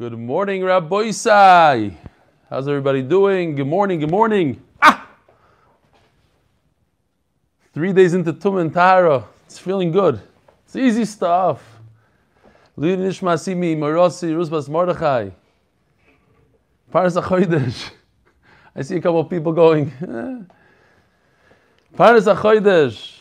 Good 0.00 0.18
morning, 0.18 0.64
Rabbi 0.64 1.10
Isai. 1.12 1.94
How's 2.48 2.66
everybody 2.66 3.02
doing? 3.02 3.54
Good 3.54 3.66
morning, 3.66 4.00
good 4.00 4.10
morning. 4.10 4.62
Ah! 4.80 5.06
Three 7.74 7.92
days 7.92 8.14
into 8.14 8.32
Tum 8.32 8.56
and. 8.56 8.74
It's 9.44 9.58
feeling 9.58 9.90
good. 9.92 10.18
It's 10.64 10.74
easy 10.74 11.04
stuff. 11.04 11.62
I 18.74 18.80
see 18.80 18.96
a 18.96 19.02
couple 19.02 19.20
of 19.20 19.28
people 19.28 19.52
going, 19.52 19.92
eh. 20.00 20.54
Paras 21.94 22.24
HaChodesh. 22.24 23.19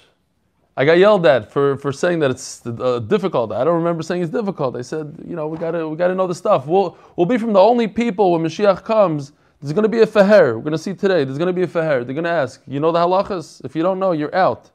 I 0.79 0.85
got 0.85 0.97
yelled 0.97 1.25
at 1.25 1.51
for, 1.51 1.75
for 1.75 1.91
saying 1.91 2.19
that 2.19 2.31
it's 2.31 2.65
uh, 2.65 2.99
difficult. 2.99 3.51
I 3.51 3.65
don't 3.65 3.75
remember 3.75 4.01
saying 4.01 4.21
it's 4.21 4.31
difficult. 4.31 4.77
I 4.77 4.81
said, 4.81 5.13
you 5.27 5.35
know, 5.35 5.45
we 5.45 5.57
gotta 5.57 5.85
we 5.85 5.97
gotta 5.97 6.15
know 6.15 6.25
the 6.25 6.33
stuff. 6.33 6.67
We'll 6.67 6.97
we'll 7.17 7.25
be 7.25 7.37
from 7.37 7.51
the 7.51 7.59
only 7.59 7.85
people 7.85 8.31
when 8.31 8.43
Mashiach 8.43 8.85
comes. 8.85 9.33
There's 9.59 9.73
gonna 9.73 9.89
be 9.89 9.99
a 10.03 10.07
feher. 10.07 10.55
We're 10.55 10.61
gonna 10.61 10.77
see 10.77 10.93
today. 10.93 11.25
There's 11.25 11.37
gonna 11.37 11.51
be 11.51 11.63
a 11.63 11.67
feher. 11.67 12.05
They're 12.05 12.15
gonna 12.15 12.29
ask, 12.29 12.61
you 12.65 12.79
know 12.79 12.93
the 12.93 12.99
halachas? 12.99 13.59
If 13.65 13.75
you 13.75 13.83
don't 13.83 13.99
know, 13.99 14.13
you're 14.13 14.33
out. 14.33 14.71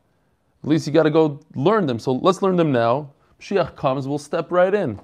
At 0.63 0.69
least 0.69 0.87
you 0.87 0.93
gotta 0.93 1.11
go 1.11 1.41
learn 1.55 1.87
them. 1.87 1.99
So 1.99 2.13
let's 2.13 2.43
learn 2.43 2.57
them 2.57 2.71
now. 2.71 3.11
Mashiach 3.41 3.75
comes, 3.75 4.07
we'll 4.07 4.19
step 4.19 4.53
right 4.53 4.75
in. 4.75 5.01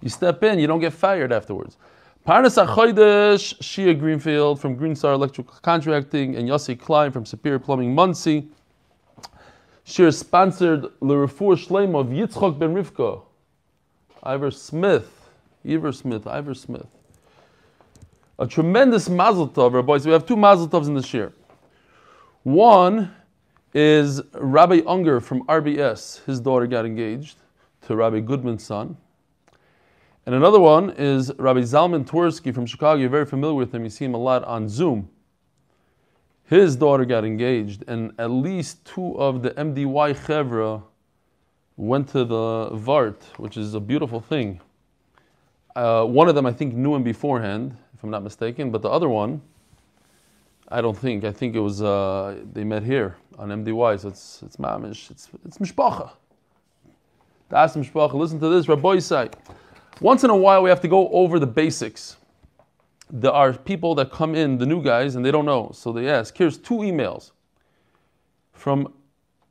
You 0.00 0.10
step 0.10 0.44
in, 0.44 0.60
you 0.60 0.68
don't 0.68 0.78
get 0.78 0.92
fired 0.92 1.32
afterwards. 1.32 1.76
Parnas 2.24 2.64
Achoidesh, 2.64 3.58
Shia 3.58 3.98
Greenfield 3.98 4.60
from 4.60 4.78
Greenstar 4.78 5.12
Electrical 5.12 5.56
Contracting, 5.60 6.36
and 6.36 6.48
Yossi 6.48 6.78
Klein 6.78 7.10
from 7.10 7.26
Superior 7.26 7.58
Plumbing 7.58 7.92
Monsey. 7.92 8.48
Shir 9.90 10.12
sponsored 10.12 10.84
L'Refuah 11.00 11.56
Shleim 11.56 11.98
of 11.98 12.06
Yitzchok 12.06 12.60
ben 12.60 12.74
Rivka. 12.74 13.22
Ivor 14.22 14.52
Smith. 14.52 15.28
Ivor 15.68 15.90
Smith. 15.90 16.28
Ivor 16.28 16.54
Smith. 16.54 16.86
A 18.38 18.46
tremendous 18.46 19.08
mazel 19.08 19.48
tov, 19.48 19.74
our 19.74 19.82
boys. 19.82 20.06
We 20.06 20.12
have 20.12 20.24
two 20.24 20.36
mazel 20.36 20.68
tovs 20.68 20.86
in 20.86 20.94
this 20.94 21.12
year. 21.12 21.32
One 22.44 23.12
is 23.74 24.22
Rabbi 24.34 24.82
Unger 24.86 25.20
from 25.20 25.44
RBS. 25.46 26.24
His 26.24 26.38
daughter 26.38 26.68
got 26.68 26.86
engaged 26.86 27.38
to 27.88 27.96
Rabbi 27.96 28.20
Goodman's 28.20 28.64
son. 28.64 28.96
And 30.24 30.36
another 30.36 30.60
one 30.60 30.90
is 30.90 31.32
Rabbi 31.36 31.62
Zalman 31.62 32.06
Twersky 32.06 32.54
from 32.54 32.64
Chicago. 32.64 33.00
You're 33.00 33.10
very 33.10 33.26
familiar 33.26 33.56
with 33.56 33.74
him. 33.74 33.82
You 33.82 33.90
see 33.90 34.04
him 34.04 34.14
a 34.14 34.18
lot 34.18 34.44
on 34.44 34.68
Zoom. 34.68 35.10
His 36.50 36.74
daughter 36.74 37.04
got 37.04 37.24
engaged, 37.24 37.84
and 37.86 38.12
at 38.18 38.28
least 38.28 38.84
two 38.84 39.16
of 39.20 39.40
the 39.40 39.50
MDY 39.50 40.16
Chevra 40.16 40.82
went 41.76 42.08
to 42.08 42.24
the 42.24 42.70
Vart, 42.72 43.22
which 43.36 43.56
is 43.56 43.74
a 43.74 43.78
beautiful 43.78 44.20
thing. 44.20 44.60
Uh, 45.76 46.04
one 46.04 46.28
of 46.28 46.34
them, 46.34 46.46
I 46.46 46.52
think, 46.52 46.74
knew 46.74 46.96
him 46.96 47.04
beforehand, 47.04 47.76
if 47.94 48.02
I'm 48.02 48.10
not 48.10 48.24
mistaken, 48.24 48.72
but 48.72 48.82
the 48.82 48.88
other 48.88 49.08
one, 49.08 49.40
I 50.66 50.80
don't 50.80 50.98
think. 50.98 51.22
I 51.22 51.30
think 51.30 51.54
it 51.54 51.60
was 51.60 51.82
uh, 51.82 52.40
they 52.52 52.64
met 52.64 52.82
here 52.82 53.16
on 53.38 53.50
MDY, 53.50 54.00
so 54.00 54.08
it's 54.08 54.42
it's 54.44 54.56
mamish, 54.56 55.08
it's 55.12 55.28
it's 55.44 55.58
mishpacha. 55.58 56.10
Das 57.48 57.76
mishpacha. 57.76 58.14
Listen 58.14 58.40
to 58.40 58.48
this, 58.48 58.68
Rabbi 58.68 58.96
Isai. 58.96 59.32
Once 60.00 60.24
in 60.24 60.30
a 60.30 60.36
while, 60.36 60.64
we 60.64 60.68
have 60.68 60.80
to 60.80 60.88
go 60.88 61.10
over 61.10 61.38
the 61.38 61.46
basics. 61.46 62.16
There 63.12 63.32
are 63.32 63.52
people 63.52 63.94
that 63.96 64.12
come 64.12 64.34
in, 64.34 64.58
the 64.58 64.66
new 64.66 64.82
guys, 64.82 65.16
and 65.16 65.24
they 65.24 65.30
don't 65.30 65.44
know. 65.44 65.70
So 65.74 65.92
they 65.92 66.08
ask. 66.08 66.36
Here's 66.36 66.56
two 66.56 66.76
emails 66.76 67.32
from 68.52 68.92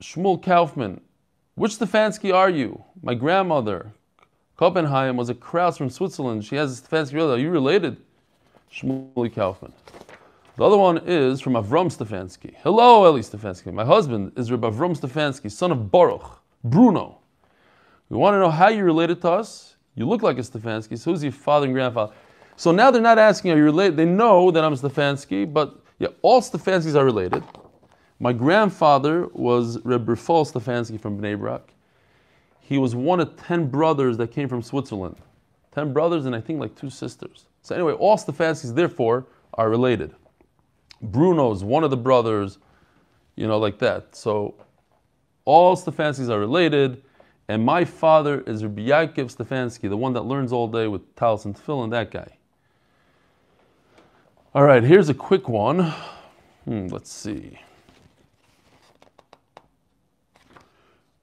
Shmuel 0.01 0.41
Kaufman. 0.41 1.01
Which 1.55 1.77
Stefanski 1.77 2.33
are 2.33 2.49
you? 2.49 2.83
My 3.03 3.15
grandmother, 3.15 3.91
Kopenheim, 4.57 5.17
was 5.17 5.29
a 5.29 5.33
Kraus 5.33 5.77
from 5.77 5.89
Switzerland. 5.89 6.45
She 6.45 6.55
has 6.55 6.79
a 6.79 6.81
Stefanski 6.81 7.13
brother. 7.13 7.33
Are 7.33 7.37
you 7.37 7.49
related? 7.49 7.97
Shmuel 8.71 9.33
Kaufman. 9.33 9.73
The 10.55 10.63
other 10.63 10.77
one 10.77 11.01
is 11.05 11.41
from 11.41 11.53
Avram 11.53 11.87
Stefanski. 11.87 12.55
Hello, 12.63 13.07
Eli 13.07 13.21
Stefanski. 13.21 13.73
My 13.73 13.85
husband 13.85 14.33
is 14.37 14.51
Rabbi 14.51 14.69
Avram 14.69 14.97
Stefanski, 14.97 15.51
son 15.51 15.71
of 15.71 15.91
Baruch, 15.91 16.41
Bruno. 16.63 17.17
We 18.09 18.17
want 18.17 18.35
to 18.35 18.39
know 18.39 18.51
how 18.51 18.69
you're 18.69 18.85
related 18.85 19.21
to 19.21 19.31
us. 19.31 19.75
You 19.95 20.07
look 20.07 20.21
like 20.21 20.37
a 20.37 20.41
Stefanski, 20.41 20.97
so 20.97 21.11
who's 21.11 21.23
your 21.23 21.31
father 21.31 21.65
and 21.65 21.73
grandfather? 21.73 22.13
So 22.59 22.73
now 22.73 22.91
they're 22.91 23.01
not 23.01 23.17
asking, 23.17 23.51
are 23.51 23.57
you 23.57 23.63
related? 23.63 23.95
They 23.95 24.03
know 24.03 24.51
that 24.51 24.65
I'm 24.65 24.73
Stefanski, 24.73 25.45
but 25.45 25.79
yeah, 25.97 26.09
all 26.21 26.41
Stefanskis 26.41 26.93
are 26.93 27.05
related. 27.05 27.41
My 28.19 28.33
grandfather 28.33 29.27
was 29.27 29.79
Reb 29.85 30.05
Rafal 30.05 30.45
Stefanski 30.45 30.99
from 30.99 31.21
Bnei 31.21 31.39
Brak. 31.39 31.73
He 32.59 32.77
was 32.77 32.95
one 32.95 33.21
of 33.21 33.37
ten 33.37 33.69
brothers 33.69 34.17
that 34.17 34.31
came 34.31 34.49
from 34.49 34.61
Switzerland. 34.61 35.15
Ten 35.71 35.93
brothers 35.93 36.25
and 36.25 36.35
I 36.35 36.41
think 36.41 36.59
like 36.59 36.75
two 36.75 36.89
sisters. 36.89 37.45
So 37.61 37.75
anyway, 37.75 37.93
all 37.93 38.17
Stefanskis 38.17 38.75
therefore 38.75 39.25
are 39.53 39.69
related. 39.69 40.13
Bruno's 41.01 41.63
one 41.63 41.85
of 41.85 41.91
the 41.91 41.97
brothers, 41.97 42.57
you 43.37 43.47
know, 43.47 43.57
like 43.57 43.79
that. 43.79 44.17
So 44.17 44.55
all 45.45 45.77
Stefanskis 45.77 46.29
are 46.29 46.39
related. 46.41 47.03
And 47.47 47.63
my 47.63 47.85
father 47.85 48.41
is 48.41 48.63
Rabbi 48.63 48.81
Yaakov 48.81 49.33
Stefanski, 49.33 49.87
the 49.87 49.95
one 49.95 50.11
that 50.11 50.23
learns 50.23 50.51
all 50.51 50.67
day 50.67 50.89
with 50.89 51.15
talis 51.15 51.45
and 51.45 51.55
tefillin, 51.55 51.91
that 51.91 52.11
guy. 52.11 52.35
All 54.55 54.63
right, 54.63 54.81
here's 54.81 55.09
a 55.09 55.13
quick 55.13 55.47
one. 55.47 55.93
Hmm, 56.65 56.87
let's 56.87 57.11
see. 57.11 57.59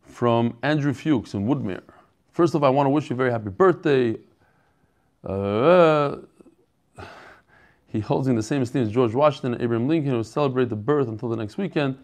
From 0.05 0.57
Andrew 0.63 0.93
Fuchs 0.93 1.35
in 1.35 1.45
Woodmere. 1.45 1.83
First 2.31 2.55
of 2.55 2.63
all, 2.63 2.69
I 2.69 2.71
want 2.71 2.87
to 2.87 2.91
wish 2.91 3.11
you 3.11 3.15
a 3.15 3.17
very 3.17 3.33
happy 3.33 3.51
birthday. 3.51 4.17
Uh, 5.25 6.19
he 7.89 7.99
holds 7.99 8.29
in 8.29 8.37
the 8.37 8.43
same 8.45 8.63
esteem 8.63 8.85
as 8.85 8.93
George 8.93 9.13
Washington 9.13 9.55
and 9.55 9.63
Abraham 9.63 9.89
Lincoln, 9.89 10.13
who 10.13 10.23
celebrate 10.23 10.69
the 10.69 10.77
birth 10.77 11.09
until 11.09 11.29
the 11.29 11.37
next 11.37 11.59
weekend. 11.59 11.99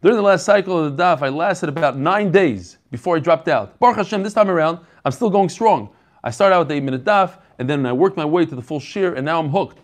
During 0.00 0.16
the 0.16 0.22
last 0.22 0.44
cycle 0.44 0.78
of 0.78 0.96
the 0.96 1.02
DAF, 1.02 1.22
I 1.22 1.28
lasted 1.28 1.70
about 1.70 1.98
nine 1.98 2.30
days 2.30 2.78
before 2.92 3.16
I 3.16 3.18
dropped 3.18 3.48
out. 3.48 3.76
Baruch 3.80 3.96
Hashem, 3.96 4.22
this 4.22 4.32
time 4.32 4.48
around, 4.48 4.78
I'm 5.04 5.10
still 5.10 5.28
going 5.28 5.48
strong. 5.48 5.90
I 6.22 6.30
started 6.30 6.54
out 6.54 6.60
with 6.60 6.68
the 6.68 6.74
eight 6.74 6.84
minute 6.84 7.02
DAF, 7.04 7.40
and 7.58 7.68
then 7.68 7.84
I 7.84 7.92
worked 7.92 8.16
my 8.16 8.24
way 8.24 8.46
to 8.46 8.54
the 8.54 8.62
full 8.62 8.78
shear, 8.78 9.14
and 9.14 9.26
now 9.26 9.40
I'm 9.40 9.48
hooked. 9.48 9.80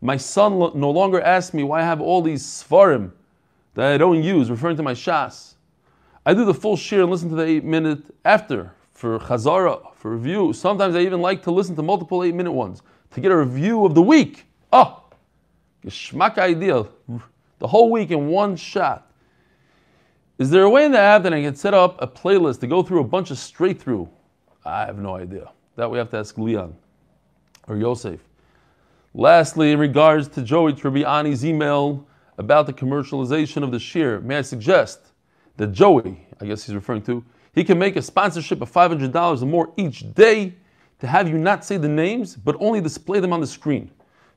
My 0.00 0.16
son 0.16 0.58
no 0.58 0.90
longer 0.90 1.20
asks 1.20 1.54
me 1.54 1.62
why 1.64 1.80
I 1.80 1.84
have 1.84 2.00
all 2.00 2.22
these 2.22 2.44
svarim 2.44 3.12
that 3.74 3.92
I 3.92 3.98
don't 3.98 4.22
use, 4.22 4.50
referring 4.50 4.76
to 4.76 4.82
my 4.82 4.94
shas. 4.94 5.54
I 6.24 6.34
do 6.34 6.44
the 6.44 6.54
full 6.54 6.76
shear 6.76 7.02
and 7.02 7.10
listen 7.10 7.30
to 7.30 7.36
the 7.36 7.44
eight 7.44 7.64
minute 7.64 8.02
after 8.24 8.72
for 8.92 9.18
chazara, 9.18 9.94
for 9.94 10.16
review. 10.16 10.52
Sometimes 10.52 10.96
I 10.96 11.00
even 11.00 11.20
like 11.20 11.42
to 11.44 11.50
listen 11.50 11.76
to 11.76 11.82
multiple 11.82 12.24
eight 12.24 12.34
minute 12.34 12.52
ones 12.52 12.82
to 13.10 13.20
get 13.20 13.30
a 13.30 13.36
review 13.36 13.84
of 13.84 13.94
the 13.94 14.02
week. 14.02 14.46
Ah, 14.72 15.02
oh, 15.02 15.14
geschmack 15.84 16.38
ideal. 16.38 16.88
The 17.58 17.66
whole 17.66 17.90
week 17.90 18.10
in 18.10 18.28
one 18.28 18.56
shot. 18.56 19.10
Is 20.38 20.50
there 20.50 20.64
a 20.64 20.70
way 20.70 20.84
in 20.84 20.92
the 20.92 20.98
app 20.98 21.22
that 21.22 21.32
I 21.32 21.42
can 21.42 21.54
set 21.54 21.72
up 21.72 22.00
a 22.02 22.06
playlist 22.06 22.60
to 22.60 22.66
go 22.66 22.82
through 22.82 23.00
a 23.00 23.04
bunch 23.04 23.30
of 23.30 23.38
straight 23.38 23.80
through? 23.80 24.08
I 24.64 24.84
have 24.84 24.98
no 24.98 25.16
idea. 25.16 25.50
That 25.76 25.90
we 25.90 25.98
have 25.98 26.10
to 26.10 26.18
ask 26.18 26.36
Leon 26.36 26.74
or 27.68 27.76
Yosef. 27.76 28.20
Lastly, 29.16 29.72
in 29.72 29.78
regards 29.78 30.28
to 30.28 30.42
Joey 30.42 30.74
Tribbiani's 30.74 31.44
email 31.44 32.06
about 32.38 32.66
the 32.66 32.72
commercialization 32.72 33.62
of 33.62 33.72
the 33.72 33.78
shear, 33.78 34.20
may 34.20 34.36
I 34.36 34.42
suggest 34.42 35.00
that 35.56 35.72
Joey, 35.72 36.26
I 36.40 36.44
guess 36.44 36.64
he's 36.64 36.74
referring 36.74 37.02
to, 37.04 37.24
he 37.54 37.64
can 37.64 37.78
make 37.78 37.96
a 37.96 38.02
sponsorship 38.02 38.60
of 38.60 38.70
$500 38.70 39.42
or 39.42 39.46
more 39.46 39.72
each 39.78 40.12
day 40.14 40.54
to 40.98 41.06
have 41.06 41.28
you 41.28 41.38
not 41.38 41.64
say 41.64 41.78
the 41.78 41.88
names, 41.88 42.36
but 42.36 42.56
only 42.60 42.80
display 42.80 43.18
them 43.18 43.32
on 43.32 43.40
the 43.40 43.46
screen. 43.46 43.90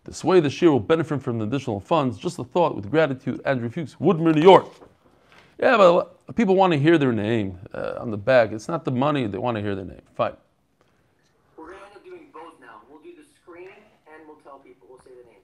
This 0.06 0.24
way, 0.24 0.40
the 0.40 0.50
shear 0.50 0.72
will 0.72 0.80
benefit 0.80 1.22
from 1.22 1.40
the 1.40 1.46
additional 1.46 1.82
funds. 1.82 2.18
Just 2.18 2.40
a 2.40 2.44
thought 2.46 2.76
with 2.76 2.90
gratitude, 2.90 3.42
Andrew 3.44 3.70
Fuchs, 3.70 3.96
Woodmere, 3.96 4.34
New 4.34 4.42
York. 4.42 4.66
Yeah, 5.60 5.76
but 5.76 6.36
people 6.36 6.56
want 6.56 6.72
to 6.72 6.80
hear 6.80 6.98
their 6.98 7.12
name 7.12 7.60
uh, 7.74 7.96
on 8.00 8.12
the 8.12 8.18
back. 8.18 8.54
It's 8.54 8.70
not 8.70 8.86
the 8.86 8.92
money, 8.92 9.28
they 9.28 9.38
want 9.38 9.56
to 9.58 9.62
hear 9.62 9.76
their 9.76 9.84
name. 9.84 10.02
Fine. 10.16 10.38
We're 11.58 11.66
going 11.66 11.80
to 11.80 11.86
end 11.86 11.96
up 11.98 12.04
doing 12.06 12.28
both 12.34 12.54
now. 12.62 12.82
We'll 12.90 13.02
do 13.02 13.14
the 13.14 13.26
screening 13.36 13.74
and 14.08 14.26
we'll 14.26 14.38
tell 14.38 14.60
people. 14.60 14.88
We'll 14.90 15.00
say 15.00 15.12
the 15.12 15.30
names. 15.30 15.44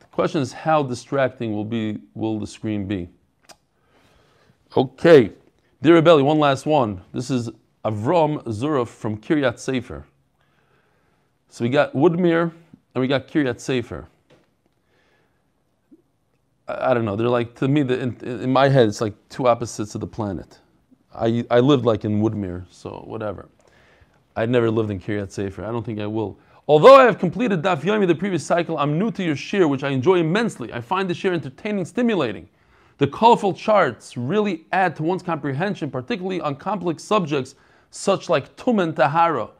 The 0.00 0.01
question 0.12 0.42
is 0.42 0.52
how 0.52 0.82
distracting 0.82 1.52
will 1.52 1.64
be 1.64 1.98
will 2.14 2.38
the 2.38 2.46
screen 2.46 2.86
be? 2.86 3.08
Okay. 4.76 5.32
Dear 5.80 6.00
Rebelli, 6.00 6.22
one 6.22 6.38
last 6.38 6.64
one. 6.64 7.00
This 7.12 7.30
is 7.30 7.50
Avram 7.84 8.42
Zurov 8.44 8.88
from 8.88 9.16
Kiryat 9.16 9.58
Sefer. 9.58 10.04
So 11.48 11.64
we 11.64 11.70
got 11.70 11.92
Woodmere 11.92 12.52
and 12.94 13.00
we 13.00 13.08
got 13.08 13.26
Kiryat 13.26 13.58
Sefer. 13.58 14.06
I, 16.68 16.90
I 16.90 16.94
don't 16.94 17.04
know. 17.04 17.16
They're 17.16 17.28
like 17.28 17.54
to 17.56 17.68
me. 17.68 17.82
The, 17.82 17.98
in, 17.98 18.16
in 18.22 18.52
my 18.52 18.68
head, 18.68 18.88
it's 18.88 19.00
like 19.00 19.14
two 19.28 19.48
opposites 19.48 19.94
of 19.94 20.00
the 20.00 20.06
planet. 20.06 20.60
I 21.14 21.44
I 21.50 21.60
lived 21.60 21.84
like 21.84 22.04
in 22.04 22.22
Woodmere, 22.22 22.64
so 22.70 23.02
whatever. 23.06 23.48
I'd 24.36 24.48
never 24.48 24.70
lived 24.70 24.90
in 24.90 25.00
Kiryat 25.00 25.30
Sefer. 25.32 25.64
I 25.64 25.72
don't 25.72 25.84
think 25.84 26.00
I 26.00 26.06
will. 26.06 26.38
Although 26.68 26.94
I 26.94 27.04
have 27.04 27.18
completed 27.18 27.60
Daf 27.60 27.80
Yomi 27.80 28.06
the 28.06 28.14
previous 28.14 28.46
cycle, 28.46 28.78
I'm 28.78 28.96
new 28.96 29.10
to 29.12 29.24
your 29.24 29.34
shir, 29.34 29.66
which 29.66 29.82
I 29.82 29.88
enjoy 29.88 30.18
immensely. 30.18 30.72
I 30.72 30.80
find 30.80 31.10
the 31.10 31.14
shir 31.14 31.32
entertaining, 31.32 31.84
stimulating. 31.84 32.48
The 32.98 33.08
colorful 33.08 33.52
charts 33.52 34.16
really 34.16 34.66
add 34.70 34.94
to 34.96 35.02
one's 35.02 35.24
comprehension, 35.24 35.90
particularly 35.90 36.40
on 36.40 36.54
complex 36.54 37.02
subjects 37.02 37.56
such 37.90 38.28
like 38.28 38.54
Tum 38.54 38.78
and 38.78 38.94
Tahara. 38.94 39.50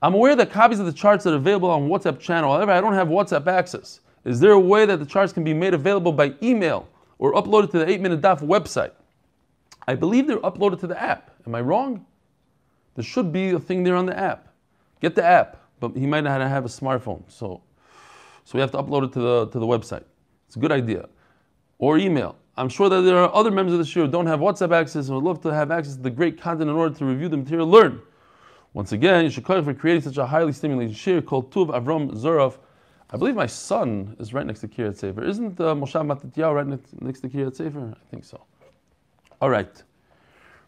I'm 0.00 0.14
aware 0.14 0.34
that 0.34 0.50
copies 0.50 0.80
of 0.80 0.86
the 0.86 0.92
charts 0.92 1.26
are 1.26 1.34
available 1.34 1.68
on 1.70 1.90
WhatsApp 1.90 2.18
channel. 2.18 2.54
However, 2.54 2.72
I 2.72 2.80
don't 2.80 2.94
have 2.94 3.08
WhatsApp 3.08 3.46
access. 3.46 4.00
Is 4.24 4.40
there 4.40 4.52
a 4.52 4.58
way 4.58 4.86
that 4.86 5.00
the 5.00 5.06
charts 5.06 5.34
can 5.34 5.44
be 5.44 5.52
made 5.52 5.74
available 5.74 6.12
by 6.12 6.34
email 6.42 6.88
or 7.18 7.34
uploaded 7.34 7.70
to 7.72 7.78
the 7.78 7.88
8 7.88 8.00
Minute 8.00 8.22
Daf 8.22 8.40
website? 8.40 8.92
I 9.86 9.94
believe 9.96 10.26
they're 10.26 10.38
uploaded 10.38 10.80
to 10.80 10.86
the 10.86 11.00
app. 11.00 11.30
Am 11.46 11.54
I 11.54 11.60
wrong? 11.60 12.06
There 12.94 13.04
should 13.04 13.32
be 13.32 13.50
a 13.50 13.60
thing 13.60 13.82
there 13.82 13.96
on 13.96 14.06
the 14.06 14.18
app. 14.18 14.48
Get 15.00 15.14
the 15.14 15.24
app, 15.24 15.61
but 15.82 15.96
he 15.96 16.06
might 16.06 16.22
not 16.22 16.40
have 16.40 16.64
a 16.64 16.68
smartphone, 16.68 17.22
so 17.26 17.60
so 18.44 18.50
we 18.54 18.60
have 18.60 18.70
to 18.70 18.78
upload 18.78 19.02
it 19.08 19.12
to 19.14 19.20
the 19.20 19.46
to 19.48 19.58
the 19.58 19.66
website. 19.66 20.04
It's 20.46 20.56
a 20.56 20.60
good 20.60 20.72
idea, 20.72 21.08
or 21.78 21.98
email. 21.98 22.36
I'm 22.56 22.68
sure 22.68 22.88
that 22.88 23.00
there 23.00 23.18
are 23.18 23.34
other 23.34 23.50
members 23.50 23.72
of 23.72 23.80
the 23.80 23.84
show 23.84 24.02
who 24.04 24.10
don't 24.10 24.26
have 24.26 24.38
WhatsApp 24.38 24.72
access 24.72 25.08
and 25.08 25.16
would 25.16 25.24
love 25.24 25.40
to 25.40 25.52
have 25.52 25.70
access 25.70 25.96
to 25.96 26.02
the 26.02 26.10
great 26.10 26.40
content 26.40 26.70
in 26.70 26.76
order 26.76 26.94
to 26.94 27.04
review 27.04 27.28
the 27.28 27.36
material 27.36 27.66
learned. 27.66 28.00
Once 28.74 28.92
again, 28.92 29.30
call 29.42 29.62
for 29.62 29.74
creating 29.74 30.02
such 30.02 30.18
a 30.18 30.26
highly 30.26 30.52
stimulating 30.52 30.94
shir 30.94 31.20
called 31.20 31.50
Tuv 31.50 31.68
Avram 31.78 32.14
Zurov. 32.14 32.58
I 33.10 33.16
believe 33.16 33.34
my 33.34 33.46
son 33.46 34.16
is 34.20 34.32
right 34.32 34.46
next 34.46 34.60
to 34.60 34.68
Kiryat 34.68 34.96
Sefer. 34.96 35.24
Isn't 35.24 35.60
uh, 35.60 35.74
Moshe 35.74 35.98
Matityahu 36.10 36.54
right 36.54 36.66
next, 36.66 37.02
next 37.02 37.20
to 37.20 37.28
Kiryat 37.28 37.56
Sefer? 37.56 37.94
I 38.00 38.10
think 38.10 38.24
so. 38.24 38.40
All 39.40 39.50
right. 39.50 39.82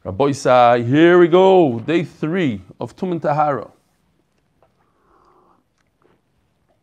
Rabbi 0.04 0.24
Isai, 0.24 0.86
here 0.86 1.18
we 1.18 1.28
go. 1.28 1.78
Day 1.78 2.02
three 2.04 2.60
of 2.80 2.96
Tumen 2.96 3.20
Tahara. 3.22 3.70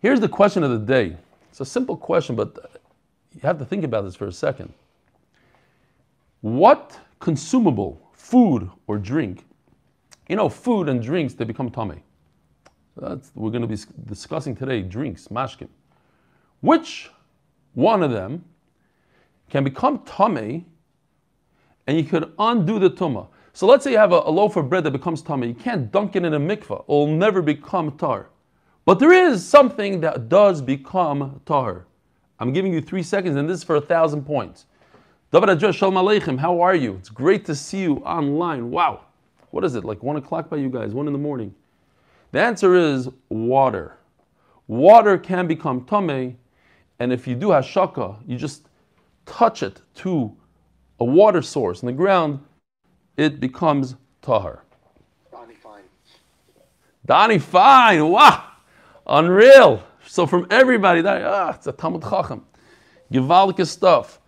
Here's 0.01 0.19
the 0.19 0.30
question 0.30 0.63
of 0.63 0.71
the 0.71 0.80
day. 0.80 1.15
It's 1.51 1.59
a 1.59 1.65
simple 1.65 1.95
question, 1.95 2.36
but 2.36 2.81
you 3.36 3.42
have 3.42 3.59
to 3.59 3.65
think 3.65 3.83
about 3.83 4.03
this 4.03 4.15
for 4.15 4.25
a 4.25 4.31
second. 4.31 4.74
What 6.42 6.98
consumable, 7.19 8.01
food 8.13 8.68
or 8.88 8.98
drink, 8.98 9.45
you 10.27 10.36
know, 10.36 10.50
food 10.50 10.89
and 10.89 11.03
drinks, 11.03 11.36
they 11.36 11.44
become 11.44 11.69
tummy. 11.69 12.03
That's 12.98 13.31
we're 13.36 13.51
going 13.51 13.62
to 13.62 13.68
be 13.68 13.77
discussing 14.06 14.56
today. 14.56 14.81
Drinks, 14.81 15.27
mashkim. 15.27 15.69
Which 16.62 17.12
one 17.74 18.01
of 18.01 18.12
them 18.12 18.44
can 19.51 19.63
become 19.63 20.00
tummy, 20.00 20.65
and 21.86 21.95
you 21.95 22.04
could 22.04 22.33
undo 22.39 22.80
the 22.80 22.89
tumah? 22.89 23.27
So 23.54 23.68
let's 23.68 23.83
say 23.83 23.92
you 23.92 23.97
have 23.97 24.13
a, 24.13 24.21
a 24.25 24.31
loaf 24.31 24.56
of 24.56 24.68
bread 24.68 24.83
that 24.86 24.92
becomes 24.92 25.21
tummy. 25.21 25.50
You 25.50 25.54
can't 25.54 25.92
dunk 25.92 26.15
it 26.15 26.25
in 26.25 26.33
a 26.33 26.39
mikvah; 26.39 26.83
it'll 26.86 27.07
never 27.07 27.42
become 27.44 27.97
tar. 27.97 28.30
But 28.86 29.00
there 29.00 29.12
is 29.12 29.45
something 29.45 30.01
that 30.01 30.30
does 30.30 30.62
become 30.62 31.42
tar. 31.45 31.86
I'm 32.39 32.51
giving 32.51 32.74
you 32.74 32.81
three 32.81 33.04
seconds, 33.04 33.36
and 33.38 33.48
this 33.48 33.60
is 33.60 33.63
for 33.63 33.75
a 33.75 33.81
thousand 33.81 34.25
points. 34.25 34.66
David 35.31 35.50
Adjah, 35.50 35.74
Shalom 35.74 35.94
Aleichem, 35.94 36.38
how 36.38 36.60
are 36.60 36.75
you? 36.75 36.95
It's 36.95 37.10
great 37.10 37.45
to 37.45 37.56
see 37.56 37.81
you 37.81 37.98
online. 37.98 38.72
Wow. 38.72 39.06
What 39.51 39.63
is 39.63 39.75
it, 39.75 39.86
like 39.86 40.01
one 40.01 40.16
o'clock 40.16 40.50
by 40.50 40.57
you 40.57 40.69
guys, 40.69 40.94
one 40.94 41.07
in 41.07 41.13
the 41.13 41.19
morning? 41.19 41.54
The 42.31 42.42
answer 42.42 42.75
is 42.75 43.10
water. 43.30 43.98
Water 44.68 45.18
can 45.18 45.48
become 45.48 45.86
tame, 45.86 46.38
and 47.00 47.12
if 47.12 47.28
you 47.28 47.36
do 47.36 47.48
hashaka, 47.48 48.18
you 48.25 48.38
just 48.38 48.68
touch 49.25 49.63
it 49.63 49.81
to 49.95 50.36
a 51.00 51.06
water 51.06 51.42
source 51.42 51.81
in 51.81 51.88
the 51.88 51.94
ground, 51.94 52.39
it 53.18 53.39
becomes 53.39 53.95
tahar. 54.22 54.63
Donnie 55.31 55.56
Fine. 55.56 55.83
Donnie 57.06 57.39
Fine, 57.39 58.07
wow, 58.07 58.50
unreal. 59.07 59.83
So 60.07 60.25
from 60.25 60.48
everybody, 60.50 61.01
that, 61.01 61.21
ah, 61.24 61.53
it's 61.56 61.68
a 61.68 61.71
Talmud 61.71 62.03
Chacham. 62.03 62.45
Givaldic 63.12 63.65
stuff. 63.68 64.19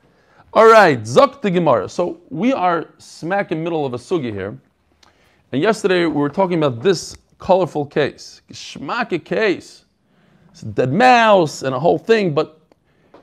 All 0.53 0.69
right, 0.69 1.01
Zok 1.01 1.41
the 1.41 1.49
Gemara. 1.49 1.89
So 1.89 2.21
we 2.29 2.53
are 2.53 2.89
smack 2.97 3.51
in 3.51 3.59
the 3.59 3.63
middle 3.63 3.85
of 3.85 3.93
a 3.93 3.97
sugi 3.97 4.31
here. 4.31 4.57
And 5.51 5.61
yesterday 5.61 6.05
we 6.05 6.13
were 6.13 6.29
talking 6.29 6.57
about 6.57 6.81
this 6.81 7.15
colorful 7.39 7.85
case. 7.85 8.41
Geschmacke 8.49 9.23
case. 9.23 9.85
It's 10.51 10.61
a 10.61 10.67
dead 10.67 10.93
mouse 10.93 11.63
and 11.63 11.73
a 11.73 11.79
whole 11.79 11.97
thing, 11.97 12.33
but 12.33 12.61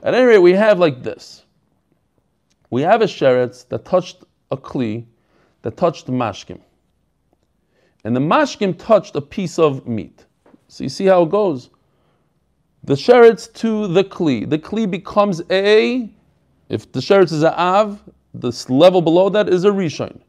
at 0.03 0.13
any 0.13 0.25
rate, 0.25 0.39
we 0.39 0.53
have 0.53 0.79
like 0.79 1.03
this. 1.03 1.43
We 2.69 2.81
have 2.81 3.01
a 3.01 3.05
sheretz 3.05 3.67
that 3.69 3.85
touched 3.85 4.23
a 4.49 4.57
kli, 4.57 5.05
that 5.61 5.77
touched 5.77 6.07
the 6.07 6.11
mashkim. 6.11 6.59
And 8.03 8.15
the 8.15 8.19
mashkim 8.19 8.77
touched 8.77 9.15
a 9.15 9.21
piece 9.21 9.59
of 9.59 9.87
meat. 9.87 10.25
So 10.71 10.85
you 10.85 10.89
see 10.89 11.03
how 11.03 11.23
it 11.23 11.29
goes. 11.29 11.69
The 12.85 12.93
sheretz 12.93 13.51
to 13.55 13.87
the 13.87 14.05
kli. 14.05 14.49
The 14.49 14.57
kli 14.57 14.89
becomes 14.89 15.41
a, 15.51 16.09
if 16.69 16.89
the 16.93 17.01
sheretz 17.01 17.33
is 17.33 17.43
a 17.43 17.53
av, 17.59 18.01
this 18.33 18.69
level 18.69 19.01
below 19.01 19.27
that 19.27 19.49
is 19.49 19.65
a 19.65 19.69
rishon. 19.69 20.21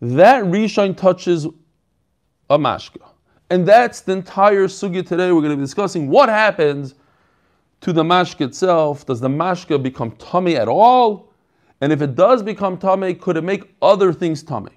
That 0.00 0.42
rishon 0.42 0.96
touches 0.96 1.46
a 2.50 2.58
mashka. 2.58 3.08
And 3.48 3.64
that's 3.64 4.00
the 4.00 4.14
entire 4.14 4.66
sugya 4.66 5.06
today. 5.06 5.30
We're 5.30 5.42
going 5.42 5.52
to 5.52 5.56
be 5.56 5.62
discussing 5.62 6.10
what 6.10 6.28
happens 6.28 6.96
to 7.82 7.92
the 7.92 8.02
mashka 8.02 8.46
itself. 8.46 9.06
Does 9.06 9.20
the 9.20 9.28
mashka 9.28 9.80
become 9.80 10.10
tummy 10.16 10.56
at 10.56 10.66
all? 10.66 11.32
And 11.80 11.92
if 11.92 12.02
it 12.02 12.16
does 12.16 12.42
become 12.42 12.76
tummy, 12.76 13.14
could 13.14 13.36
it 13.36 13.44
make 13.44 13.72
other 13.80 14.12
things 14.12 14.42
tummy? 14.42 14.72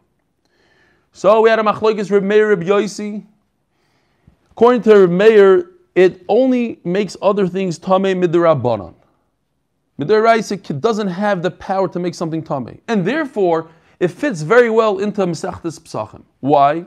So 1.14 1.42
we 1.42 1.50
had 1.50 1.58
a 1.58 1.64
machlokes 1.64 2.12
Reb 2.12 2.22
Meir 2.22 2.50
Reb 2.50 2.62
Yosi. 2.62 3.26
According 4.58 4.82
to 4.84 5.08
Meir, 5.08 5.70
it 5.94 6.26
only 6.28 6.80
makes 6.84 7.16
other 7.22 7.48
things 7.48 7.78
tame 7.78 8.20
midrabanan. 8.20 8.96
Midaraisa 10.02 10.82
doesn't 10.82 11.10
have 11.10 11.44
the 11.44 11.52
power 11.52 11.88
to 11.88 12.00
make 12.00 12.16
something 12.16 12.42
tame, 12.42 12.82
and 12.88 13.06
therefore 13.06 13.70
it 14.00 14.08
fits 14.08 14.42
very 14.42 14.72
well 14.72 14.98
into 14.98 15.22
Mesachtes 15.28 15.80
Psachim. 15.80 16.24
Why? 16.40 16.86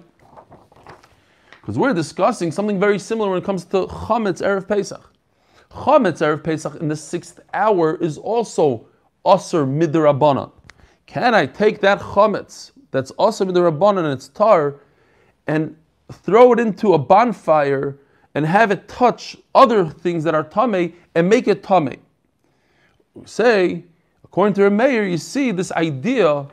Because 1.61 1.79
we're 1.79 1.95
discussing 1.95 2.51
something 2.51 2.81
very 2.81 2.99
similar 2.99 3.31
when 3.31 3.39
it 3.39 3.45
comes 3.45 3.65
to 3.67 3.87
Chametz 3.87 4.43
Erev 4.43 4.67
Pesach. 4.67 5.09
Chametz 5.71 6.19
Erev 6.19 6.43
Pesach 6.43 6.75
in 6.75 6.89
the 6.89 6.97
sixth 6.97 7.39
hour 7.55 7.95
is 8.03 8.19
also 8.19 8.85
Aser 9.25 9.65
Midrabanan. 9.65 10.51
Can 11.07 11.37
I 11.37 11.47
take 11.47 11.81
that 11.83 12.01
Chametz 12.01 12.73
that's 12.91 13.13
Aser 13.21 13.45
Midrabanan 13.45 13.99
and 13.99 14.15
it's 14.15 14.27
tar 14.27 14.81
and 15.47 15.77
throw 16.13 16.53
it 16.53 16.61
into 16.61 16.95
a 16.95 16.99
bonfire 16.99 17.99
and 18.35 18.47
have 18.47 18.71
it 18.71 18.89
touch 18.89 19.37
other 19.55 19.87
things 19.87 20.25
that 20.25 20.35
are 20.35 20.45
tame 20.45 20.95
and 21.15 21.29
make 21.29 21.49
it 21.49 21.63
tame? 21.63 22.01
Say, 23.25 23.85
according 24.25 24.55
to 24.55 24.71
Meir, 24.71 25.07
you 25.07 25.19
see 25.19 25.51
this 25.51 25.73
idea 25.73 26.47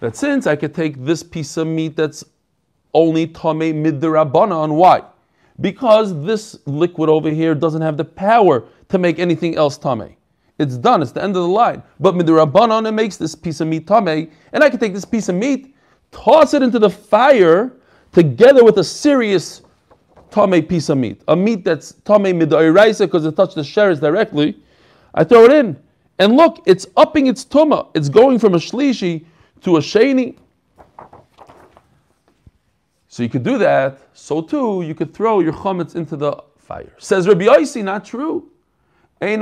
that 0.00 0.16
since 0.16 0.46
I 0.46 0.56
could 0.56 0.74
take 0.74 1.04
this 1.04 1.22
piece 1.22 1.56
of 1.56 1.66
meat 1.66 1.96
that's 1.96 2.24
only 2.94 3.26
tame 3.26 3.84
midrabanan, 3.84 4.74
why? 4.74 5.02
Because 5.60 6.24
this 6.24 6.58
liquid 6.66 7.08
over 7.08 7.30
here 7.30 7.54
doesn't 7.54 7.82
have 7.82 7.96
the 7.96 8.04
power 8.04 8.64
to 8.88 8.98
make 8.98 9.18
anything 9.18 9.56
else 9.56 9.78
tame. 9.78 10.16
It's 10.58 10.76
done. 10.76 11.02
It's 11.02 11.12
the 11.12 11.22
end 11.22 11.36
of 11.36 11.42
the 11.42 11.48
line. 11.48 11.82
But 11.98 12.14
midrabanan, 12.14 12.86
it 12.86 12.92
makes 12.92 13.16
this 13.16 13.34
piece 13.34 13.60
of 13.60 13.68
meat 13.68 13.86
tame, 13.86 14.30
and 14.52 14.62
I 14.62 14.70
can 14.70 14.78
take 14.78 14.92
this 14.92 15.04
piece 15.04 15.28
of 15.28 15.34
meat, 15.36 15.74
toss 16.10 16.54
it 16.54 16.62
into 16.62 16.78
the 16.78 16.90
fire 16.90 17.72
together 18.12 18.64
with 18.64 18.78
a 18.78 18.84
serious 18.84 19.62
tame 20.30 20.64
piece 20.64 20.88
of 20.88 20.98
meat, 20.98 21.22
a 21.28 21.36
meat 21.36 21.64
that's 21.64 21.92
tame 22.04 22.38
midairaisa 22.38 23.06
because 23.06 23.24
it 23.24 23.36
touched 23.36 23.54
the 23.54 23.62
sheretz 23.62 24.00
directly. 24.00 24.56
I 25.14 25.24
throw 25.24 25.44
it 25.44 25.52
in, 25.52 25.76
and 26.18 26.36
look, 26.36 26.62
it's 26.66 26.86
upping 26.96 27.26
its 27.26 27.44
tuma. 27.44 27.88
It's 27.94 28.08
going 28.08 28.38
from 28.38 28.54
a 28.54 28.58
shlishi 28.58 29.24
to 29.62 29.76
a 29.76 29.80
sheni. 29.80 30.36
So 33.08 33.22
you 33.22 33.28
could 33.28 33.42
do 33.42 33.58
that. 33.58 33.98
So 34.14 34.40
too, 34.40 34.82
you 34.82 34.94
could 34.94 35.12
throw 35.12 35.40
your 35.40 35.52
chametz 35.52 35.96
into 35.96 36.16
the 36.16 36.42
fire. 36.56 36.94
Says 36.98 37.28
Rabbi 37.28 37.44
Yosi, 37.44 37.84
not 37.84 38.04
true. 38.04 38.48
There's 39.20 39.38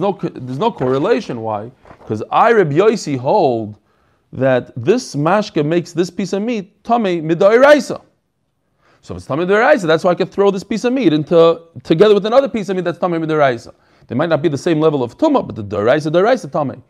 no 0.00 0.12
there's 0.22 0.58
no 0.58 0.72
correlation. 0.72 1.40
Why? 1.42 1.70
Because 1.98 2.22
I 2.30 2.52
Rabbi 2.52 2.76
Yosi 2.76 3.18
hold 3.18 3.78
that 4.32 4.72
this 4.76 5.14
mashka 5.14 5.64
makes 5.64 5.92
this 5.92 6.10
piece 6.10 6.32
of 6.32 6.42
meat 6.42 6.84
tame 6.84 7.22
midairaisa. 7.28 8.02
So 9.00 9.14
if 9.14 9.18
it's 9.18 9.26
tame 9.26 9.38
midairaisa, 9.38 9.86
that's 9.86 10.04
why 10.04 10.10
I 10.10 10.14
could 10.14 10.30
throw 10.30 10.50
this 10.50 10.64
piece 10.64 10.84
of 10.84 10.92
meat 10.92 11.12
into 11.12 11.62
together 11.82 12.14
with 12.14 12.26
another 12.26 12.48
piece 12.48 12.68
of 12.68 12.76
meat 12.76 12.84
that's 12.84 12.98
tame 12.98 13.12
midairaisa. 13.12 13.74
They 14.06 14.14
might 14.14 14.28
not 14.28 14.42
be 14.42 14.48
the 14.48 14.58
same 14.58 14.80
level 14.80 15.02
of 15.02 15.16
tumah, 15.18 15.46
but 15.46 15.56
the 15.56 15.64
daraisa 15.64 16.10
daraisa 16.12 16.50
tame. 16.50 16.82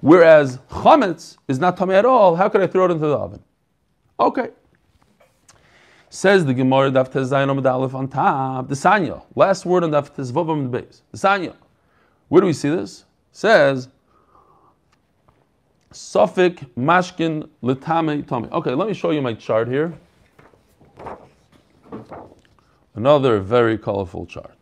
Whereas 0.00 0.58
chametz 0.70 1.36
is 1.48 1.58
not 1.58 1.76
tame 1.76 1.90
at 1.90 2.04
all. 2.04 2.36
How 2.36 2.48
could 2.48 2.60
I 2.60 2.66
throw 2.66 2.86
it 2.86 2.90
into 2.90 3.06
the 3.06 3.16
oven? 3.16 3.42
Okay. 4.18 4.50
Says 6.10 6.44
the 6.44 6.52
Gemara 6.52 6.90
Daf 6.90 7.10
Tezayin 7.10 7.48
Amud 7.48 7.94
on 7.94 8.06
top. 8.06 8.68
The 8.68 8.74
Sanya. 8.74 9.22
Last 9.34 9.64
word 9.64 9.82
on 9.82 9.90
Daf 9.90 10.14
Tezvav 10.14 10.50
on 10.50 10.70
the 10.70 10.80
base. 10.80 11.02
The 11.10 11.16
Sanya. 11.16 11.54
Where 12.28 12.40
do 12.40 12.46
we 12.46 12.52
see 12.52 12.68
this? 12.68 13.06
Says 13.30 13.88
Suffolk 15.92 16.56
Mashkin 16.76 17.48
Litame 17.62 18.26
Tame. 18.26 18.48
Okay, 18.52 18.74
let 18.74 18.88
me 18.88 18.94
show 18.94 19.10
you 19.10 19.22
my 19.22 19.34
chart 19.34 19.68
here. 19.68 19.92
Another 22.94 23.40
very 23.40 23.78
colorful 23.78 24.26
chart. 24.26 24.56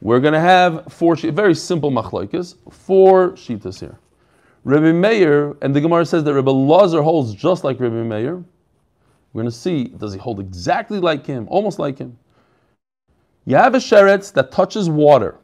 We're 0.00 0.20
going 0.20 0.34
to 0.34 0.40
have 0.40 0.92
four, 0.92 1.16
very 1.16 1.54
simple 1.54 1.90
machlokes, 1.90 2.56
four 2.70 3.30
shitas 3.32 3.80
here. 3.80 3.98
Rabbi 4.64 4.92
Meir, 4.92 5.56
and 5.60 5.74
the 5.74 5.80
Gemara 5.80 6.06
says 6.06 6.24
that 6.24 6.34
Rabbi 6.34 6.50
Lazar 6.50 7.02
holds 7.02 7.34
just 7.34 7.64
like 7.64 7.80
Rabbi 7.80 8.02
Meir, 8.02 8.42
We're 9.32 9.42
going 9.42 9.50
to 9.50 9.56
see, 9.56 9.84
does 9.84 10.12
he 10.12 10.18
hold 10.18 10.40
exactly 10.40 11.00
like 11.00 11.26
him, 11.26 11.46
almost 11.50 11.78
like 11.78 11.98
him? 11.98 12.18
You 13.44 13.56
have 13.56 13.74
a 13.74 13.78
sheretz 13.78 14.32
that 14.34 14.52
touches 14.52 14.88
water, 14.88 15.36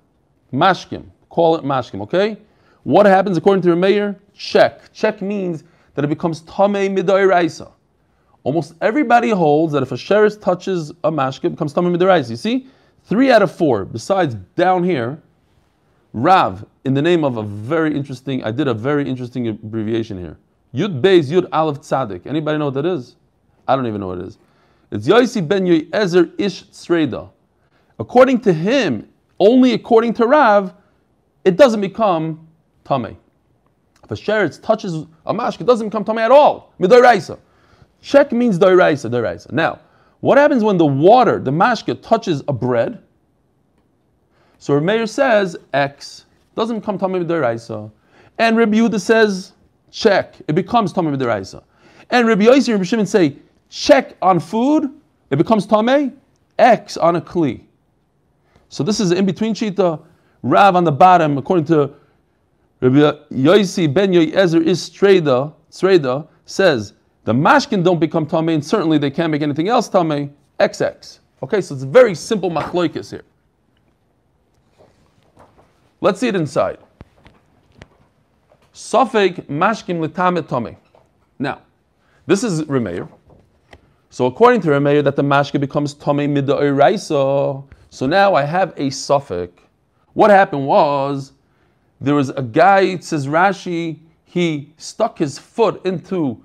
mashkim, 0.52 1.04
call 1.28 1.56
it 1.56 1.64
mashkim, 1.64 2.00
okay? 2.02 2.38
What 2.82 3.04
happens 3.04 3.36
according 3.36 3.62
to 3.62 3.68
Rameir? 3.68 4.16
Check. 4.40 4.90
Check 4.94 5.20
means 5.20 5.64
that 5.94 6.02
it 6.02 6.08
becomes 6.08 6.40
tamei 6.44 6.88
midoiraisa. 6.88 7.70
Almost 8.42 8.72
everybody 8.80 9.28
holds 9.28 9.74
that 9.74 9.82
if 9.82 9.92
a 9.92 9.96
sheretz 9.96 10.40
touches 10.40 10.92
a 11.04 11.12
mashkim, 11.12 11.44
it 11.44 11.50
becomes 11.50 11.74
tamei 11.74 11.94
midoiraisa. 11.94 12.30
You 12.30 12.36
see? 12.36 12.66
Three 13.04 13.30
out 13.30 13.42
of 13.42 13.52
four, 13.54 13.84
besides 13.84 14.36
down 14.56 14.82
here, 14.82 15.20
Rav, 16.14 16.64
in 16.86 16.94
the 16.94 17.02
name 17.02 17.22
of 17.22 17.36
a 17.36 17.42
very 17.42 17.94
interesting, 17.94 18.42
I 18.42 18.50
did 18.50 18.66
a 18.66 18.72
very 18.72 19.06
interesting 19.06 19.46
abbreviation 19.48 20.16
here. 20.16 20.38
Yud 20.74 21.02
Beis 21.02 21.30
Yud 21.30 21.46
Aleph 21.52 21.80
Tzadik. 21.80 22.26
Anybody 22.26 22.56
know 22.56 22.66
what 22.66 22.74
that 22.74 22.86
is? 22.86 23.16
I 23.68 23.76
don't 23.76 23.86
even 23.86 24.00
know 24.00 24.06
what 24.06 24.20
it 24.20 24.24
is. 24.26 24.38
It's 24.90 25.06
Yosi 25.06 25.46
ben 25.46 25.66
Yoezer 25.66 26.32
Ish 26.38 26.64
Sreda. 26.68 27.28
According 27.98 28.40
to 28.40 28.54
him, 28.54 29.06
only 29.38 29.74
according 29.74 30.14
to 30.14 30.26
Rav, 30.26 30.72
it 31.44 31.58
doesn't 31.58 31.82
become 31.82 32.48
Tameh. 32.86 33.16
If 34.10 34.18
a 34.18 34.22
sheretz 34.22 34.60
touches 34.60 35.06
a 35.26 35.32
mashke, 35.32 35.60
it 35.60 35.66
doesn't 35.66 35.88
become 35.88 36.04
Tameh 36.04 36.22
at 36.22 36.30
all. 36.32 36.72
Midoraisa. 36.80 37.38
Check 38.02 38.32
means 38.32 38.58
doiraisa, 38.58 39.08
doiraisa. 39.08 39.52
Now, 39.52 39.78
what 40.18 40.36
happens 40.36 40.64
when 40.64 40.78
the 40.78 40.86
water, 40.86 41.38
the 41.38 41.52
mashke, 41.52 42.02
touches 42.02 42.42
a 42.48 42.52
bread? 42.52 43.00
So 44.58 44.78
Rameir 44.78 45.08
says 45.08 45.56
X 45.72 46.24
doesn't 46.56 46.80
become 46.80 46.98
Tameh 46.98 47.24
Midoraisa. 47.24 47.90
And 48.38 48.56
Rabbi 48.56 48.78
Yehuda 48.78 49.00
says 49.00 49.52
check, 49.92 50.34
it 50.48 50.54
becomes 50.54 50.92
Tameh 50.92 51.16
Midoraisa. 51.16 51.62
And 52.10 52.26
Rabbi 52.26 52.46
Yossi 52.46 52.68
and 52.68 52.74
Rabbi 52.74 52.84
Shimon 52.84 53.06
say 53.06 53.36
check 53.68 54.16
on 54.22 54.40
food, 54.40 54.90
it 55.30 55.36
becomes 55.36 55.66
Tameh, 55.68 56.12
X 56.58 56.96
on 56.96 57.14
a 57.14 57.20
Kli. 57.20 57.62
So 58.70 58.82
this 58.82 58.98
is 58.98 59.12
in 59.12 59.24
between 59.24 59.54
Shita, 59.54 60.02
Rav 60.42 60.74
on 60.74 60.84
the 60.84 60.92
bottom, 60.92 61.38
according 61.38 61.66
to 61.66 61.94
Rabbi 62.80 62.96
Yossi 63.32 63.92
ben 63.92 64.12
Yoezer 64.12 64.62
is 64.64 64.88
Streda, 64.88 65.52
Streda 65.70 66.26
says 66.46 66.94
the 67.24 67.32
mashkin 67.32 67.84
don't 67.84 68.00
become 68.00 68.26
tamei, 68.26 68.54
and 68.54 68.64
certainly 68.64 68.96
they 68.98 69.10
can't 69.10 69.30
make 69.30 69.42
anything 69.42 69.68
else 69.68 69.88
tamei. 69.88 70.30
XX. 70.58 71.18
Okay, 71.42 71.60
so 71.60 71.74
it's 71.74 71.84
a 71.84 71.86
very 71.86 72.14
simple 72.14 72.50
machloikis 72.50 73.10
here. 73.10 73.24
Let's 76.00 76.20
see 76.20 76.28
it 76.28 76.34
inside. 76.34 76.78
Safek 78.72 79.46
mashkim 79.46 80.06
litamet 80.06 80.42
tamei. 80.42 80.76
Now, 81.38 81.60
this 82.26 82.42
is 82.42 82.62
Remeir. 82.62 83.08
So 84.08 84.26
according 84.26 84.62
to 84.62 84.68
Remeir, 84.68 85.04
that 85.04 85.16
the 85.16 85.22
mashke 85.22 85.60
becomes 85.60 85.94
tamei 85.94 86.28
midairaisa. 86.28 87.64
So 87.90 88.06
now 88.06 88.34
I 88.34 88.44
have 88.44 88.72
a 88.76 88.88
suffix. 88.90 89.62
What 90.14 90.30
happened 90.30 90.66
was 90.66 91.32
there 92.00 92.14
was 92.14 92.30
a 92.30 92.42
guy, 92.42 92.80
it 92.80 93.04
says 93.04 93.26
Rashi, 93.26 94.00
he 94.24 94.72
stuck 94.76 95.18
his 95.18 95.38
foot 95.38 95.84
into 95.84 96.42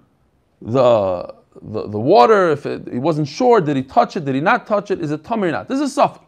the, 0.62 1.34
the, 1.62 1.88
the 1.88 2.00
water. 2.00 2.52
If 2.52 2.66
it, 2.66 2.88
he 2.92 3.00
wasn't 3.00 3.28
sure, 3.28 3.62
did 3.62 3.78
he 3.78 3.84
touch 3.84 4.18
it? 4.18 4.26
Did 4.26 4.36
he 4.36 4.42
not 4.42 4.68
touch 4.68 4.92
it? 4.92 5.00
Is 5.00 5.12
it 5.12 5.24
tummy 5.24 5.50
or 5.50 5.52
not? 5.52 5.68
This 5.68 5.80
is 5.80 5.92
a 5.92 5.94
suffix. 5.94 6.26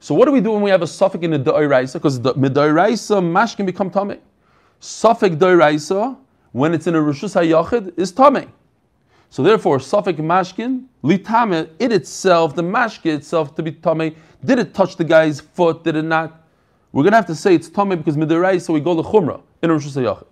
So 0.00 0.14
what 0.14 0.24
do 0.24 0.32
we 0.32 0.40
do 0.40 0.52
when 0.52 0.62
we 0.62 0.70
have 0.70 0.82
a 0.82 0.86
suffix 0.86 1.22
in 1.22 1.30
the 1.30 1.38
doiraisa? 1.38 1.94
Because 1.94 2.20
the 2.20 2.32
midoiraisa 2.34 3.22
mash 3.22 3.54
can 3.54 3.66
become 3.66 3.90
tummy. 3.90 4.18
Suffix 4.80 5.36
doiraisa, 5.36 6.16
when 6.52 6.72
it's 6.72 6.86
in 6.86 6.94
a 6.94 6.98
rishus 6.98 7.38
hayachid, 7.38 7.96
is 7.98 8.10
tummy. 8.10 8.48
So 9.28 9.42
therefore, 9.44 9.78
suffix 9.78 10.18
mashkin, 10.18 10.86
litame, 11.04 11.68
it 11.78 11.92
itself, 11.92 12.56
the 12.56 12.62
mashke 12.62 13.14
itself 13.14 13.54
to 13.54 13.62
be 13.62 13.72
tummy, 13.72 14.16
did 14.44 14.58
it 14.58 14.74
touch 14.74 14.96
the 14.96 15.04
guy's 15.04 15.40
foot? 15.40 15.84
Did 15.84 15.96
it 15.96 16.02
not? 16.02 16.39
We're 16.92 17.02
going 17.02 17.12
to 17.12 17.16
have 17.16 17.26
to 17.26 17.34
say 17.34 17.54
it's 17.54 17.68
tummy 17.68 17.96
because 17.96 18.16
midoiraisa, 18.16 18.62
so 18.62 18.72
we 18.72 18.80
go 18.80 19.00
to 19.00 19.08
chumrah 19.08 19.42
in 19.62 19.70
rishus 19.70 19.96
hayachid. 19.96 20.26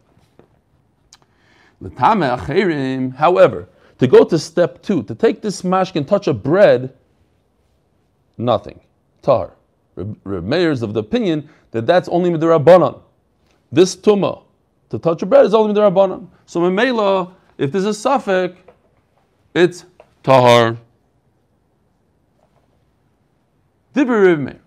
However, 3.17 3.69
to 3.99 4.07
go 4.07 4.25
to 4.25 4.39
step 4.39 4.83
two, 4.83 5.03
to 5.05 5.15
take 5.15 5.43
this 5.43 5.63
mashkin, 5.63 6.07
touch 6.07 6.27
a 6.27 6.35
bread, 6.35 6.93
nothing. 8.37 8.81
Tar. 9.23 9.53
Reb 9.97 10.53
of 10.53 10.95
the 10.95 11.01
opinion 11.01 11.49
that 11.73 11.87
that's 11.87 12.09
only 12.09 12.31
Midirabanan. 12.31 13.01
This 13.71 13.97
tuma, 13.97 14.43
to 14.91 14.99
touch 14.99 15.23
a 15.23 15.27
bread, 15.27 15.45
is 15.45 15.55
only 15.55 15.75
Midirabanan. 15.75 16.29
So 16.47 16.61
memela, 16.61 17.33
if 17.59 17.73
there's 17.73 17.85
a 17.85 17.95
suffix, 17.95 18.57
it's 19.55 19.85
tahar. 20.23 20.77
Dibri 23.95 24.27
Reb 24.27 24.39
Meir. 24.39 24.61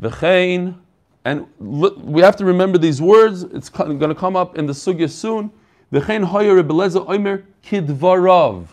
V'chein, 0.00 0.74
and 1.24 1.46
we 1.58 2.22
have 2.22 2.36
to 2.36 2.44
remember 2.44 2.78
these 2.78 3.02
words. 3.02 3.42
It's 3.42 3.68
going 3.68 3.98
to 3.98 4.14
come 4.14 4.36
up 4.36 4.56
in 4.56 4.66
the 4.66 4.72
sugya 4.72 5.10
soon. 5.10 5.50
V'chein 5.92 6.24
hoyer 6.24 6.56
Rebbe 6.56 6.72
Lezer 6.72 7.06
oimer 7.06 7.44
kidvarav. 7.64 8.68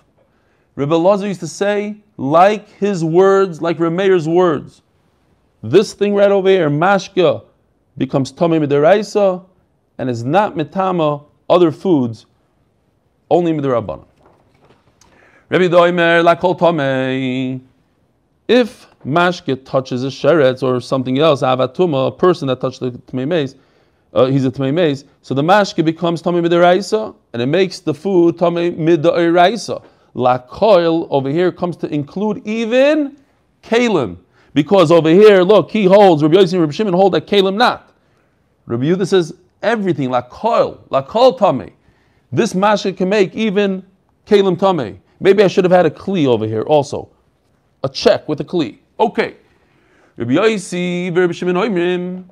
Rebbe 0.76 0.96
Lezer 0.96 1.28
used 1.28 1.40
to 1.42 1.48
say, 1.48 1.98
like 2.18 2.70
his 2.70 3.04
words, 3.04 3.62
like 3.62 3.78
Remeir's 3.78 4.28
words. 4.28 4.82
This 5.64 5.94
thing 5.94 6.14
right 6.14 6.32
over 6.32 6.50
here, 6.50 6.70
mashka, 6.70 7.44
becomes 7.98 8.32
tomei 8.32 8.66
midiraisa 8.66 9.46
and 9.98 10.10
is 10.10 10.24
not 10.24 10.56
mitama 10.56 11.26
other 11.50 11.72
foods, 11.72 12.26
only 13.30 13.54
midirabana. 13.54 14.06
Rebbe 15.50 15.74
Doimer 15.74 16.24
lakol 16.24 16.58
tomei. 16.60 17.62
If 18.48 18.88
mashka 19.06 19.64
touches 19.66 20.04
a 20.04 20.08
sheretz 20.08 20.64
or 20.64 20.82
something 20.82 21.20
else, 21.20 21.42
avatuma, 21.42 22.08
a 22.08 22.12
person 22.12 22.48
that 22.48 22.60
touched 22.60 22.80
the 22.80 22.92
tmei 22.92 23.56
uh, 24.16 24.28
he's 24.28 24.46
a 24.46 24.52
Tamei 24.52 24.74
Maze. 24.74 25.04
So 25.22 25.34
the 25.34 25.42
mashke 25.42 25.84
becomes 25.84 26.24
Tamei 26.24 26.48
Midiraisa, 26.48 27.14
and 27.34 27.42
it 27.42 27.48
makes 27.48 27.80
the 27.82 27.94
food 27.94 28.38
Tamei 28.38 28.76
Midiraisa. 28.76 29.84
La 30.14 30.38
coil 30.38 31.08
over 31.14 31.30
here 31.30 31.52
comes 31.52 31.76
to 31.78 31.94
include 31.94 32.42
even 32.48 33.18
Kalim. 33.62 34.18
Because 34.54 34.90
over 34.90 35.10
here, 35.10 35.42
look, 35.42 35.70
he 35.70 35.84
holds, 35.84 36.24
Rabbi 36.24 36.36
Yossi 36.36 36.54
and 36.54 36.62
Rabbi 36.62 36.72
Shimon 36.72 36.94
hold 36.94 37.14
that 37.14 37.28
Kalim 37.28 37.56
not. 37.56 37.92
Rabbi 38.66 38.86
Yehuda 38.86 39.06
says 39.06 39.34
everything, 39.62 40.10
la 40.10 40.22
coil, 40.22 40.82
la 40.90 41.02
kol 41.02 41.38
Tamei. 41.38 41.74
This 42.32 42.54
mashke 42.54 42.96
can 42.96 43.10
make 43.10 43.36
even 43.36 43.86
Kalim 44.26 44.56
Tamei. 44.56 44.98
Maybe 45.20 45.44
I 45.44 45.48
should 45.48 45.66
have 45.66 45.74
had 45.74 45.86
a 45.86 45.92
Kli 45.92 46.26
over 46.26 46.48
here 46.48 46.62
also. 46.62 47.10
A 47.84 47.90
check 47.90 48.30
with 48.30 48.40
a 48.40 48.46
Kli. 48.46 48.78
Okay. 49.00 49.36
Rabbi 50.18 50.36
Rabbi 50.36 51.34
Shimon 51.34 51.56
Oimrim, 51.56 52.24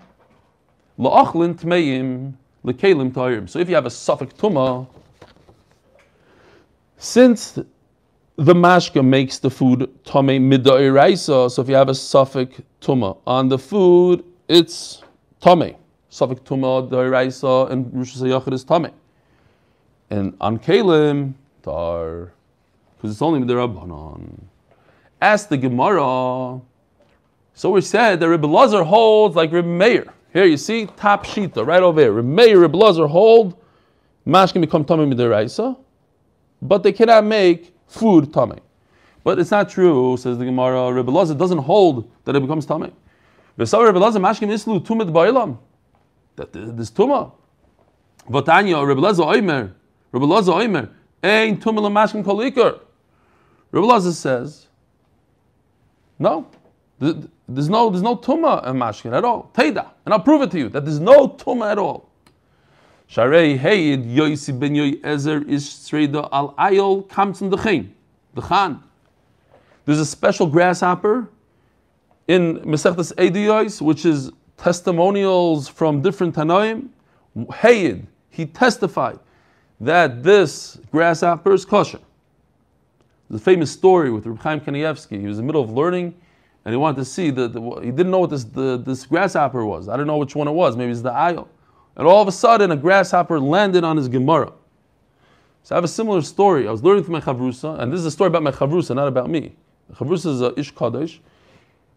La'achlin 0.98 1.56
tmeim 1.56 2.34
ta'irim. 3.14 3.50
So 3.50 3.60
if 3.60 3.68
you 3.68 3.76
have 3.76 3.86
a 3.86 3.90
suffix 3.90 4.34
tuma, 4.36 4.88
since 6.98 7.60
the 8.38 8.54
mashka 8.54 9.04
makes 9.04 9.40
the 9.40 9.50
food 9.50 9.90
tame 10.06 10.50
midairaisa, 10.50 11.52
so 11.52 11.62
if 11.62 11.68
you 11.68 11.76
have 11.76 11.90
a 11.90 11.96
suffix 11.96 12.62
tuma 12.80 13.18
on 13.28 13.50
the 13.50 13.58
food, 13.58 14.24
it's 14.48 15.04
tame. 15.42 15.76
Suffix 16.10 16.40
tuma 16.42 16.88
dairaisa 16.90 17.70
and 17.72 17.92
Hashanah 17.92 18.54
is 18.54 18.64
tame. 18.64 18.92
And 20.10 20.38
on 20.40 20.60
kelim, 20.60 21.34
tar, 21.64 22.32
because 22.96 23.12
it's 23.12 23.22
only 23.22 23.42
midarabbanon. 23.42 24.40
Ask 25.24 25.48
the 25.48 25.56
Gemara. 25.56 26.60
So 27.54 27.70
we 27.70 27.80
said 27.80 28.20
that 28.20 28.28
Rebbe 28.28 28.46
Lazar 28.46 28.84
holds 28.84 29.38
like 29.38 29.54
Rebbe 29.54 29.66
Meir. 29.66 30.14
Here 30.34 30.44
you 30.44 30.58
see 30.58 30.86
top 30.98 31.26
shita 31.26 31.66
right 31.66 31.82
over 31.82 32.02
here. 32.02 32.22
Meir 32.22 32.60
Reb 32.60 32.76
Lazar 32.76 33.08
hold 33.08 33.56
mash 34.26 34.52
can 34.52 34.60
become 34.60 34.84
tummy 34.84 35.06
midiraisa, 35.06 35.78
but 36.62 36.84
they 36.84 36.92
cannot 36.92 37.24
make 37.24 37.74
food 37.88 38.34
tummy. 38.34 38.60
But 39.24 39.40
it's 39.40 39.52
not 39.52 39.70
true, 39.70 40.18
says 40.18 40.38
the 40.38 40.44
Gemara. 40.44 40.92
Reb 40.92 41.08
Lazar 41.08 41.36
doesn't 41.36 41.60
hold 41.60 42.12
that 42.26 42.36
it 42.36 42.42
becomes 42.42 42.66
tummy. 42.66 42.92
V'sav 43.58 43.86
Reb 43.86 43.96
Lazar 43.96 44.20
mashkim 44.20 44.50
islu 44.50 44.86
tumid 44.86 45.10
ba'ilam. 45.10 45.58
That 46.36 46.52
this 46.52 46.92
tuma. 46.92 47.32
V'tanya 48.30 48.86
Reb 48.86 49.00
Lazar 49.00 49.24
oimer. 49.24 49.72
Reb 50.12 50.24
Lazar 50.24 50.52
oimer. 50.52 50.90
Ein 51.24 51.62
tumil 51.62 51.90
mashkim 51.90 52.26
kolikar. 52.26 52.82
Reb 53.72 53.84
Lazar 53.86 54.12
says, 54.12 54.68
no, 56.20 56.48
there's 57.00 57.70
no, 57.70 57.90
there's 57.90 58.02
no 58.02 58.16
tuma 58.16 58.66
in 58.68 58.76
mashkin 58.76 59.16
at 59.16 59.26
all. 59.26 59.52
Teida. 59.54 59.90
And 60.06 60.14
I'll 60.14 60.20
prove 60.20 60.42
it 60.42 60.52
to 60.52 60.60
you 60.60 60.70
that 60.70 60.86
there's 60.86 61.00
no 61.00 61.28
tuma 61.28 61.72
at 61.72 61.78
all. 61.78 62.10
Sharei 63.10 63.60
Heid 63.60 64.12
Yoisi 64.16 64.58
ben 64.58 64.74
Yoezer 64.74 65.48
is 65.48 65.66
Sreda 65.66 66.30
al 66.32 66.54
Ayol 66.54 67.08
Kamtzim 67.08 67.52
Dechain. 67.52 67.90
Dechan. 68.36 68.82
There's 69.86 70.00
a 70.00 70.06
special 70.06 70.48
grasshopper 70.48 71.30
in 72.28 72.60
Mesechtes 72.60 73.14
Ediyos, 73.16 73.82
which 73.82 74.06
is 74.06 74.32
testimonials 74.58 75.68
from 75.68 76.02
different 76.02 76.36
Tanoim. 76.36 76.88
Hayid, 77.36 78.06
he 78.30 78.46
testified 78.46 79.20
that 79.80 80.24
this 80.24 80.80
grasshopper 80.92 81.54
is 81.54 81.66
kosher. 81.66 82.00
A 83.32 83.40
famous 83.40 83.72
story 83.72 84.12
with 84.12 84.26
Reb 84.26 84.40
Chaim 84.40 84.62
Kanievsky. 84.62 85.20
He 85.20 85.28
was 85.28 85.40
in 85.40 85.46
the 85.46 85.48
middle 85.48 85.64
of 85.64 85.72
learning, 85.72 86.14
and 86.66 86.74
he 86.74 86.78
wanted 86.78 86.98
to 86.98 87.06
see 87.06 87.30
the, 87.30 87.48
the 87.48 87.62
he 87.82 87.92
didn't 87.92 88.12
know 88.12 88.20
what 88.20 88.30
this 88.30 88.44
the, 88.44 88.78
this 88.78 89.06
grasshopper 89.06 89.66
was. 89.66 89.90
I 89.90 89.98
don't 89.98 90.08
know 90.08 90.18
which 90.18 90.36
one 90.36 90.48
it 90.48 90.52
was. 90.52 90.78
Maybe 90.78 90.92
it's 90.92 91.02
the 91.02 91.12
aisle. 91.12 91.48
And 91.96 92.08
all 92.08 92.22
of 92.22 92.28
a 92.28 92.32
sudden, 92.32 92.72
a 92.72 92.78
grasshopper 92.78 93.40
landed 93.40 93.84
on 93.84 93.98
his 93.98 94.08
Gemara. 94.08 94.52
So 95.64 95.76
I 95.76 95.78
have 95.78 95.84
a 95.84 95.88
similar 95.88 96.22
story. 96.22 96.68
I 96.68 96.72
was 96.72 96.84
learning 96.84 97.06
from 97.06 97.14
my 97.14 97.22
chavrusa, 97.22 97.80
and 97.80 97.92
this 97.92 98.00
is 98.00 98.06
a 98.06 98.12
story 98.12 98.28
about 98.28 98.44
my 98.44 98.52
chavrusa, 98.52 98.96
not 98.96 99.08
about 99.08 99.30
me. 99.30 99.56
The 99.90 99.96
chavrusa 99.96 100.26
is 100.28 100.42
a 100.42 100.60
ish 100.60 100.74
kadosh. 100.74 101.20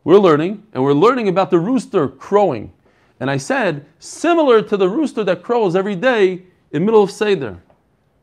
We're 0.04 0.18
learning, 0.18 0.64
and 0.72 0.84
we're 0.84 0.92
learning 0.92 1.28
about 1.28 1.50
the 1.50 1.58
rooster 1.58 2.06
crowing. 2.08 2.72
And 3.18 3.30
I 3.30 3.38
said, 3.38 3.86
similar 3.98 4.62
to 4.62 4.76
the 4.76 4.88
rooster 4.88 5.24
that 5.24 5.42
crows 5.42 5.74
every 5.74 5.96
day 5.96 6.44
in 6.70 6.84
middle 6.84 7.02
of 7.02 7.10
Seder. 7.10 7.60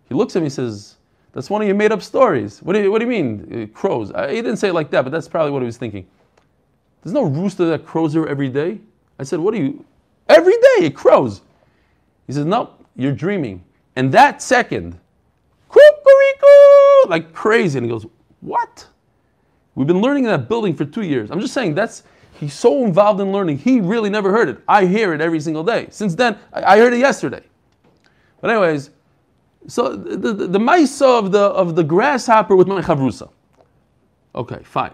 He 0.07 0.15
looks 0.15 0.35
at 0.35 0.39
me 0.39 0.45
and 0.45 0.53
says, 0.53 0.95
that's 1.33 1.49
one 1.49 1.61
of 1.61 1.67
your 1.67 1.75
made 1.75 1.91
up 1.91 2.01
stories. 2.01 2.61
What 2.61 2.73
do 2.73 2.83
you, 2.83 2.91
what 2.91 2.99
do 2.99 3.05
you 3.05 3.11
mean, 3.11 3.47
it 3.51 3.73
crows? 3.73 4.11
I, 4.11 4.29
he 4.29 4.35
didn't 4.35 4.57
say 4.57 4.69
it 4.69 4.73
like 4.73 4.89
that, 4.91 5.01
but 5.03 5.11
that's 5.11 5.27
probably 5.27 5.51
what 5.51 5.61
he 5.61 5.65
was 5.65 5.77
thinking. 5.77 6.07
There's 7.03 7.13
no 7.13 7.23
rooster 7.23 7.65
that 7.65 7.85
crows 7.85 8.13
here 8.13 8.25
every 8.25 8.49
day. 8.49 8.79
I 9.19 9.23
said, 9.23 9.39
what 9.39 9.53
do 9.53 9.59
you, 9.59 9.85
every 10.29 10.53
day 10.53 10.85
it 10.85 10.95
crows. 10.95 11.41
He 12.27 12.33
says, 12.33 12.45
no, 12.45 12.71
you're 12.95 13.11
dreaming. 13.11 13.63
And 13.95 14.11
that 14.13 14.41
second, 14.41 14.97
like 17.07 17.33
crazy. 17.33 17.77
And 17.77 17.85
he 17.85 17.91
goes, 17.91 18.05
what? 18.41 18.87
We've 19.75 19.87
been 19.87 20.01
learning 20.01 20.25
in 20.25 20.29
that 20.29 20.47
building 20.47 20.75
for 20.75 20.85
two 20.85 21.01
years. 21.01 21.31
I'm 21.31 21.39
just 21.39 21.53
saying 21.53 21.75
that's, 21.75 22.03
he's 22.39 22.53
so 22.53 22.85
involved 22.85 23.19
in 23.19 23.31
learning, 23.31 23.57
he 23.57 23.81
really 23.81 24.09
never 24.09 24.31
heard 24.31 24.49
it. 24.49 24.59
I 24.67 24.85
hear 24.85 25.13
it 25.13 25.21
every 25.21 25.39
single 25.39 25.63
day. 25.63 25.87
Since 25.89 26.15
then, 26.15 26.37
I, 26.51 26.75
I 26.75 26.77
heard 26.77 26.93
it 26.93 26.99
yesterday. 26.99 27.41
But 28.41 28.51
anyways, 28.51 28.89
so 29.67 29.95
the, 29.95 30.17
the, 30.33 30.47
the 30.47 30.59
mice 30.59 31.01
of 31.01 31.31
the, 31.31 31.39
of 31.39 31.75
the 31.75 31.83
grasshopper 31.83 32.55
with 32.55 32.67
my 32.67 32.81
chavrusa. 32.81 33.29
Okay, 34.35 34.59
fine. 34.63 34.93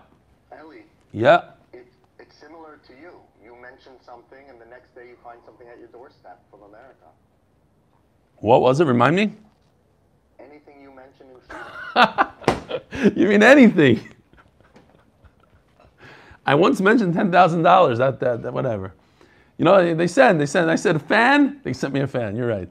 Ellie, 0.52 0.84
Yeah. 1.12 1.52
it's, 1.74 1.96
it's 2.20 2.36
similar 2.36 2.80
to 2.88 2.94
you. 2.94 3.12
You 3.44 3.56
mention 3.62 3.94
something, 4.06 4.50
and 4.50 4.60
the 4.60 4.66
next 4.66 4.94
day 4.96 5.08
you 5.08 5.16
find 5.24 5.40
something 5.46 5.68
at 5.68 5.80
your 5.80 5.88
doorstep 5.90 6.42
from 6.52 6.62
America. 6.64 7.06
What 8.38 8.62
was 8.62 8.80
it? 8.80 8.86
Remind 8.86 9.16
me? 9.16 9.34
Anything 10.40 10.82
you 10.82 10.92
mention 10.94 11.28
in 11.32 13.16
you 13.22 13.28
mean 13.28 13.44
anything? 13.44 14.00
I 16.46 16.56
once 16.56 16.82
mentioned 16.82 17.14
ten 17.14 17.32
thousand 17.32 17.64
dollars. 17.64 17.98
That, 18.00 18.20
that 18.22 18.42
that 18.44 18.54
whatever. 18.54 18.94
You 19.58 19.66
know 19.66 19.94
they 19.94 20.08
send 20.08 20.40
they 20.40 20.46
send. 20.46 20.72
I 20.72 20.76
said 20.76 20.96
a 20.96 21.00
fan. 21.00 21.60
They 21.64 21.74
sent 21.74 21.94
me 21.94 22.00
a 22.00 22.08
fan. 22.08 22.36
You're 22.36 22.48
right. 22.48 22.70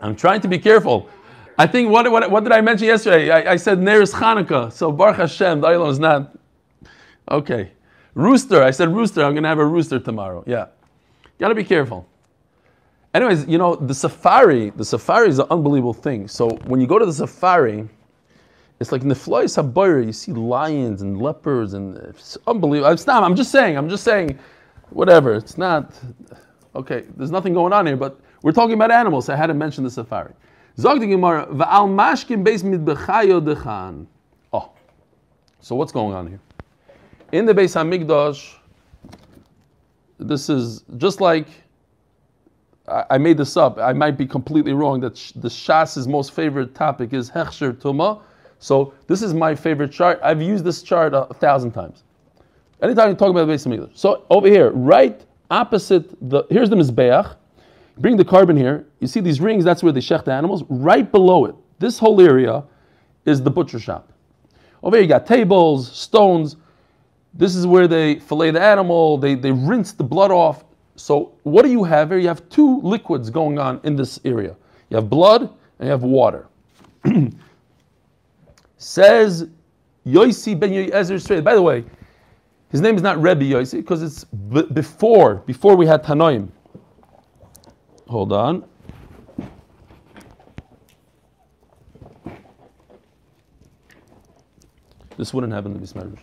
I'm 0.00 0.16
trying 0.16 0.40
to 0.42 0.48
be 0.48 0.58
careful. 0.58 1.08
I 1.58 1.66
think 1.66 1.90
what 1.90 2.10
what, 2.10 2.30
what 2.30 2.44
did 2.44 2.52
I 2.52 2.60
mention 2.60 2.86
yesterday? 2.86 3.30
I, 3.30 3.52
I 3.52 3.56
said 3.56 3.78
Neris 3.78 4.14
Hanukkah. 4.14 4.72
So 4.72 4.90
Baruch 4.90 5.16
Hashem, 5.16 5.60
the 5.60 5.68
Olam 5.68 5.90
is 5.90 5.98
not 5.98 6.34
okay. 7.30 7.72
Rooster. 8.14 8.62
I 8.62 8.70
said 8.70 8.94
rooster. 8.94 9.22
I'm 9.24 9.34
gonna 9.34 9.48
have 9.48 9.58
a 9.58 9.64
rooster 9.64 9.98
tomorrow. 9.98 10.42
Yeah. 10.46 10.66
Gotta 11.38 11.54
be 11.54 11.64
careful. 11.64 12.06
Anyways, 13.12 13.46
you 13.46 13.58
know 13.58 13.76
the 13.76 13.94
safari. 13.94 14.70
The 14.70 14.84
safari 14.84 15.28
is 15.28 15.38
an 15.38 15.46
unbelievable 15.50 15.94
thing. 15.94 16.28
So 16.28 16.48
when 16.66 16.80
you 16.80 16.86
go 16.86 16.98
to 16.98 17.06
the 17.06 17.12
safari. 17.12 17.88
It's 18.80 18.92
like 18.92 19.02
Nefloy 19.02 19.44
Sabayra, 19.44 20.06
you 20.06 20.12
see 20.12 20.32
lions 20.32 21.02
and 21.02 21.20
leopards 21.20 21.74
and 21.74 21.98
it's 21.98 22.38
unbelievable. 22.46 22.90
It's 22.90 23.06
not, 23.06 23.22
I'm 23.22 23.36
just 23.36 23.52
saying, 23.52 23.76
I'm 23.76 23.90
just 23.90 24.04
saying, 24.04 24.38
whatever. 24.88 25.34
It's 25.34 25.58
not, 25.58 25.92
okay, 26.74 27.04
there's 27.18 27.30
nothing 27.30 27.52
going 27.52 27.74
on 27.74 27.86
here, 27.86 27.98
but 27.98 28.18
we're 28.42 28.52
talking 28.52 28.74
about 28.74 28.90
animals. 28.90 29.28
I 29.28 29.36
had 29.36 29.48
to 29.48 29.54
mention 29.54 29.84
the 29.84 29.90
safari. 29.90 30.32
Oh, 34.52 34.70
so 35.60 35.74
what's 35.74 35.92
going 35.92 36.14
on 36.14 36.26
here? 36.26 36.40
In 37.32 37.44
the 37.44 37.52
Beis 37.52 37.74
Hamikdash, 37.74 38.54
this 40.18 40.48
is 40.48 40.84
just 40.96 41.20
like 41.20 41.46
I 42.88 43.18
made 43.18 43.36
this 43.36 43.56
up. 43.56 43.78
I 43.78 43.92
might 43.92 44.18
be 44.18 44.26
completely 44.26 44.72
wrong. 44.72 45.00
That 45.00 45.14
the 45.36 45.50
Shas's 45.50 46.08
most 46.08 46.32
favorite 46.32 46.74
topic 46.74 47.12
is 47.12 47.30
Hechsher 47.30 47.72
Tuma. 47.72 48.22
So 48.58 48.94
this 49.06 49.22
is 49.22 49.32
my 49.32 49.54
favorite 49.54 49.92
chart. 49.92 50.18
I've 50.22 50.42
used 50.42 50.64
this 50.64 50.82
chart 50.82 51.14
a, 51.14 51.24
a 51.28 51.34
thousand 51.34 51.72
times. 51.72 52.02
Anytime 52.82 53.10
you 53.10 53.14
talk 53.14 53.30
about 53.30 53.46
the 53.46 53.52
Beis 53.52 53.66
Hamikdash. 53.66 53.96
So 53.96 54.24
over 54.30 54.48
here, 54.48 54.70
right 54.70 55.20
opposite 55.50 56.10
the 56.30 56.44
here's 56.50 56.70
the 56.70 56.76
Mizbeach. 56.76 57.36
Bring 58.00 58.16
the 58.16 58.24
carbon 58.24 58.56
here. 58.56 58.86
You 59.00 59.06
see 59.06 59.20
these 59.20 59.40
rings, 59.40 59.62
that's 59.62 59.82
where 59.82 59.92
they 59.92 60.00
shech 60.00 60.24
the 60.24 60.32
animals. 60.32 60.64
Right 60.68 61.10
below 61.10 61.44
it, 61.44 61.54
this 61.78 61.98
whole 61.98 62.20
area 62.20 62.64
is 63.26 63.42
the 63.42 63.50
butcher 63.50 63.78
shop. 63.78 64.10
Over 64.82 64.96
here 64.96 65.02
you 65.02 65.08
got 65.08 65.26
tables, 65.26 65.92
stones. 65.92 66.56
This 67.34 67.54
is 67.54 67.66
where 67.66 67.86
they 67.86 68.18
fillet 68.18 68.52
the 68.52 68.60
animal, 68.60 69.18
they, 69.18 69.34
they 69.34 69.52
rinse 69.52 69.92
the 69.92 70.02
blood 70.02 70.30
off. 70.30 70.64
So 70.96 71.32
what 71.42 71.64
do 71.64 71.70
you 71.70 71.84
have 71.84 72.08
here? 72.08 72.18
You 72.18 72.28
have 72.28 72.48
two 72.48 72.80
liquids 72.80 73.28
going 73.28 73.58
on 73.58 73.80
in 73.84 73.96
this 73.96 74.18
area. 74.24 74.56
You 74.88 74.96
have 74.96 75.10
blood 75.10 75.42
and 75.42 75.86
you 75.86 75.90
have 75.90 76.02
water. 76.02 76.48
Says 78.78 79.46
Yosi 80.06 80.58
ben 80.58 80.70
Yoezer 80.70 81.20
straight. 81.22 81.44
By 81.44 81.54
the 81.54 81.62
way, 81.62 81.84
his 82.70 82.80
name 82.80 82.96
is 82.96 83.02
not 83.02 83.20
Rebbe 83.20 83.44
Yosi 83.44 83.76
because 83.78 84.02
it's 84.02 84.24
b- 84.24 84.66
before 84.72 85.36
before 85.46 85.76
we 85.76 85.86
had 85.86 86.02
Tanoim. 86.02 86.48
Hold 88.10 88.32
on. 88.32 88.64
This 95.16 95.32
wouldn't 95.32 95.52
happen 95.52 95.74
to 95.74 95.78
be 95.78 95.86
Smarush. 95.86 96.18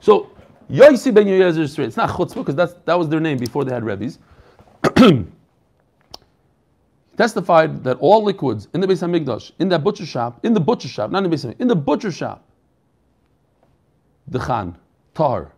So 0.00 0.30
Yosi 0.68 1.14
ben 1.14 1.26
Yoezer 1.26 1.68
straight. 1.68 1.86
It's 1.86 1.96
not 1.96 2.10
Chutzpah 2.10 2.34
because 2.36 2.56
that's 2.56 2.72
that 2.84 2.98
was 2.98 3.08
their 3.08 3.20
name 3.20 3.38
before 3.38 3.64
they 3.64 3.72
had 3.72 3.84
Rebbe's. 3.84 4.18
testified 7.16 7.84
that 7.84 7.98
all 7.98 8.24
liquids 8.24 8.66
in 8.72 8.80
the 8.80 8.86
Beis 8.86 9.02
Hamikdash, 9.06 9.52
in 9.58 9.68
that 9.68 9.84
butcher 9.84 10.06
shop, 10.06 10.44
in 10.44 10.54
the 10.54 10.60
butcher 10.60 10.88
shop, 10.88 11.10
not 11.10 11.22
in 11.22 11.30
the 11.30 11.36
Beis 11.36 11.44
Hamikdash, 11.44 11.60
in 11.60 11.68
the 11.68 11.76
butcher 11.76 12.10
shop, 12.10 12.42
the 14.26 14.38
Khan, 14.38 14.76
tar, 15.14 15.52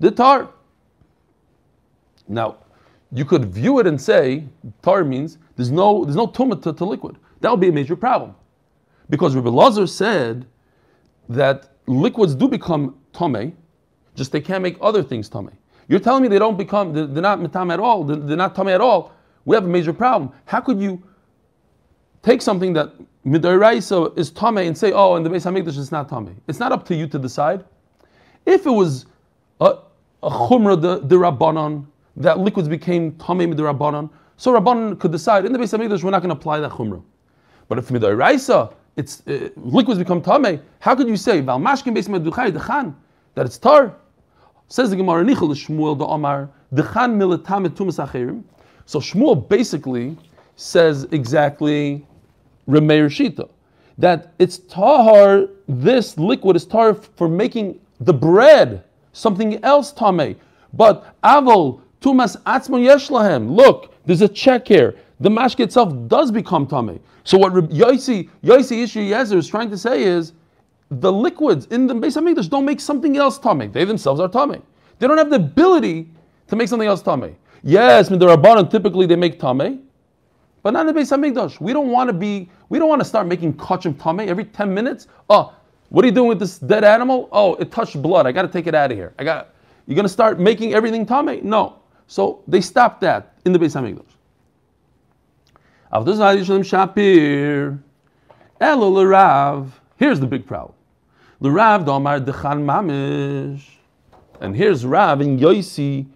the 0.00 0.10
tar. 0.10 0.48
Now, 2.26 2.56
you 3.14 3.24
could 3.24 3.46
view 3.46 3.78
it 3.78 3.86
and 3.86 4.00
say 4.00 4.44
tar 4.82 5.04
means 5.04 5.38
there's 5.56 5.70
no 5.70 6.04
there's 6.04 6.16
no 6.16 6.26
tumah 6.26 6.60
to, 6.62 6.72
to 6.72 6.84
liquid. 6.84 7.16
That 7.40 7.50
would 7.50 7.60
be 7.60 7.68
a 7.68 7.72
major 7.72 7.96
problem, 7.96 8.34
because 9.08 9.34
Rabbi 9.34 9.50
Lazar 9.50 9.86
said 9.86 10.46
that 11.28 11.70
liquids 11.86 12.34
do 12.34 12.48
become 12.48 12.96
tame, 13.12 13.56
just 14.14 14.32
they 14.32 14.40
can't 14.40 14.62
make 14.62 14.76
other 14.80 15.02
things 15.02 15.28
tame. 15.28 15.50
You're 15.88 16.00
telling 16.00 16.22
me 16.22 16.28
they 16.28 16.38
don't 16.38 16.58
become 16.58 16.92
they're, 16.92 17.06
they're 17.06 17.22
not 17.22 17.40
mitam 17.40 17.72
at 17.72 17.80
all. 17.80 18.04
They're, 18.04 18.16
they're 18.16 18.36
not 18.36 18.54
tame 18.54 18.68
at 18.68 18.80
all 18.80 19.14
we 19.44 19.54
have 19.54 19.64
a 19.64 19.68
major 19.68 19.92
problem. 19.92 20.32
How 20.46 20.60
could 20.60 20.80
you 20.80 21.02
take 22.22 22.40
something 22.42 22.72
that 22.74 22.92
midoraisa 23.26 24.16
is 24.18 24.30
tame 24.30 24.58
and 24.58 24.76
say, 24.76 24.92
oh, 24.92 25.16
in 25.16 25.22
the 25.22 25.30
Beis 25.30 25.44
Hamikdash 25.44 25.78
it's 25.78 25.92
not 25.92 26.08
tame? 26.08 26.40
It's 26.48 26.58
not 26.58 26.72
up 26.72 26.84
to 26.86 26.94
you 26.94 27.06
to 27.08 27.18
decide. 27.18 27.64
If 28.46 28.66
it 28.66 28.70
was 28.70 29.06
a, 29.60 29.78
a 30.22 30.30
chumrah 30.30 30.80
de, 30.80 31.06
de 31.06 31.16
rabbanon 31.16 31.86
that 32.16 32.38
liquids 32.38 32.68
became 32.68 33.12
tame 33.12 33.52
midorabanan, 33.52 34.10
so 34.36 34.52
rabbanon 34.52 34.98
could 34.98 35.12
decide 35.12 35.44
in 35.44 35.52
the 35.52 35.58
Beis 35.58 35.76
Hamikdash 35.76 36.02
we're 36.02 36.10
not 36.10 36.20
going 36.20 36.34
to 36.34 36.36
apply 36.36 36.60
that 36.60 36.70
chumrah. 36.70 37.02
But 37.68 37.78
if 37.78 37.88
midoraisa 37.88 38.74
it's 38.96 39.26
uh, 39.26 39.48
liquids 39.56 39.98
become 39.98 40.22
tame, 40.22 40.60
how 40.78 40.94
could 40.94 41.08
you 41.08 41.16
say 41.16 41.40
val 41.40 41.58
mashkin 41.58 41.96
beis 41.96 42.08
meduchay 42.08 42.52
dechan 42.52 42.94
that 43.34 43.46
it's 43.46 43.58
tar? 43.58 43.96
Says 44.68 44.90
the 44.90 44.96
Gemara 44.96 45.24
Nichol 45.24 45.48
Shmuel 45.48 45.98
the 45.98 46.06
Omar 46.06 46.48
dechan 46.72 47.16
milatam 47.16 47.66
tumas 47.68 48.04
acherim. 48.04 48.44
So 48.86 49.00
Shmuel 49.00 49.48
basically 49.48 50.16
says 50.56 51.04
exactly 51.10 52.06
Remeir 52.68 53.06
Shita, 53.06 53.48
that 53.98 54.32
it's 54.38 54.58
tahar, 54.58 55.48
this 55.68 56.16
liquid 56.16 56.56
is 56.56 56.64
tahar 56.64 56.94
for 56.94 57.28
making 57.28 57.80
the 58.00 58.12
bread, 58.12 58.84
something 59.12 59.62
else 59.64 59.92
tame. 59.92 60.36
But 60.72 61.20
avol 61.22 61.80
tumas 62.04 62.36
atzmo 62.42 62.78
yeshlahem. 62.78 63.56
Look, 63.56 63.94
there's 64.04 64.20
a 64.20 64.28
check 64.28 64.68
here. 64.68 64.94
The 65.20 65.30
mashke 65.30 65.60
itself 65.60 65.94
does 66.06 66.30
become 66.30 66.66
tame. 66.66 67.00
So 67.24 67.38
what 67.38 67.54
Yosi 67.54 68.28
Yosi 68.42 68.82
Ishi 68.82 69.08
Yezer 69.08 69.36
is 69.36 69.48
trying 69.48 69.70
to 69.70 69.78
say 69.78 70.02
is 70.02 70.34
the 70.90 71.10
liquids 71.10 71.66
in 71.66 71.86
the 71.86 71.94
Beis 71.94 72.20
Hamikdash 72.20 72.50
don't 72.50 72.66
make 72.66 72.80
something 72.80 73.16
else 73.16 73.38
tame. 73.38 73.72
They 73.72 73.86
themselves 73.86 74.20
are 74.20 74.28
tame. 74.28 74.62
They 74.98 75.06
don't 75.06 75.16
have 75.16 75.30
the 75.30 75.36
ability 75.36 76.10
to 76.48 76.56
make 76.56 76.68
something 76.68 76.86
else 76.86 77.00
tame. 77.00 77.36
Yes, 77.62 78.08
the 78.10 78.18
Rabbanon 78.18 78.70
typically 78.70 79.06
they 79.06 79.16
make 79.16 79.40
tame, 79.40 79.84
but 80.62 80.72
not 80.74 80.86
in 80.86 80.94
the 80.94 81.00
Beis 81.00 81.10
Hamikdash. 81.10 81.58
We 81.58 81.72
don't 81.72 81.88
want 81.88 82.08
to 82.08 82.12
be. 82.12 82.50
We 82.68 82.78
don't 82.78 82.88
want 82.90 83.00
to 83.00 83.06
start 83.06 83.26
making 83.26 83.54
kachim 83.54 83.98
tame 83.98 84.28
every 84.28 84.44
ten 84.44 84.74
minutes. 84.74 85.06
Oh, 85.30 85.54
what 85.88 86.04
are 86.04 86.08
you 86.08 86.12
doing 86.12 86.28
with 86.28 86.38
this 86.38 86.58
dead 86.58 86.84
animal? 86.84 87.30
Oh, 87.32 87.54
it 87.54 87.72
touched 87.72 88.02
blood. 88.02 88.26
I 88.26 88.32
got 88.32 88.42
to 88.42 88.48
take 88.48 88.66
it 88.66 88.74
out 88.74 88.92
of 88.92 88.98
here. 88.98 89.14
I 89.18 89.24
got. 89.24 89.54
You're 89.86 89.96
gonna 89.96 90.08
start 90.08 90.38
making 90.40 90.74
everything 90.74 91.06
tame? 91.06 91.40
No. 91.48 91.76
So 92.14 92.44
they 92.46 92.60
stopped 92.60 93.00
that 93.00 93.32
in 93.44 93.52
the 93.52 93.58
Beis 93.58 93.74
Hamikdash. 93.74 94.04
Shapir, 96.62 97.80
Rav. 99.10 99.80
Here's 99.96 100.20
the 100.20 100.26
big 100.28 100.46
problem. 100.46 100.76
The 101.40 101.50
Rav 101.50 101.84
Domar 101.84 102.24
Dechan 102.24 102.64
Mamish. 102.64 103.64
And 104.40 104.54
here's 104.54 104.86
Rav 104.86 105.22
in 105.22 105.40
Yoisi 105.40 106.06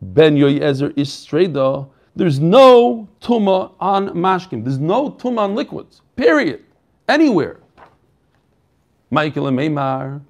Ben 0.00 0.34
Yoyezer 0.34 0.94
Istreda. 0.94 1.90
There's 2.16 2.40
no 2.40 3.06
tuma 3.20 3.74
on 3.80 4.08
mashkim. 4.14 4.64
There's 4.64 4.78
no 4.78 5.10
tuma 5.10 5.40
on 5.40 5.54
liquids. 5.54 6.00
Period. 6.16 6.64
Anywhere. 7.06 7.58
Michael 9.10 9.48
and 9.48 9.58
Meimar. 9.58 10.22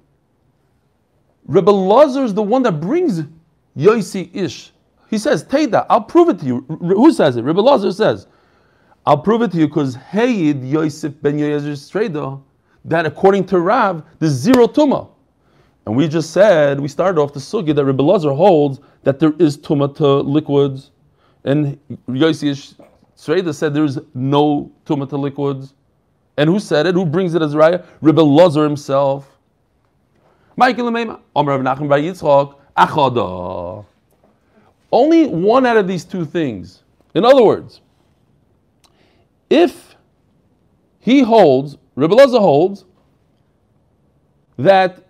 Rebbe 1.45 1.71
Lazar 1.71 2.25
is 2.25 2.33
the 2.33 2.43
one 2.43 2.63
that 2.63 2.81
brings 2.81 3.21
Yoisi 3.77 4.29
Ish. 4.35 4.72
He 5.13 5.19
says, 5.19 5.43
Teda, 5.43 5.85
I'll 5.91 6.01
prove 6.01 6.29
it 6.29 6.39
to 6.39 6.45
you. 6.47 6.61
Who 6.79 7.13
says 7.13 7.35
it? 7.37 7.43
Rebbe 7.43 7.61
Lazar 7.61 7.91
says, 7.91 8.25
I'll 9.05 9.19
prove 9.19 9.43
it 9.43 9.51
to 9.51 9.57
you 9.57 9.67
because 9.67 9.95
Hayid 9.95 10.67
Yosef 10.67 11.13
ben 11.21 11.37
Yoyezer 11.37 11.73
Streda, 11.73 12.41
that 12.85 13.05
according 13.05 13.45
to 13.45 13.59
Rav, 13.59 14.01
there's 14.17 14.31
zero 14.31 14.65
tuma. 14.65 15.07
And 15.85 15.95
we 15.95 16.07
just 16.07 16.31
said, 16.31 16.79
we 16.79 16.87
started 16.87 17.21
off 17.21 17.31
the 17.31 17.39
sugya 17.39 17.75
that 17.75 17.85
Rebbe 17.85 18.01
Lazar 18.01 18.31
holds 18.31 18.79
that 19.03 19.19
there 19.19 19.33
is 19.37 19.55
tuma 19.55 19.95
to 19.97 20.07
liquids. 20.21 20.89
And 21.43 21.79
Yosef 22.07 22.73
Streda 23.15 23.53
said 23.53 23.75
there's 23.75 23.99
no 24.15 24.71
tuma 24.83 25.07
to 25.09 25.17
liquids. 25.17 25.75
And 26.37 26.49
who 26.49 26.59
said 26.59 26.87
it? 26.87 26.95
Who 26.95 27.05
brings 27.05 27.35
it 27.35 27.43
as 27.43 27.53
raya? 27.53 27.85
Rebbe 28.01 28.21
Lazar 28.21 28.63
himself. 28.63 29.29
Michael 30.55 30.91
Rav 30.91 31.21
Nachman 31.35 31.87
Bar 31.87 31.99
Yitzchak, 31.99 32.55
Achada. 32.75 33.85
Only 34.93 35.25
one 35.25 35.65
out 35.65 35.75
of 35.75 35.87
these 35.87 36.05
two 36.05 36.23
things. 36.23 36.83
In 37.15 37.25
other 37.25 37.43
words, 37.43 37.81
if 39.49 39.95
he 40.99 41.21
holds, 41.21 41.79
Rebbe 41.95 42.15
holds, 42.15 42.85
that 44.55 45.03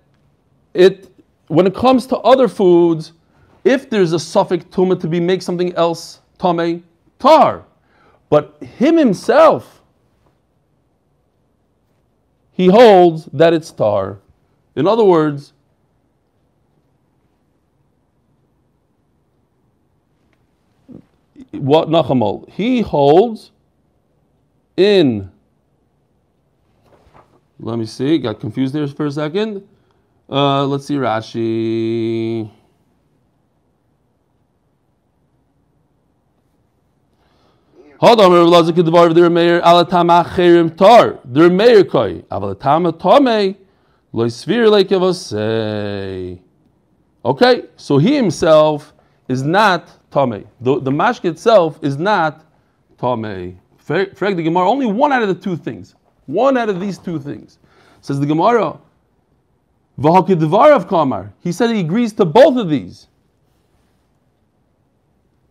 it, 0.74 1.14
when 1.48 1.68
it 1.68 1.76
comes 1.76 2.08
to 2.08 2.18
other 2.20 2.48
foods, 2.48 3.12
if 3.66 3.90
there's 3.90 4.14
a 4.14 4.20
suffix 4.20 4.64
tuma 4.66 4.98
to 5.02 5.08
be 5.10 5.20
make 5.20 5.42
something 5.42 5.76
else 5.76 6.22
tame, 6.40 6.86
tar. 7.20 7.66
But 8.30 8.64
him 8.64 8.96
himself, 8.96 9.82
he 12.54 12.68
holds 12.68 13.26
that 13.34 13.52
it's 13.52 13.70
tar. 13.70 14.20
In 14.78 14.88
other 14.88 15.04
words, 15.04 15.52
what 21.54 21.90
Nachamol? 21.90 22.50
He 22.50 22.82
holds 22.82 23.52
in. 24.76 25.32
Let 27.60 27.78
me 27.78 27.86
see. 27.86 28.18
Got 28.18 28.40
confused 28.40 28.74
there 28.74 28.88
for 28.88 29.06
a 29.06 29.12
second. 29.12 29.68
Uh, 30.30 30.66
let's 30.66 30.86
see 30.86 30.96
Rashi. 30.96 32.50
Hold 38.00 38.20
on, 38.20 38.32
Rav 38.34 38.48
Lazar 38.48 38.74
kedvar 38.74 39.16
der 39.16 39.30
meir 39.30 39.62
alatam 39.62 40.10
acherim 40.10 40.76
tar 40.76 41.20
der 41.32 41.50
meir 41.50 41.86
koi 41.86 42.22
avalatam 42.30 43.00
tome 43.00 43.56
lo 44.12 44.26
svir 44.26 44.70
like 44.70 44.92
of 44.92 45.04
us 45.04 45.28
say. 45.28 46.42
Okay, 47.24 47.64
so 47.78 48.00
he 48.00 48.16
himself 48.16 48.94
is 49.30 49.44
not 49.44 49.88
The 50.14 50.80
the 50.80 50.92
mashke 50.92 51.26
itself 51.26 51.80
is 51.82 51.98
not 51.98 52.46
tame. 53.00 53.60
Frag 53.78 54.16
the 54.16 54.44
Gemara, 54.44 54.70
only 54.70 54.86
one 54.86 55.12
out 55.12 55.24
of 55.24 55.28
the 55.28 55.36
two 55.36 55.58
things. 55.58 55.96
One 56.26 56.56
out 56.58 56.70
of 56.70 56.80
these 56.80 56.98
two 56.98 57.20
things. 57.20 57.60
Says 58.02 58.20
the 58.20 58.26
Gemara, 58.26 58.80
of 59.98 60.88
Kamar. 60.88 61.34
He 61.40 61.52
said 61.52 61.70
he 61.72 61.82
agrees 61.82 62.14
to 62.14 62.26
both 62.26 62.58
of 62.58 62.70
these. 62.70 63.08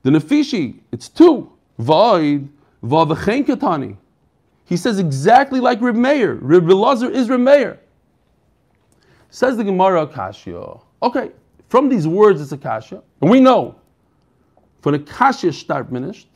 The 0.03 0.11
Nefishi, 0.11 0.81
it's 0.92 1.09
two. 1.09 1.53
Vavachen 1.79 2.46
Katani. 2.83 3.96
He 4.64 4.77
says 4.77 4.98
exactly 4.98 5.61
like 5.61 5.81
Reb 5.81 5.94
Meir. 5.94 6.35
Reb 6.35 6.68
Lazar 6.70 7.11
is 7.11 7.29
Reb 7.29 7.40
Meir. 7.40 7.79
Says 9.31 9.57
the 9.57 9.64
Gemara 9.64 10.07
Akashia. 10.07 10.81
Okay, 11.03 11.31
from 11.68 11.88
these 11.88 12.07
words 12.07 12.40
it's 12.40 12.53
Akashia. 12.53 13.03
And 13.20 13.31
we 13.31 13.40
know, 13.40 13.77
for 14.82 14.92
the 14.92 14.98
Akashia 14.98 15.54
start 15.54 15.90
finished. 15.90 16.28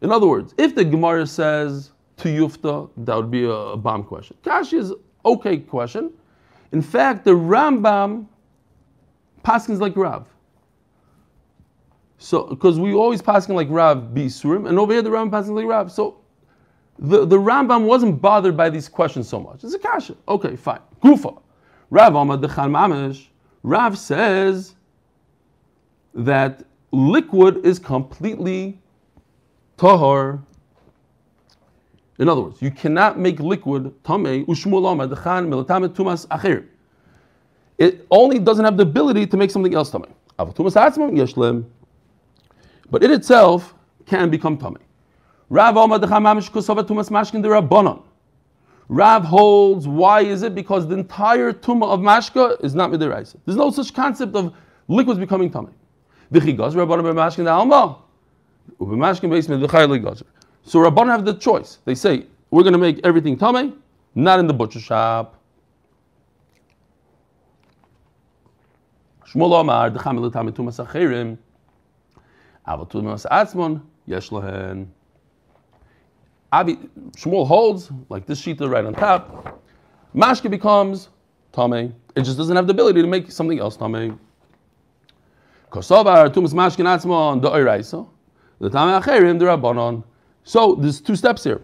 In 0.00 0.10
other 0.10 0.26
words, 0.26 0.54
if 0.58 0.74
the 0.74 0.84
Gemara 0.84 1.26
says 1.26 1.92
to 2.16 2.28
Yufta, 2.28 2.90
that 2.96 3.14
would 3.14 3.30
be 3.30 3.44
a, 3.44 3.76
bomb 3.76 4.02
question. 4.02 4.36
Kashi 4.42 4.78
is 4.78 4.92
okay 5.24 5.58
question. 5.58 6.10
In 6.72 6.82
fact, 6.82 7.24
the 7.24 7.32
Rambam 7.32 8.26
paskins 9.44 9.78
like 9.78 9.96
Rav. 9.96 10.26
So, 12.18 12.44
because 12.44 12.78
we 12.78 12.94
always 12.94 13.20
passing 13.20 13.54
like 13.54 13.68
Rav 13.70 14.14
be 14.14 14.26
Surim, 14.26 14.68
and 14.68 14.78
over 14.78 14.92
here 14.92 15.02
the 15.02 15.10
Rambam 15.10 15.30
passing 15.30 15.54
like 15.54 15.66
Rav. 15.66 15.92
So, 15.92 16.18
the, 16.98 17.26
the 17.26 17.38
Rambam 17.38 17.84
wasn't 17.84 18.20
bothered 18.20 18.56
by 18.56 18.70
these 18.70 18.88
questions 18.88 19.28
so 19.28 19.40
much. 19.40 19.64
It's 19.64 19.74
a 19.74 19.78
kasha. 19.78 20.16
Okay, 20.28 20.56
fine. 20.56 20.80
Gufa. 21.02 21.40
Rav 21.90 22.12
Amad 22.12 22.40
Mamish. 22.42 23.26
Rav 23.62 23.98
says 23.98 24.74
that 26.14 26.64
liquid 26.92 27.64
is 27.64 27.78
completely 27.78 28.78
tahar. 29.76 30.40
In 32.18 32.28
other 32.28 32.42
words, 32.42 32.60
you 32.62 32.70
cannot 32.70 33.18
make 33.18 33.40
liquid 33.40 33.92
tamei 34.04 34.46
ushmulama 34.46 35.12
dechan 35.12 35.48
milatame 35.48 35.88
tumas 35.88 36.26
achir. 36.28 36.66
It 37.78 38.06
only 38.10 38.38
doesn't 38.38 38.64
have 38.64 38.76
the 38.76 38.82
ability 38.84 39.26
to 39.26 39.36
make 39.36 39.50
something 39.50 39.74
else 39.74 39.90
tamei. 39.90 40.12
But 42.90 43.02
it 43.02 43.10
itself 43.10 43.74
can 44.06 44.30
become 44.30 44.58
tamei. 44.58 44.82
Rav. 45.48 45.76
Rav 48.88 49.24
holds, 49.24 49.88
why 49.88 50.20
is 50.20 50.42
it? 50.42 50.54
Because 50.54 50.86
the 50.86 50.94
entire 50.94 51.52
tumah 51.52 51.88
of 51.88 52.00
mashka 52.00 52.62
is 52.62 52.74
not 52.74 52.90
midiraisa. 52.90 53.36
There's 53.44 53.56
no 53.56 53.70
such 53.70 53.94
concept 53.94 54.34
of 54.34 54.54
liquids 54.88 55.18
becoming 55.18 55.50
tamei. 56.32 56.40
V'chigaz 56.40 56.74
rabbanon 56.74 57.14
b'mashkin 57.14 57.50
alma. 57.50 57.98
So 58.78 58.86
Rabban 60.78 61.08
have 61.08 61.24
the 61.24 61.34
choice. 61.34 61.78
They 61.84 61.96
say, 61.96 62.26
we're 62.50 62.62
going 62.62 62.74
to 62.74 62.78
make 62.78 63.00
everything 63.02 63.36
tame, 63.36 63.82
not 64.14 64.38
in 64.38 64.46
the 64.46 64.54
butcher 64.54 64.78
shop. 64.78 65.34
Shmuel 69.26 69.52
Omar, 69.52 69.90
decham 69.90 70.18
elutam 70.18 70.48
etumas 70.48 70.78
achirim, 70.84 71.38
aval 72.68 72.88
tumas 72.88 73.26
atzmon, 73.26 73.82
yesh 74.06 74.30
lohen. 74.30 74.86
Shmuel 76.52 77.46
holds, 77.46 77.90
like 78.08 78.26
this 78.26 78.38
sheet 78.38 78.60
right 78.60 78.84
on 78.84 78.94
top, 78.94 79.60
mashke 80.14 80.48
becomes 80.48 81.08
tame. 81.52 81.92
It 82.14 82.22
just 82.22 82.36
doesn't 82.36 82.54
have 82.54 82.68
the 82.68 82.72
ability 82.72 83.02
to 83.02 83.08
make 83.08 83.32
something 83.32 83.58
else 83.58 83.76
tame. 83.76 84.20
Kosovar, 85.72 86.28
tumas 86.28 86.52
mashkin 86.52 86.84
atzmon, 86.84 87.40
the 87.40 87.48
oiraisa. 87.48 88.06
So 90.44 90.74
there's 90.74 91.00
two 91.00 91.16
steps 91.16 91.44
here. 91.44 91.62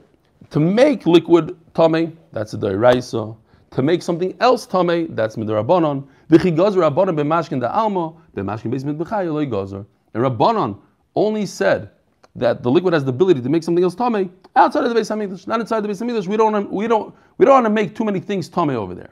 To 0.48 0.58
make 0.58 1.04
liquid 1.04 1.54
tame, 1.74 2.16
that's 2.32 2.52
the 2.52 2.58
deraisa. 2.58 3.36
To 3.72 3.82
make 3.82 4.02
something 4.02 4.34
else 4.40 4.64
tame, 4.64 5.14
that's 5.14 5.36
midrabanon. 5.36 6.08
V'chigazer 6.30 6.90
rabbanon 6.90 7.16
b'mashkin 7.18 7.60
da'alma 7.60 8.16
b'mashkin 8.34 8.70
basement 8.70 8.98
b'chaya 8.98 9.30
loy 9.30 9.44
gazer. 9.44 9.84
And 10.14 10.22
rabbanon 10.22 10.80
only 11.14 11.44
said 11.44 11.90
that 12.34 12.62
the 12.62 12.70
liquid 12.70 12.94
has 12.94 13.04
the 13.04 13.10
ability 13.10 13.42
to 13.42 13.48
make 13.50 13.62
something 13.62 13.84
else 13.84 13.94
tame 13.94 14.32
outside 14.56 14.84
of 14.84 14.94
the 14.94 14.98
Beis 14.98 15.14
Hamikdash, 15.14 15.46
not 15.46 15.60
inside 15.60 15.80
the 15.80 15.88
Beis 15.88 16.00
Hamikdash. 16.00 16.26
We 16.26 16.38
don't 16.38 16.72
we 16.72 16.88
don't 16.88 17.14
we 17.36 17.44
don't 17.44 17.56
want 17.56 17.66
to 17.66 17.70
make 17.70 17.94
too 17.94 18.04
many 18.06 18.20
things 18.20 18.48
tame 18.48 18.70
over 18.70 18.94
there. 18.94 19.10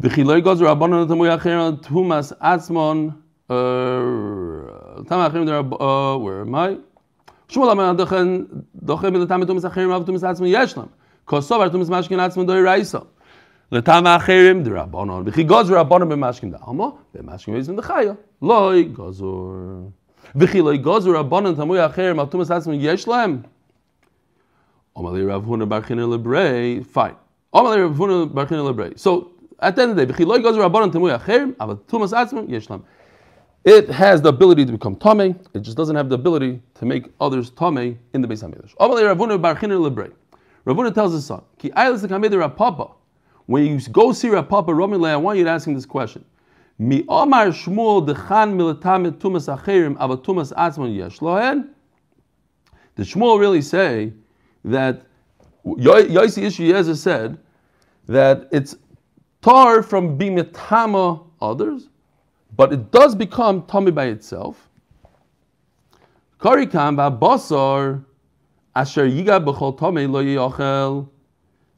V'chiloi 0.00 0.44
gazer 0.44 0.64
rabbanon 0.64 1.08
tamuy 1.08 1.28
acher 1.28 1.76
tumas 1.82 2.32
atzmon. 2.40 3.16
Uh, 3.50 5.02
tam 5.08 5.18
achrim 5.28 5.44
there 5.44 5.58
uh, 5.58 6.16
where 6.16 6.42
am 6.42 6.54
I? 6.54 6.78
Shmuel 7.48 7.72
amar 7.72 7.96
dochen 7.96 8.64
dochen 8.84 9.12
mit 9.12 9.28
tam 9.28 9.42
tumas 9.42 9.64
achrim 9.68 9.90
av 9.90 10.04
tumas 10.04 10.22
atzmi 10.22 10.52
yeshlam. 10.52 10.88
Kosov 11.26 11.62
ar 11.62 11.70
tumas 11.70 11.88
mashkin 11.88 12.18
atzmi 12.18 12.46
do 12.46 12.52
iraisa. 12.52 13.06
Letam 13.72 14.04
achirim 14.04 14.62
der 14.62 14.74
rabbanon. 14.74 15.24
V'chi 15.24 15.44
gozor 15.44 15.84
rabbanon 15.84 16.08
b'mashkin 16.08 16.52
da 16.52 16.58
alma 16.64 16.94
b'mashkin 17.12 17.54
bezim 17.54 17.76
d'chaya. 17.76 18.16
Loi 18.40 18.84
gozor. 18.84 19.90
V'chi 20.36 20.62
loi 20.62 20.78
gozor 20.78 21.14
rabbanon 21.20 21.56
tamuy 21.56 21.78
achirim 21.78 22.20
av 22.20 22.30
tumas 22.30 22.50
atzmi 22.50 22.80
yeshlam. 22.80 23.42
Omali 24.96 25.26
Rav 25.26 25.42
Huna 25.42 25.68
bar 25.68 25.82
China 25.82 26.06
lebrei. 26.06 26.86
Fine. 26.86 27.16
Omali 27.52 27.82
Rav 27.82 27.96
Huna 27.96 28.32
bar 28.32 28.46
China 28.46 28.62
lebrei. 28.62 28.96
So 28.96 29.32
at 29.60 29.76
the 29.76 29.82
end 29.82 29.90
of 29.92 29.96
the 29.96 30.06
day, 30.06 30.12
v'chi 30.12 30.26
loi 30.26 30.38
gozor 30.38 30.68
rabbanon 30.68 30.92
tamuy 30.92 31.18
achirim 31.18 31.54
av 31.58 31.78
tumas 31.86 32.12
atzmi 32.12 32.48
yeshlam. 32.48 32.82
It 33.64 33.88
has 33.90 34.22
the 34.22 34.28
ability 34.28 34.64
to 34.64 34.72
become 34.72 34.96
tame. 34.96 35.38
It 35.52 35.60
just 35.60 35.76
doesn't 35.76 35.96
have 35.96 36.08
the 36.08 36.14
ability 36.14 36.62
to 36.74 36.86
make 36.86 37.06
others 37.20 37.50
tame 37.50 37.98
in 38.14 38.22
the 38.22 38.28
Beis 38.28 38.42
Hamikdash. 38.42 38.74
Ravuna 38.76 39.40
Bar 39.42 39.56
Ravuna 40.66 40.94
tells 40.94 41.12
his 41.12 41.26
son, 41.26 41.42
"Ki 41.58 41.70
aylas 41.70 42.56
Papa. 42.56 42.92
When 43.46 43.64
you 43.64 43.80
go 43.90 44.12
see 44.12 44.28
Rav 44.28 44.48
Papa 44.48 44.72
I 44.72 45.16
want 45.16 45.38
you 45.38 45.44
to 45.44 45.50
ask 45.50 45.66
him 45.66 45.74
this 45.74 45.86
question. 45.86 46.24
Mi 46.78 47.04
Omar 47.08 47.46
Shmuel 47.46 48.06
dechan 48.06 48.54
militamet 48.54 49.18
tumas 49.18 49.54
acherim 49.54 49.96
ava 50.00 50.16
tumas 50.16 50.52
atzman 50.52 50.94
yesh 50.94 51.18
lohen? 51.18 51.70
Did 52.94 53.06
Shmuel 53.06 53.40
really 53.40 53.62
say 53.62 54.12
that 54.64 55.02
Yosi 55.66 56.44
Ishiezer 56.44 56.96
said 56.96 57.38
that 58.06 58.48
it's 58.52 58.76
tar 59.42 59.82
from 59.82 60.16
being 60.16 60.36
metama 60.36 61.24
others, 61.40 61.88
but 62.56 62.72
it 62.72 62.90
does 62.90 63.14
become 63.14 63.62
tummy 63.66 63.90
by 63.90 64.06
itself. 64.06 64.68
Karikam 66.40 66.96
basar 67.18 68.04
asher 68.74 69.06
yiga 69.06 69.44
b'chol 69.44 69.78
tame 69.78 70.10
lo 70.10 70.22
yochel. 70.22 71.08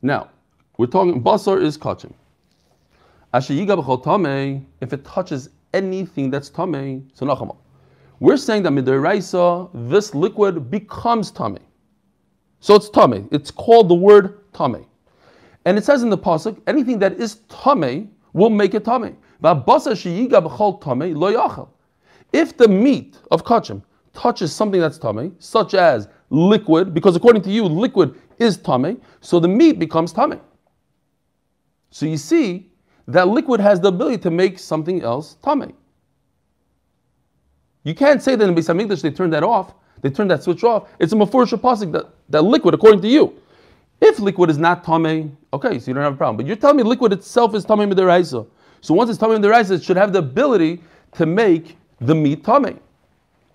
Now, 0.03 0.29
we're 0.77 0.87
talking 0.87 1.23
basar 1.23 1.63
is 1.63 1.79
kachim. 1.79 2.13
Asher 3.33 3.55
yiga 3.55 3.83
b'chol 3.83 4.03
tame, 4.03 4.67
if 4.81 4.93
it 4.93 5.05
touches 5.05 5.51
anything 5.73 6.31
that's 6.31 6.51
tame, 6.51 7.09
so 7.15 7.27
nachama. 7.27 7.57
We're 8.19 8.37
saying 8.37 8.65
that 8.65 8.73
midiraisa, 8.73 9.71
this 9.89 10.15
liquid 10.15 10.71
becomes 10.71 11.31
tame. 11.31 11.59
So 12.61 12.75
it's 12.75 12.91
tame. 12.91 13.29
It's 13.33 13.51
called 13.51 13.89
the 13.89 13.95
word 13.95 14.53
tame. 14.53 14.85
And 15.65 15.77
it 15.77 15.85
says 15.85 16.03
in 16.03 16.11
the 16.11 16.19
pasuk, 16.19 16.61
anything 16.67 16.99
that 17.01 17.21
is 17.21 17.41
tame 17.49 18.11
will 18.33 18.51
make 18.51 18.75
it 18.75 18.85
tame. 18.85 19.17
If 22.33 22.57
the 22.57 22.69
meat 22.69 23.19
of 23.31 23.45
kachim 23.45 23.83
touches 24.13 24.53
something 24.53 24.81
that's 24.81 24.99
tame, 24.99 25.37
such 25.39 25.75
as 25.75 26.09
liquid, 26.31 26.95
because 26.95 27.17
according 27.17 27.43
to 27.43 27.51
you, 27.51 27.65
liquid 27.65 28.19
is 28.39 28.57
tame, 28.57 29.01
so 29.21 29.41
the 29.41 29.49
meat 29.49 29.79
becomes 29.79 30.13
tame. 30.13 30.41
So 31.91 32.07
you 32.07 32.17
see 32.17 32.71
that 33.09 33.29
liquid 33.29 33.61
has 33.61 33.81
the 33.81 33.89
ability 33.89 34.19
to 34.19 34.31
make 34.31 34.59
something 34.59 35.03
else 35.03 35.37
tame. 35.45 35.75
You 37.83 37.95
can't 37.95 38.23
say 38.23 38.37
that 38.37 38.49
in 38.49 38.55
Beis 38.55 38.69
Hamikdash 38.69 39.03
they 39.03 39.11
turned 39.11 39.33
that 39.33 39.43
off. 39.43 39.75
They 40.03 40.11
turned 40.11 40.31
that 40.31 40.43
switch 40.43 40.65
off. 40.65 40.89
It's 40.99 41.13
a 41.13 41.17
mafurish 41.17 41.53
pasuk 41.61 41.93
that, 41.93 42.07
that 42.29 42.43
liquid, 42.43 42.75
according 42.75 43.03
to 43.03 43.09
you. 43.09 43.35
If 44.01 44.19
liquid 44.19 44.51
is 44.51 44.59
not 44.59 44.85
tame, 44.85 45.37
okay, 45.53 45.79
so 45.79 45.89
you 45.89 45.95
don't 45.95 46.03
have 46.03 46.15
a 46.15 46.17
problem. 46.17 46.39
But 46.39 46.47
you're 46.47 46.57
telling 46.57 46.79
me 46.79 46.83
liquid 46.83 47.13
itself 47.13 47.55
is 47.55 47.65
tame 47.65 47.79
midiraisa. 47.79 48.47
So 48.81 48.95
once 48.95 49.11
it's 49.11 49.19
tame 49.19 49.31
midiraisa, 49.31 49.73
it 49.73 49.83
should 49.83 49.97
have 49.97 50.13
the 50.13 50.21
ability 50.21 50.81
to 51.13 51.27
make 51.27 51.77
the 52.01 52.15
meat 52.15 52.45
tame 52.45 52.79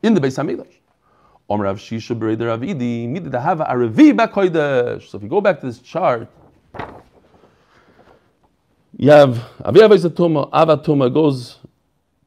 in 0.04 0.14
the 0.14 0.22
Beis 0.22 0.38
Hamikdash. 0.38 0.74
So 1.48 1.64
if 5.18 5.24
you 5.24 5.30
go 5.30 5.42
back 5.42 5.60
to 5.60 5.66
this 5.68 5.80
chart, 5.80 6.28
you 8.98 9.12
have 9.12 9.44
Avi 9.64 9.80
Tuma, 9.80 10.50
Ava 10.54 10.78
Tuma 10.78 11.14
goes 11.14 11.60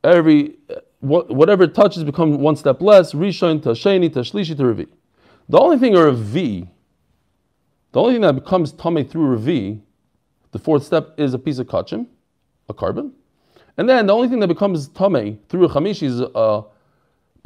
every 0.04 0.54
whatever 1.00 1.66
touches 1.66 2.04
becomes 2.04 2.37
one 2.37 2.54
step 2.54 2.81
less. 2.81 3.12
Rishon 3.12 3.61
to 3.62 3.70
Sheni 3.70 4.12
to 4.12 4.20
Shlishi 4.20 4.57
to 4.57 4.66
Ravi. 4.66 4.87
The 5.48 5.59
only 5.59 5.78
thing 5.78 5.96
a 5.96 6.04
Ravi, 6.04 6.68
the 7.92 8.01
only 8.01 8.14
thing 8.14 8.22
that 8.22 8.35
becomes 8.35 8.72
Tame 8.72 9.05
through 9.05 9.27
Ravi, 9.27 9.81
the 10.53 10.59
fourth 10.59 10.85
step 10.85 11.14
is 11.18 11.35
a 11.35 11.38
piece 11.38 11.59
of 11.59 11.66
kachim, 11.66 12.07
a 12.68 12.74
carbon. 12.74 13.12
And 13.77 13.88
then 13.88 14.07
the 14.07 14.12
only 14.12 14.29
thing 14.29 14.40
that 14.40 14.48
becomes 14.48 14.88
Tame 14.88 15.38
through 15.48 15.64
a 15.64 15.68
Chamishi 15.68 16.03
is 16.05 16.20
a 16.20 16.64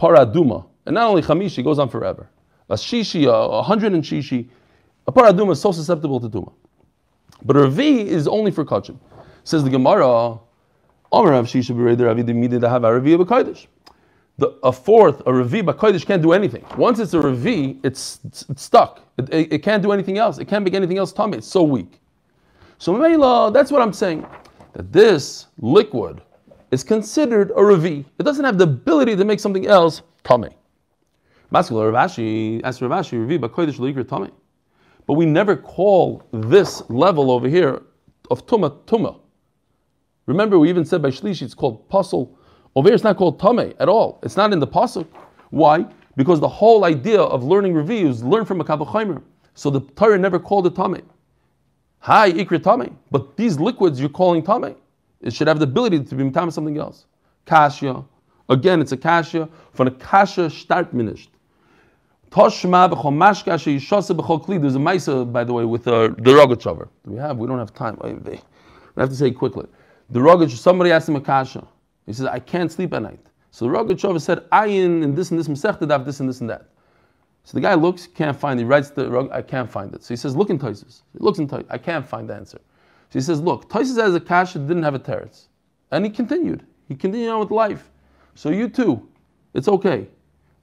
paraduma. 0.00 0.66
And 0.86 0.94
not 0.94 1.08
only 1.10 1.22
Chamishi, 1.22 1.62
goes 1.62 1.78
on 1.78 1.88
forever. 1.88 2.28
A 2.70 2.74
Shishi, 2.74 3.26
a, 3.28 3.62
hundred 3.62 3.92
and 3.92 4.02
Shishi, 4.02 4.48
a 5.06 5.12
paraduma 5.12 5.52
is 5.52 5.60
so 5.60 5.72
susceptible 5.72 6.20
to 6.20 6.28
Duma. 6.28 6.50
But 7.44 7.56
a 7.56 7.60
Ravi 7.60 8.08
is 8.08 8.26
only 8.26 8.50
for 8.50 8.64
kachim. 8.64 8.98
Says 9.44 9.62
the 9.64 9.70
Gemara, 9.70 10.38
the 14.38 14.58
a 14.62 14.72
fourth, 14.72 15.22
a 15.26 15.32
Ravi 15.32 15.62
Bakodesh 15.62 16.06
can't 16.06 16.22
do 16.22 16.32
anything. 16.32 16.64
Once 16.76 16.98
it's 16.98 17.14
a 17.14 17.18
revi, 17.18 17.78
it's, 17.84 18.20
it's, 18.24 18.46
stuck. 18.56 19.02
It, 19.18 19.32
it, 19.32 19.52
it, 19.54 19.58
can't 19.58 19.82
do 19.82 19.92
anything 19.92 20.18
else. 20.18 20.38
It 20.38 20.46
can't 20.46 20.64
make 20.64 20.74
anything 20.74 20.98
else 20.98 21.12
tummy. 21.12 21.38
It's 21.38 21.46
so 21.46 21.62
weak. 21.62 22.00
So 22.78 22.94
Mela, 22.94 23.52
that's 23.52 23.70
what 23.70 23.82
I'm 23.82 23.92
saying. 23.92 24.26
That 24.72 24.90
this 24.92 25.46
liquid 25.58 26.22
is 26.70 26.82
considered 26.82 27.50
a 27.50 27.60
revi. 27.60 28.04
It 28.18 28.22
doesn't 28.22 28.44
have 28.44 28.58
the 28.58 28.64
ability 28.64 29.16
to 29.16 29.24
make 29.24 29.38
something 29.38 29.66
else 29.66 30.02
tummy. 30.24 30.50
Ravashi, 31.52 32.62
as 32.62 32.80
Ravashi, 32.80 33.38
Likr 33.38 34.08
tummy. 34.08 34.30
But 35.06 35.14
we 35.14 35.26
never 35.26 35.56
call 35.56 36.22
this 36.32 36.82
level 36.88 37.30
over 37.30 37.48
here 37.48 37.82
of 38.30 38.46
Tuma 38.46 38.70
Tuma. 38.86 39.18
Remember, 40.26 40.58
we 40.58 40.68
even 40.70 40.84
said 40.84 41.02
by 41.02 41.10
Shlishi 41.10 41.42
it's 41.42 41.54
called 41.54 41.88
puzzle. 41.88 42.38
Over 42.74 42.88
here, 42.88 42.94
it's 42.94 43.04
not 43.04 43.16
called 43.16 43.38
Tame 43.38 43.74
at 43.78 43.88
all. 43.88 44.18
It's 44.22 44.36
not 44.36 44.52
in 44.52 44.58
the 44.58 44.66
pasuk. 44.66 45.06
Why? 45.50 45.86
Because 46.16 46.40
the 46.40 46.48
whole 46.48 46.84
idea 46.84 47.20
of 47.20 47.44
learning 47.44 47.74
Revi 47.74 48.04
is 48.04 48.22
learn 48.24 48.44
from 48.44 48.60
a 48.60 48.64
Kabbalah 48.64 49.20
So 49.54 49.70
the 49.70 49.80
Torah 49.80 50.18
never 50.18 50.38
called 50.38 50.66
it 50.66 50.74
Tame. 50.74 51.02
Hi, 52.00 52.32
Ikri 52.32 52.62
Tame. 52.62 52.98
But 53.10 53.36
these 53.36 53.58
liquids 53.58 54.00
you're 54.00 54.08
calling 54.08 54.42
Tame. 54.42 54.74
It 55.20 55.32
should 55.32 55.48
have 55.48 55.58
the 55.58 55.64
ability 55.64 56.02
to 56.04 56.14
be 56.14 56.30
Tame 56.30 56.50
something 56.50 56.78
else. 56.78 57.06
Kasha. 57.44 58.04
Again, 58.48 58.80
it's 58.80 58.92
a 58.92 58.96
Kasha. 58.96 59.48
From 59.72 59.88
a 59.88 59.90
Kasha 59.90 60.48
start 60.50 60.92
minished. 60.94 61.30
Toshma 62.30 62.90
b'chol 62.90 63.12
mashka 63.12 63.54
sheyishasa 63.54 64.16
b'chol 64.16 64.42
kli. 64.42 64.60
There's 64.60 64.74
a 64.74 64.78
Maisa, 64.78 65.30
by 65.30 65.44
the 65.44 65.52
way, 65.52 65.66
with 65.66 65.86
uh, 65.86 66.08
the 66.08 66.32
Rogachover. 66.32 66.88
Do 67.04 67.12
we 67.12 67.18
have? 67.18 67.36
We 67.36 67.46
don't 67.46 67.58
have 67.58 67.74
time. 67.74 67.98
We 68.02 68.40
have 68.96 69.10
to 69.10 69.14
say 69.14 69.30
quickly. 69.30 69.66
The 70.08 70.20
Rogat, 70.20 70.50
somebody 70.50 70.92
asked 70.92 71.10
him 71.10 71.16
a 71.16 71.20
kasha. 71.20 71.66
He 72.06 72.12
says, 72.12 72.26
I 72.26 72.38
can't 72.38 72.70
sleep 72.70 72.92
at 72.94 73.02
night. 73.02 73.20
So 73.50 73.66
the 73.66 73.70
Rogat 73.70 74.20
said, 74.20 74.48
Ayin 74.50 75.04
and 75.04 75.16
this 75.16 75.30
and 75.30 75.38
this 75.38 75.48
Masechta 75.48 75.88
have 75.90 76.04
this 76.04 76.20
and 76.20 76.28
this 76.28 76.40
and 76.40 76.50
that. 76.50 76.68
So 77.44 77.54
the 77.54 77.60
guy 77.60 77.74
looks, 77.74 78.06
can't 78.06 78.36
find 78.36 78.58
it. 78.58 78.62
He 78.62 78.66
writes 78.66 78.90
the 78.90 79.28
I 79.32 79.42
can't 79.42 79.70
find 79.70 79.94
it. 79.94 80.02
So 80.02 80.14
he 80.14 80.16
says, 80.16 80.36
look 80.36 80.48
in 80.48 80.58
Toises. 80.58 81.02
He 81.12 81.18
looks 81.18 81.38
in 81.38 81.48
Toises. 81.48 81.66
I 81.70 81.78
can't 81.78 82.06
find 82.06 82.28
the 82.28 82.34
answer. 82.34 82.60
So 83.10 83.18
he 83.18 83.20
says, 83.20 83.40
look, 83.40 83.68
Toises 83.68 84.00
has 84.00 84.14
a 84.14 84.20
kasha, 84.20 84.58
didn't 84.58 84.84
have 84.84 84.94
a 84.94 84.98
teretz. 84.98 85.48
And 85.90 86.04
he 86.04 86.10
continued. 86.10 86.64
He 86.88 86.94
continued 86.94 87.30
on 87.30 87.40
with 87.40 87.50
life. 87.50 87.90
So 88.34 88.50
you 88.50 88.68
too, 88.68 89.06
it's 89.54 89.68
okay. 89.68 90.08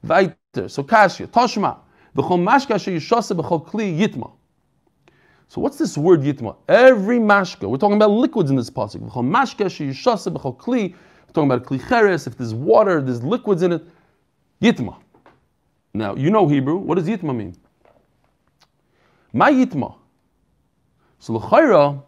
Weiter. 0.04 0.68
So 0.68 0.84
kasha, 0.84 1.28
toshma. 1.28 1.80
Yitma. 2.16 4.32
So 5.48 5.62
what's 5.62 5.78
this 5.78 5.98
word 5.98 6.22
yitma? 6.22 6.56
Every 6.68 7.20
mashka, 7.20 7.70
we're 7.70 7.78
talking 7.78 7.96
about 7.96 8.12
liquids 8.12 8.50
in 8.50 8.56
this 8.56 8.70
pasuk. 8.70 9.02
Talking 11.34 11.52
about 11.52 11.66
kli 11.66 11.80
cheres. 11.88 12.28
If 12.28 12.38
there's 12.38 12.54
water, 12.54 13.02
there's 13.02 13.24
liquids 13.24 13.62
in 13.62 13.74
it. 13.74 13.84
Yitma. 14.62 14.98
Now 15.94 16.16
you 16.16 16.30
know 16.30 16.48
Hebrew. 16.48 16.78
What 16.78 16.96
does 16.96 17.08
yitma 17.08 17.36
mean? 17.36 17.56
My 19.34 19.52
yitma. 19.52 19.96
So 21.20 21.34
l'chayra, 21.34 22.02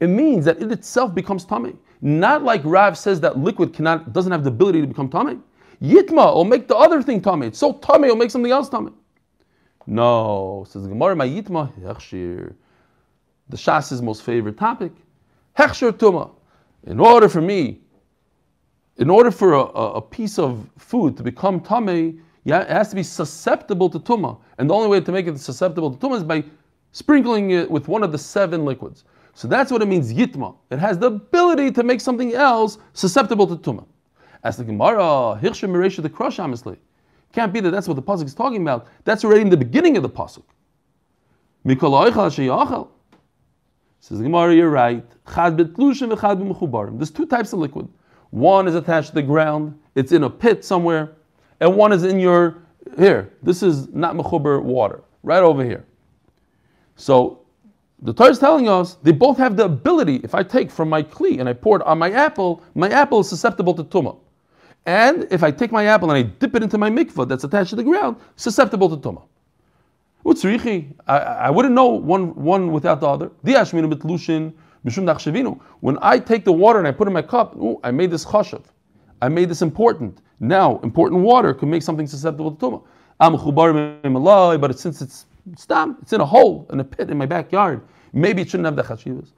it 0.00 0.08
means 0.08 0.44
that 0.46 0.62
it 0.62 0.72
itself 0.72 1.14
becomes 1.14 1.44
tummy. 1.44 1.74
Not 2.00 2.42
like 2.42 2.62
Rav 2.64 2.96
says 2.96 3.20
that 3.20 3.38
liquid 3.38 3.74
cannot 3.74 4.12
doesn't 4.12 4.32
have 4.32 4.44
the 4.44 4.50
ability 4.50 4.80
to 4.80 4.86
become 4.86 5.08
tummy. 5.08 5.38
Yitma 5.82 6.34
will 6.34 6.44
make 6.44 6.68
the 6.68 6.76
other 6.76 7.02
thing 7.02 7.20
tummy. 7.20 7.48
It's 7.48 7.58
so 7.58 7.74
tummy, 7.74 8.08
it'll 8.08 8.16
make 8.16 8.30
something 8.30 8.52
else 8.52 8.68
tummy. 8.68 8.92
No, 9.86 10.64
says 10.68 10.86
Gemara, 10.86 11.16
my 11.16 11.28
yitma 11.28 11.72
hechshir. 11.80 12.54
The 13.48 13.56
Shas's 13.56 14.00
most 14.00 14.22
favorite 14.22 14.56
topic, 14.56 14.92
hechshir 15.58 15.92
tuma. 15.92 16.30
In 16.84 17.00
order 17.00 17.28
for 17.28 17.40
me, 17.40 17.80
in 19.00 19.08
order 19.08 19.30
for 19.30 19.54
a, 19.54 19.60
a 19.60 20.00
piece 20.00 20.38
of 20.38 20.68
food 20.76 21.16
to 21.16 21.22
become 21.22 21.58
tame, 21.60 22.22
it 22.44 22.68
has 22.68 22.90
to 22.90 22.96
be 22.96 23.02
susceptible 23.02 23.88
to 23.90 23.98
tuma, 23.98 24.38
and 24.58 24.68
the 24.68 24.74
only 24.74 24.88
way 24.88 25.00
to 25.00 25.10
make 25.10 25.26
it 25.26 25.40
susceptible 25.40 25.90
to 25.90 26.06
tuma 26.06 26.16
is 26.16 26.22
by 26.22 26.44
sprinkling 26.92 27.50
it 27.50 27.70
with 27.70 27.88
one 27.88 28.02
of 28.02 28.12
the 28.12 28.18
seven 28.18 28.64
liquids. 28.64 29.04
So 29.32 29.48
that's 29.48 29.72
what 29.72 29.80
it 29.80 29.86
means 29.86 30.12
yitma. 30.12 30.54
It 30.70 30.78
has 30.78 30.98
the 30.98 31.06
ability 31.06 31.70
to 31.72 31.82
make 31.82 32.00
something 32.00 32.34
else 32.34 32.78
susceptible 32.92 33.46
to 33.46 33.56
tuma. 33.56 33.86
As 34.44 34.58
the 34.58 34.64
Gemara, 34.64 35.38
hirshir 35.42 35.68
meresha 35.68 36.02
the 36.02 36.10
crush, 36.10 36.38
honestly. 36.38 36.76
Can't 37.32 37.52
be 37.52 37.60
that 37.60 37.70
that's 37.70 37.88
what 37.88 37.94
the 37.94 38.02
pasuk 38.02 38.26
is 38.26 38.34
talking 38.34 38.60
about. 38.60 38.86
That's 39.04 39.24
already 39.24 39.42
in 39.42 39.50
the 39.50 39.56
beginning 39.56 39.96
of 39.96 40.02
the 40.02 40.10
pasuk. 40.10 40.42
Says 44.00 44.18
the 44.18 44.24
Gemara, 44.24 44.54
you're 44.54 44.70
right. 44.70 45.04
There's 46.98 47.10
two 47.10 47.26
types 47.26 47.52
of 47.52 47.58
liquid. 47.60 47.88
One 48.30 48.68
is 48.68 48.74
attached 48.74 49.08
to 49.08 49.14
the 49.14 49.22
ground. 49.22 49.78
It's 49.94 50.12
in 50.12 50.24
a 50.24 50.30
pit 50.30 50.64
somewhere, 50.64 51.12
and 51.60 51.76
one 51.76 51.92
is 51.92 52.04
in 52.04 52.20
your 52.20 52.62
here. 52.98 53.32
This 53.42 53.62
is 53.62 53.88
not 53.88 54.14
mechuber 54.14 54.62
water, 54.62 55.02
right 55.22 55.42
over 55.42 55.64
here. 55.64 55.84
So 56.96 57.40
the 58.02 58.12
Torah 58.12 58.30
is 58.30 58.38
telling 58.38 58.68
us 58.68 58.94
they 59.02 59.12
both 59.12 59.36
have 59.38 59.56
the 59.56 59.64
ability. 59.64 60.20
If 60.22 60.34
I 60.34 60.42
take 60.42 60.70
from 60.70 60.88
my 60.88 61.02
kli 61.02 61.40
and 61.40 61.48
I 61.48 61.52
pour 61.52 61.76
it 61.76 61.82
on 61.82 61.98
my 61.98 62.10
apple, 62.10 62.62
my 62.74 62.88
apple 62.88 63.20
is 63.20 63.28
susceptible 63.28 63.74
to 63.74 63.84
tumah. 63.84 64.16
And 64.86 65.26
if 65.30 65.42
I 65.42 65.50
take 65.50 65.72
my 65.72 65.86
apple 65.86 66.10
and 66.10 66.18
I 66.18 66.22
dip 66.22 66.54
it 66.54 66.62
into 66.62 66.78
my 66.78 66.88
mikvah 66.88 67.28
that's 67.28 67.44
attached 67.44 67.70
to 67.70 67.76
the 67.76 67.82
ground, 67.82 68.16
susceptible 68.36 68.88
to 68.88 68.96
tumah. 68.96 69.22
Utzrichi, 70.24 70.92
I, 71.06 71.18
I 71.18 71.50
wouldn't 71.50 71.74
know 71.74 71.88
one, 71.88 72.34
one 72.34 72.72
without 72.72 73.00
the 73.00 73.06
other. 73.08 73.30
Diashminu 73.44 73.92
dachshavinu. 73.92 74.52
When 74.82 75.98
I 76.00 76.18
take 76.18 76.44
the 76.44 76.52
water 76.52 76.78
and 76.78 76.88
I 76.88 76.92
put 76.92 77.06
in 77.06 77.12
my 77.12 77.22
cup, 77.22 77.54
ooh, 77.56 77.78
I 77.84 77.90
made 77.90 78.10
this 78.10 78.24
chashav. 78.24 78.64
I 79.20 79.28
made 79.28 79.48
this 79.50 79.60
important. 79.62 80.22
Now, 80.40 80.80
important 80.82 81.20
water 81.22 81.52
can 81.52 81.68
make 81.68 81.82
something 81.82 82.06
susceptible 82.06 82.52
to 82.52 82.66
tumah. 82.66 82.82
I'm 83.20 83.34
malay, 83.34 84.56
but 84.56 84.78
since 84.78 85.02
it's 85.02 85.26
stam, 85.56 85.98
it's 86.00 86.14
in 86.14 86.22
a 86.22 86.24
hole 86.24 86.66
in 86.72 86.80
a 86.80 86.84
pit 86.84 87.10
in 87.10 87.18
my 87.18 87.26
backyard. 87.26 87.82
Maybe 88.14 88.40
it 88.42 88.48
shouldn't 88.48 88.64
have 88.64 88.76
the 88.76 88.82
chashivas. 88.82 89.32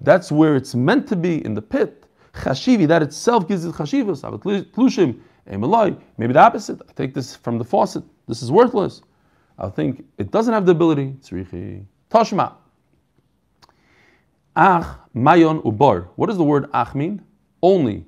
That's 0.00 0.32
where 0.32 0.56
it's 0.56 0.74
meant 0.74 1.06
to 1.08 1.16
be 1.16 1.44
in 1.44 1.54
the 1.54 1.62
pit. 1.62 2.04
Chashivi, 2.34 2.86
that 2.88 3.02
itself 3.02 3.46
gives 3.46 3.64
it 3.64 3.74
chashivas. 3.74 4.24
Maybe 6.18 6.32
the 6.32 6.40
opposite. 6.40 6.82
I 6.88 6.92
take 6.92 7.14
this 7.14 7.36
from 7.36 7.58
the 7.58 7.64
faucet. 7.64 8.02
This 8.26 8.42
is 8.42 8.50
worthless. 8.50 9.02
I 9.58 9.68
think 9.68 10.04
it 10.18 10.30
doesn't 10.32 10.52
have 10.52 10.66
the 10.66 10.72
ability. 10.72 11.14
Tashma. 12.10 12.54
Ach 14.56 14.98
mayon 15.14 15.62
ubar. 15.62 16.08
What 16.16 16.26
does 16.26 16.36
the 16.36 16.44
word 16.44 16.68
ach 16.72 16.94
mean? 16.94 17.22
Only. 17.62 18.04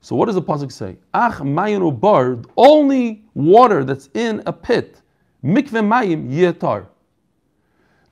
So 0.00 0.16
what 0.16 0.26
does 0.26 0.34
the 0.34 0.42
pasuk 0.42 0.72
say? 0.72 0.96
Ach 1.12 1.38
mayon 1.40 1.82
ubar. 1.92 2.44
Only 2.56 3.24
water 3.34 3.84
that's 3.84 4.08
in 4.14 4.42
a 4.46 4.52
pit. 4.52 5.00
Mikve 5.44 5.82
mayim 5.82 6.30
yetar. 6.30 6.86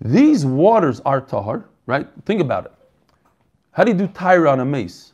These 0.01 0.47
waters 0.47 1.01
are 1.01 1.21
tahar, 1.21 1.69
right? 1.87 2.07
Think 2.25 2.41
about 2.41 2.67
it. 2.67 2.73
How 3.73 3.85
do 3.85 3.93
you 3.93 3.99
do 3.99 4.07
tyra 4.09 4.53
on 4.53 4.61
a 4.61 4.65
mace? 4.65 5.13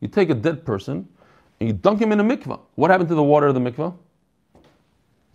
You 0.00 0.08
take 0.08 0.30
a 0.30 0.34
dead 0.34 0.64
person 0.64 1.06
and 1.60 1.68
you 1.68 1.72
dunk 1.74 2.00
him 2.00 2.12
in 2.12 2.20
a 2.20 2.24
mikvah. 2.24 2.58
What 2.74 2.90
happened 2.90 3.08
to 3.10 3.14
the 3.14 3.22
water 3.22 3.46
of 3.46 3.54
the 3.54 3.60
mikvah? 3.60 3.94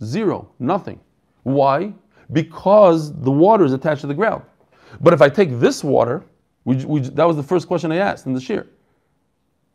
Zero, 0.02 0.50
nothing. 0.58 1.00
Why? 1.44 1.94
Because 2.32 3.12
the 3.20 3.30
water 3.30 3.64
is 3.64 3.72
attached 3.72 4.00
to 4.02 4.06
the 4.06 4.14
ground. 4.14 4.42
But 5.00 5.12
if 5.12 5.22
I 5.22 5.28
take 5.28 5.58
this 5.60 5.84
water, 5.84 6.24
we, 6.64 6.84
we, 6.84 7.00
that 7.00 7.24
was 7.24 7.36
the 7.36 7.42
first 7.42 7.68
question 7.68 7.92
I 7.92 7.96
asked 7.96 8.26
in 8.26 8.32
the 8.32 8.40
shiur. 8.40 8.66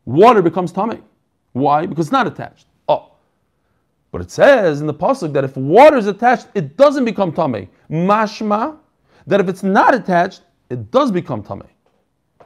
Water 0.06 0.42
becomes 0.42 0.72
tummy. 0.72 1.00
Why? 1.54 1.86
Because 1.86 2.08
it's 2.08 2.12
not 2.12 2.28
attached. 2.28 2.66
Oh. 2.90 3.14
But 4.12 4.22
it 4.22 4.32
says 4.32 4.82
in 4.82 4.88
the 4.88 4.94
pasuk 4.94 5.32
that 5.34 5.44
if 5.44 5.56
water 5.56 5.98
is 5.98 6.08
attached, 6.08 6.48
it 6.54 6.76
doesn't 6.76 7.06
become 7.06 7.32
tummy. 7.32 7.70
Mashma, 7.90 8.78
that 9.28 9.40
if 9.40 9.48
it's 9.48 9.64
not 9.64 9.94
attached, 9.94 10.42
it 10.70 10.92
does 10.92 11.12
become 11.12 11.44
tummy. 11.44 11.68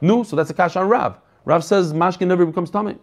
No, 0.00 0.22
so 0.22 0.36
that's 0.36 0.50
a 0.50 0.54
kash 0.54 0.76
on 0.76 0.88
Rav. 0.88 1.18
Rav 1.44 1.64
says 1.64 1.92
mashkin 1.92 2.26
never 2.26 2.44
becomes 2.44 2.70
tummy. 2.70 2.96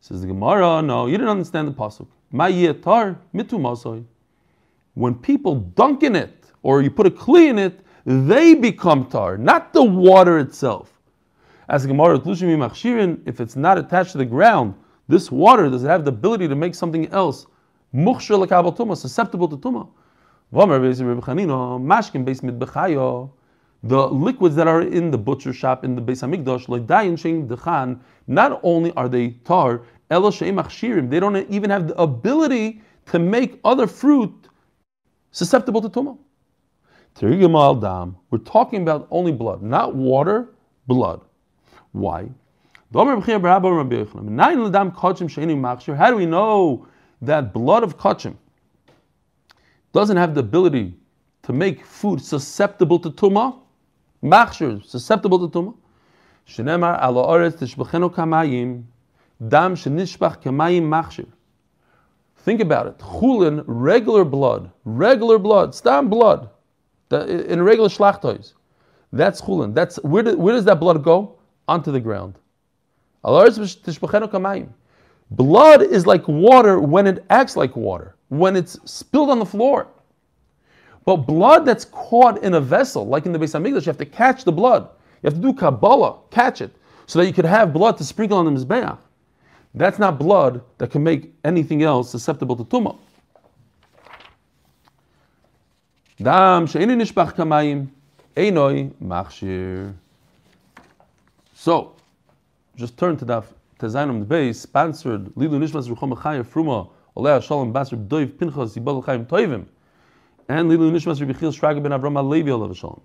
Says 0.00 0.20
the 0.20 0.26
Gemara, 0.26 0.82
no, 0.82 1.06
you 1.06 1.12
didn't 1.12 1.30
understand 1.30 1.68
the 1.68 1.72
pasuk. 1.72 2.08
Mayetar 2.36 3.16
mitu 3.34 3.58
masoi. 3.58 4.04
When 4.94 5.14
people 5.14 5.56
dunk 5.56 6.02
in 6.02 6.14
it, 6.16 6.50
or 6.62 6.82
you 6.82 6.90
put 6.90 7.06
a 7.06 7.10
kli 7.10 7.48
in 7.48 7.58
it, 7.58 7.80
they 8.04 8.54
become 8.54 9.06
tar, 9.06 9.36
not 9.36 9.72
the 9.72 9.82
water 9.82 10.38
itself. 10.38 10.92
As 11.68 11.86
Gemara, 11.86 12.20
if 12.24 13.40
it's 13.40 13.56
not 13.56 13.78
attached 13.78 14.12
to 14.12 14.18
the 14.18 14.24
ground, 14.24 14.74
this 15.08 15.30
water 15.30 15.68
does 15.68 15.84
it 15.84 15.88
have 15.88 16.04
the 16.04 16.10
ability 16.10 16.46
to 16.48 16.54
make 16.54 16.74
something 16.74 17.08
else 17.08 17.46
susceptible 17.92 19.48
to 19.48 19.56
tuma. 19.56 19.88
The 23.82 24.08
liquids 24.08 24.56
that 24.56 24.68
are 24.68 24.82
in 24.82 25.10
the 25.10 25.18
butcher 25.18 25.52
shop 25.52 25.84
in 25.84 25.94
the 25.94 26.02
Beis 26.02 26.22
Hamikdash, 26.22 28.00
not 28.26 28.60
only 28.62 28.92
are 28.92 29.08
they 29.08 29.30
tar, 29.44 29.82
they 30.08 31.20
don't 31.20 31.36
even 31.50 31.70
have 31.70 31.88
the 31.88 32.00
ability 32.00 32.80
to 33.06 33.18
make 33.18 33.60
other 33.64 33.86
fruit 33.86 34.32
susceptible 35.32 35.80
to 35.82 35.88
tumah. 35.88 36.18
We're 38.30 38.38
talking 38.38 38.82
about 38.82 39.08
only 39.10 39.32
blood, 39.32 39.62
not 39.62 39.94
water, 39.94 40.54
blood. 40.86 41.22
Why? 41.92 42.28
How 42.92 43.04
do 43.04 43.16
we 46.16 46.26
know 46.26 46.86
that 47.22 47.52
blood 47.52 47.82
of 47.82 47.98
kachim 47.98 48.36
doesn't 49.92 50.16
have 50.16 50.34
the 50.34 50.40
ability 50.40 50.94
to 51.42 51.52
make 51.52 51.84
food 51.84 52.20
susceptible 52.20 52.98
to 53.00 53.10
tumah? 53.10 53.58
Machshir, 54.22 54.84
susceptible 54.84 55.48
to 55.48 55.58
tumah? 55.58 55.74
Dam 59.48 59.74
machshir. 59.74 61.26
Think 62.36 62.60
about 62.60 62.86
it. 62.86 62.98
Chulin, 62.98 63.64
regular 63.66 64.24
blood, 64.24 64.70
regular 64.84 65.38
blood, 65.38 65.74
stam 65.74 66.08
blood, 66.08 66.48
in 67.10 67.62
regular 67.62 67.88
shlachtois. 67.88 68.52
That's 69.12 69.40
chulin. 69.40 69.74
That's 69.74 69.96
where, 70.04 70.22
do, 70.22 70.36
where 70.36 70.54
does 70.54 70.64
that 70.66 70.78
blood 70.78 71.02
go? 71.02 71.38
Onto 71.68 71.90
the 71.90 72.00
ground. 72.00 72.34
Blood 75.30 75.82
is 75.82 76.06
like 76.06 76.28
water 76.28 76.78
when 76.78 77.06
it 77.08 77.24
acts 77.30 77.56
like 77.56 77.74
water, 77.74 78.14
when 78.28 78.54
it's 78.54 78.78
spilled 78.84 79.30
on 79.30 79.40
the 79.40 79.44
floor. 79.46 79.88
But 81.04 81.16
blood 81.18 81.64
that's 81.64 81.84
caught 81.86 82.42
in 82.42 82.54
a 82.54 82.60
vessel, 82.60 83.06
like 83.06 83.26
in 83.26 83.32
the 83.32 83.38
Beis 83.38 83.58
Hamikdash, 83.58 83.86
you 83.86 83.90
have 83.90 83.98
to 83.98 84.06
catch 84.06 84.44
the 84.44 84.52
blood. 84.52 84.88
You 85.22 85.30
have 85.30 85.34
to 85.34 85.40
do 85.40 85.52
Kabbalah, 85.52 86.18
catch 86.30 86.60
it, 86.60 86.76
so 87.06 87.18
that 87.18 87.26
you 87.26 87.32
could 87.32 87.44
have 87.44 87.72
blood 87.72 87.96
to 87.98 88.04
sprinkle 88.04 88.38
on 88.38 88.44
the 88.44 88.50
Mizbeach. 88.52 88.98
That's 89.76 89.98
not 89.98 90.18
blood 90.18 90.62
that 90.78 90.90
can 90.90 91.02
make 91.02 91.34
anything 91.44 91.82
else 91.82 92.10
susceptible 92.10 92.56
to 92.56 92.64
tumah. 92.64 92.96
Dam 96.16 96.66
she'ini 96.66 96.94
nishbach 96.94 97.34
kamayim, 97.34 97.88
einoi 98.34 98.90
machshir. 98.94 99.92
So, 101.54 101.94
just 102.74 102.96
turn 102.96 103.18
to 103.18 103.26
the 103.26 103.42
Tezainum 103.78 104.20
the 104.20 104.24
base, 104.24 104.58
sponsored 104.58 105.26
Lilu 105.34 105.58
Nishmas 105.58 105.94
Ruchom 105.94 106.16
Chaya 106.16 106.42
Fruma, 106.42 106.88
Oleh 107.14 107.42
Shalom 107.42 107.74
Basar 107.74 108.02
Doiv 108.08 108.38
Pinchas 108.38 108.74
Yibal 108.74 109.04
Chaim 109.04 109.26
Toivim, 109.26 109.66
and 110.48 110.70
Lilu 110.70 110.90
Nishmas 110.90 111.20
Rabbi 111.20 111.34
Shraga 111.34 111.82
ben 111.82 111.92
Avram 111.92 112.14
Alevi 112.14 112.48
Olav 112.48 112.74
Shalom. 112.74 113.02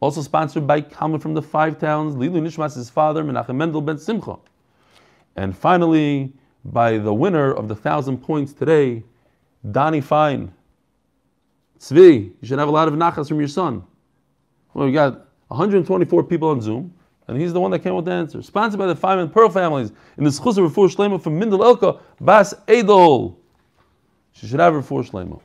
Also 0.00 0.22
sponsored 0.22 0.66
by 0.66 0.80
Kalman 0.80 1.20
from 1.20 1.34
the 1.34 1.42
Five 1.42 1.78
Towns, 1.78 2.16
Lilu 2.16 2.40
Nishmas' 2.40 2.74
his 2.74 2.90
father 2.90 3.22
Menachem 3.22 3.54
Mendel 3.54 3.80
ben 3.80 3.98
Simcha. 3.98 4.36
And 5.36 5.56
finally, 5.56 6.32
by 6.64 6.98
the 6.98 7.12
winner 7.12 7.52
of 7.52 7.68
the 7.68 7.74
thousand 7.74 8.18
points 8.18 8.52
today, 8.52 9.02
Donnie 9.70 10.00
Fine. 10.00 10.52
Tzvi, 11.78 12.32
you 12.40 12.46
should 12.46 12.58
have 12.58 12.68
a 12.68 12.72
lot 12.72 12.88
of 12.88 12.94
nachas 12.94 13.28
from 13.28 13.38
your 13.38 13.48
son. 13.48 13.82
Well, 14.74 14.86
we 14.86 14.92
got 14.92 15.26
124 15.48 16.24
people 16.24 16.48
on 16.48 16.60
Zoom, 16.60 16.94
and 17.26 17.40
he's 17.40 17.52
the 17.52 17.60
one 17.60 17.70
that 17.70 17.80
came 17.80 17.94
with 17.94 18.04
the 18.04 18.12
answer. 18.12 18.42
Sponsored 18.42 18.78
by 18.78 18.86
the 18.86 19.08
and 19.08 19.32
Pearl 19.32 19.48
families 19.48 19.92
in 20.18 20.24
the 20.24 20.30
Schus 20.30 20.58
of 20.58 20.70
Refuah 20.70 20.94
Shlema 20.94 21.22
from 21.22 21.40
Mindel 21.40 21.60
Elka, 21.60 22.00
Bas 22.20 22.54
Edol. 22.68 23.36
She 24.32 24.46
should 24.46 24.60
have 24.60 24.74
Refuah 24.74 25.08
Shlema. 25.08 25.40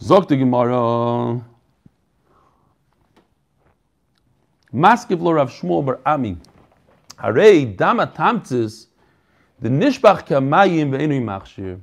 Zok 0.00 0.28
the 0.28 0.36
Gemara. 0.36 1.42
Maskiv 4.74 5.20
lo 5.20 5.32
Rav 5.32 5.50
Shmuel 5.50 5.86
bar 5.86 6.00
Ami. 6.04 6.36
Hare 7.18 7.64
dama 7.66 8.06
tamtzis, 8.06 8.86
the 9.60 9.68
nishbach 9.68 10.26
kamayim 10.26 10.90
ve'enu 10.90 11.22
machshir. 11.22 11.80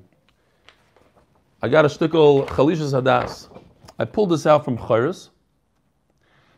I 1.62 1.70
got 1.70 1.86
a 1.86 1.88
shtickle 1.88 2.48
chalishas 2.48 2.94
hadas. 3.00 3.48
I 4.00 4.06
pulled 4.06 4.32
this 4.32 4.46
out 4.46 4.66
from 4.66 4.78
Chayris, 4.78 5.30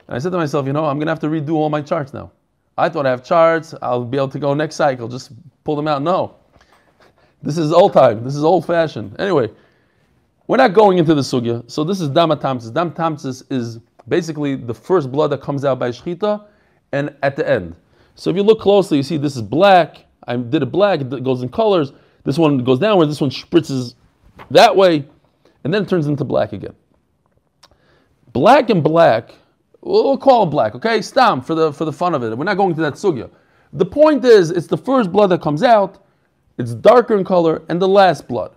and 0.08 0.16
I 0.16 0.20
said 0.20 0.32
to 0.32 0.38
myself, 0.38 0.66
you 0.66 0.74
know, 0.74 0.86
I'm 0.86 0.98
going 0.98 1.08
to 1.08 1.12
have 1.12 1.20
to 1.20 1.28
redo 1.28 1.56
all 1.56 1.70
my 1.70 1.82
charts 1.82 2.14
now. 2.14 2.32
I 2.78 2.90
thought 2.90 3.06
I 3.06 3.10
have 3.10 3.24
charts, 3.24 3.76
I'll 3.82 4.06
be 4.06 4.18
able 4.18 4.30
to 4.30 4.40
go 4.40 4.54
next 4.54 4.76
cycle, 4.76 5.08
just 5.08 5.32
pull 5.64 5.76
them 5.76 5.88
out. 5.88 6.02
No. 6.02 6.36
This 7.42 7.58
is 7.58 7.74
old 7.74 7.94
time. 7.94 8.24
This 8.24 8.36
is 8.36 8.44
old 8.44 8.66
fashioned. 8.66 9.20
Anyway, 9.20 9.52
we're 10.48 10.58
not 10.58 10.74
going 10.74 10.98
into 10.98 11.14
the 11.14 11.22
sugya. 11.22 11.70
So 11.70 11.84
this 11.84 12.00
is 12.00 12.08
dama 12.08 12.38
tamtzis. 12.38 12.74
Dam 12.74 12.92
tamtzis 12.92 13.44
is 13.52 13.80
basically 14.08 14.56
the 14.56 14.74
first 14.74 15.12
blood 15.12 15.30
that 15.32 15.42
comes 15.42 15.66
out 15.66 15.78
by 15.78 15.90
shchita, 15.90 16.46
and 16.94 17.14
at 17.22 17.36
the 17.36 17.48
end. 17.48 17.76
So 18.16 18.30
if 18.30 18.36
you 18.36 18.44
look 18.44 18.60
closely, 18.60 18.98
you 18.98 19.04
see 19.04 19.18
this 19.18 19.36
is 19.36 19.42
black. 19.42 20.06
I 20.28 20.36
did 20.36 20.64
it 20.64 20.72
black, 20.72 21.02
it 21.02 21.24
goes 21.24 21.42
in 21.44 21.50
colors. 21.50 21.92
This 22.24 22.38
one 22.38 22.64
goes 22.64 22.80
downward, 22.80 23.08
this 23.08 23.20
one 23.20 23.30
spritzes 23.30 23.96
that 24.52 24.76
way, 24.76 25.06
and 25.64 25.74
then 25.74 25.84
it 25.84 25.90
turns 25.90 26.08
into 26.08 26.24
black 26.24 26.54
again. 26.54 26.76
Black 28.32 28.70
and 28.70 28.84
black, 28.84 29.36
we'll 29.82 30.18
call 30.18 30.44
it 30.44 30.48
black, 30.48 30.76
okay? 30.76 31.02
Stam 31.02 31.42
for 31.42 31.56
the 31.56 31.74
for 31.74 31.86
the 31.86 31.92
fun 31.92 32.16
of 32.16 32.24
it. 32.24 32.38
We're 32.38 32.46
not 32.46 32.58
going 32.58 32.74
to 32.76 32.82
that 32.82 32.94
sugya. 32.94 33.30
The 33.74 33.86
point 33.86 34.24
is, 34.24 34.52
it's 34.52 34.68
the 34.68 34.78
first 34.78 35.12
blood 35.12 35.28
that 35.32 35.42
comes 35.42 35.64
out, 35.64 36.06
it's 36.58 36.74
darker 36.74 37.18
in 37.18 37.26
color, 37.26 37.64
and 37.70 37.82
the 37.82 37.88
last 37.88 38.28
blood. 38.28 38.56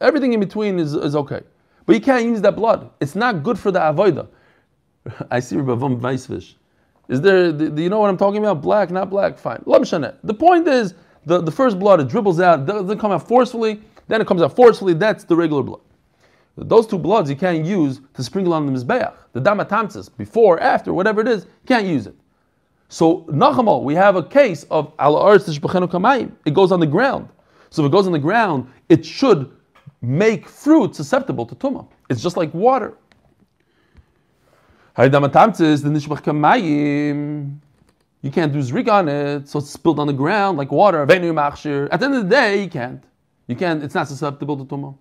Everything 0.00 0.32
in 0.32 0.40
between 0.40 0.78
is, 0.78 0.94
is 0.94 1.16
okay. 1.16 1.40
But 1.86 1.94
you 1.94 2.00
can't 2.00 2.24
use 2.24 2.40
that 2.42 2.56
blood. 2.56 2.90
It's 3.00 3.14
not 3.14 3.42
good 3.42 3.58
for 3.58 3.70
the 3.70 3.78
avoida. 3.78 4.28
I 5.30 5.40
see 5.40 5.56
Rabbi 5.56 5.78
Vom 5.78 6.00
Weisfish. 6.00 6.54
Is 7.08 7.20
there, 7.20 7.52
do 7.52 7.82
you 7.82 7.88
know 7.88 8.00
what 8.00 8.08
I'm 8.08 8.16
talking 8.16 8.38
about? 8.38 8.62
Black, 8.62 8.90
not 8.90 9.10
black, 9.10 9.38
fine. 9.38 9.62
The 9.66 10.34
point 10.38 10.66
is, 10.68 10.94
the, 11.26 11.40
the 11.40 11.50
first 11.50 11.78
blood, 11.78 12.00
it 12.00 12.08
dribbles 12.08 12.40
out, 12.40 12.66
doesn't 12.66 12.98
come 12.98 13.12
out 13.12 13.26
forcefully, 13.26 13.80
then 14.08 14.20
it 14.20 14.26
comes 14.26 14.42
out 14.42 14.54
forcefully, 14.54 14.94
that's 14.94 15.24
the 15.24 15.36
regular 15.36 15.62
blood. 15.62 15.80
Those 16.56 16.86
two 16.86 16.98
bloods 16.98 17.28
you 17.28 17.36
can't 17.36 17.64
use 17.64 18.00
to 18.14 18.22
sprinkle 18.22 18.52
on 18.54 18.66
the 18.66 18.72
Mizbeach. 18.72 19.12
The 19.32 19.40
Damatamsis, 19.40 20.08
before, 20.16 20.60
after, 20.60 20.94
whatever 20.94 21.20
it 21.20 21.28
is, 21.28 21.46
can't 21.66 21.86
use 21.86 22.06
it. 22.06 22.14
So, 22.88 23.22
Nachamol, 23.22 23.82
we 23.82 23.94
have 23.94 24.14
a 24.16 24.22
case 24.22 24.64
of 24.70 24.92
Al 24.98 25.16
Kamayim. 25.16 26.32
It 26.44 26.54
goes 26.54 26.70
on 26.70 26.80
the 26.80 26.86
ground. 26.86 27.28
So 27.70 27.82
if 27.82 27.88
it 27.88 27.92
goes 27.92 28.06
on 28.06 28.12
the 28.12 28.20
ground, 28.20 28.70
it 28.88 29.04
should 29.04 29.50
make 30.00 30.48
fruit 30.48 30.94
susceptible 30.94 31.44
to 31.46 31.56
Tumah. 31.56 31.88
It's 32.08 32.22
just 32.22 32.36
like 32.36 32.54
water. 32.54 32.94
You 34.96 35.10
can't 38.30 38.52
do 38.52 38.60
zrik 38.60 38.88
on 38.88 39.08
it, 39.08 39.48
so 39.48 39.58
it's 39.58 39.70
spilled 39.70 39.98
on 39.98 40.06
the 40.06 40.12
ground 40.12 40.56
like 40.56 40.70
water. 40.70 41.02
At 41.02 41.08
the 41.08 41.14
end 41.16 42.14
of 42.14 42.22
the 42.22 42.28
day, 42.28 42.62
you 42.62 42.70
can't. 42.70 43.02
You 43.48 43.56
can't. 43.56 43.82
It's 43.82 43.94
not 43.94 44.06
susceptible 44.06 44.56
to 44.56 44.64
tumah. 44.64 44.96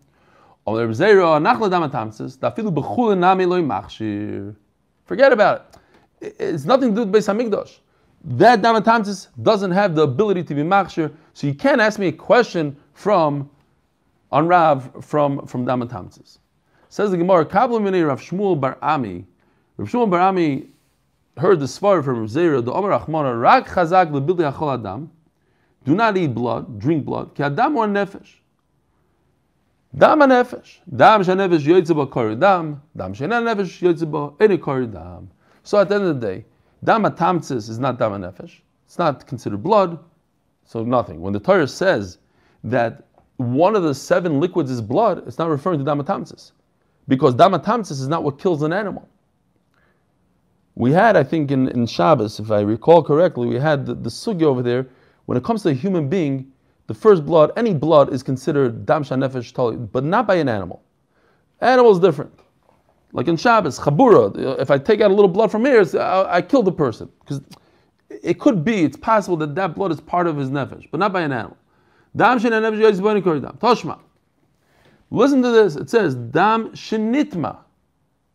Forget 5.06 5.32
about 5.32 5.78
it. 6.22 6.36
It's 6.40 6.66
nothing 6.66 6.96
to 6.96 7.06
do 7.06 7.12
with 7.12 7.14
Beis 7.14 7.28
Hamikdash. 7.32 7.80
That 8.24 8.62
damatamtis 8.62 9.28
doesn't 9.44 9.72
have 9.72 9.94
the 9.94 10.04
ability 10.04 10.44
to 10.44 10.56
be 10.56 10.64
machshir, 10.64 11.12
so 11.34 11.46
you 11.46 11.54
can't 11.54 11.82
ask 11.82 12.00
me 12.00 12.08
a 12.08 12.12
question 12.12 12.76
from 12.94 13.50
on 14.32 14.48
Rav 14.48 15.06
from 15.06 15.46
from 15.46 15.66
damatamtis. 15.66 16.40
Says 16.90 17.12
the 17.12 17.18
Gemara, 17.18 17.46
Kabla 17.46 18.08
Rav 18.08 18.22
Shmuel 18.22 18.60
Bar 18.60 18.78
Ami 18.82 19.26
Rav 19.78 19.90
Shimon 19.90 20.10
Barami 20.10 20.68
heard 21.38 21.60
the 21.60 21.66
svar 21.66 22.04
from 22.04 22.28
Zera, 22.28 22.64
the 22.64 22.72
Omer 22.72 22.92
Achmana, 22.92 23.40
Rak 23.40 23.68
Chazak 23.68 24.12
lebildi 24.12 24.52
achol 24.52 24.80
adam, 24.80 25.12
do 25.84 25.96
not 25.96 26.16
eat 26.16 26.34
blood, 26.34 26.80
drink 26.80 27.06
blood, 27.06 27.34
ki 27.36 27.44
adam 27.44 27.76
or 27.76 27.88
nefesh. 27.88 28.36
Dam 29.98 30.20
nefesh. 30.20 30.78
Dam 30.96 31.24
shenefesh 31.24 31.66
yoytze 31.66 31.96
ba 31.96 32.06
kori 32.06 32.36
dam, 32.36 32.82
dam 32.96 33.14
shena 33.14 33.42
nefesh 33.42 33.82
yoytze 33.82 34.10
ba 34.10 34.58
kori 34.58 34.88
dam. 34.88 35.30
So 35.64 35.80
at 35.80 35.90
the 35.90 35.96
end 35.96 36.04
of 36.06 36.22
the 36.22 36.28
day, 36.28 36.46
dam 36.84 37.06
a 37.06 37.12
tamtzis 37.12 37.70
is 37.70 37.80
not 37.80 37.98
dam 37.98 38.12
nefesh. 38.12 38.60
It's 38.86 39.00
not 39.00 39.26
considered 39.26 39.64
blood, 39.64 39.98
so 40.66 40.84
nothing. 40.84 41.20
When 41.20 41.34
the 41.34 41.40
Torah 41.40 41.68
says 41.68 42.20
that 42.64 43.08
one 43.38 43.76
of 43.76 43.82
the 43.82 43.96
seven 43.96 44.40
liquids 44.40 44.70
is 44.70 44.82
blood, 44.82 45.28
it's 45.28 45.40
not 45.40 45.50
referring 45.50 45.80
to 45.80 45.86
dam 45.86 46.00
damatamsis. 46.00 46.52
Because 47.08 47.34
dam 47.34 47.54
damatamsis 47.54 47.92
is 47.92 48.08
not 48.08 48.24
what 48.24 48.38
kills 48.40 48.62
an 48.62 48.72
animal. 48.72 49.10
We 50.76 50.92
had, 50.92 51.16
I 51.16 51.24
think, 51.24 51.52
in, 51.52 51.68
in 51.70 51.86
Shabbos, 51.86 52.40
if 52.40 52.50
I 52.50 52.62
recall 52.62 53.04
correctly, 53.04 53.48
we 53.48 53.56
had 53.56 53.86
the, 53.86 53.94
the 53.94 54.10
sugya 54.10 54.44
over 54.44 54.64
there. 54.64 54.88
When 55.26 55.38
it 55.38 55.44
comes 55.44 55.64
to 55.64 55.70
a 55.70 55.74
human 55.74 56.10
being, 56.10 56.52
the 56.88 56.94
first 56.94 57.26
blood, 57.26 57.52
any 57.56 57.74
blood 57.74 58.12
is 58.12 58.24
considered 58.24 58.86
dam 58.86 59.04
nefesh 59.04 59.54
tali, 59.54 59.78
but 59.78 60.04
not 60.04 60.28
by 60.28 60.36
an 60.36 60.50
animal. 60.50 60.84
Animal 61.62 61.92
is 61.92 62.00
different. 62.00 62.34
Like 63.14 63.28
in 63.28 63.38
Shabbos, 63.38 63.80
chabura, 63.80 64.60
if 64.60 64.72
I 64.72 64.80
take 64.80 65.00
out 65.00 65.12
a 65.12 65.14
little 65.14 65.30
blood 65.30 65.52
from 65.52 65.64
here, 65.66 65.86
I, 65.98 66.38
I 66.38 66.42
killed 66.42 66.66
the 66.66 66.72
person. 66.72 67.10
Because 67.20 67.42
it 68.10 68.40
could 68.40 68.66
be, 68.66 68.84
it's 68.84 68.98
possible 68.98 69.38
that 69.38 69.56
that 69.56 69.76
blood 69.76 69.92
is 69.92 70.02
part 70.02 70.28
of 70.28 70.36
his 70.36 70.50
nefesh, 70.50 70.88
but 70.92 71.00
not 71.00 71.14
by 71.14 71.22
an 71.22 71.32
animal. 71.32 71.58
Dam 72.16 72.40
nefesh 72.40 73.60
Toshma. 73.60 74.00
Listen 75.12 75.44
to 75.44 75.52
this. 75.52 75.76
It 75.76 75.92
says 75.92 76.16
dam 76.16 76.72
shenitma. 76.72 77.60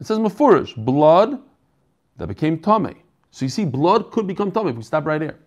It 0.00 0.06
says 0.06 0.18
mafurish, 0.18 0.76
blood 0.84 1.42
that 2.18 2.26
became 2.26 2.58
tame. 2.58 2.96
So 3.30 3.44
you 3.44 3.48
see, 3.48 3.64
blood 3.64 4.10
could 4.10 4.26
become 4.26 4.50
tame 4.52 4.68
if 4.68 4.76
we 4.76 4.82
stop 4.82 5.06
right 5.06 5.20
here. 5.20 5.38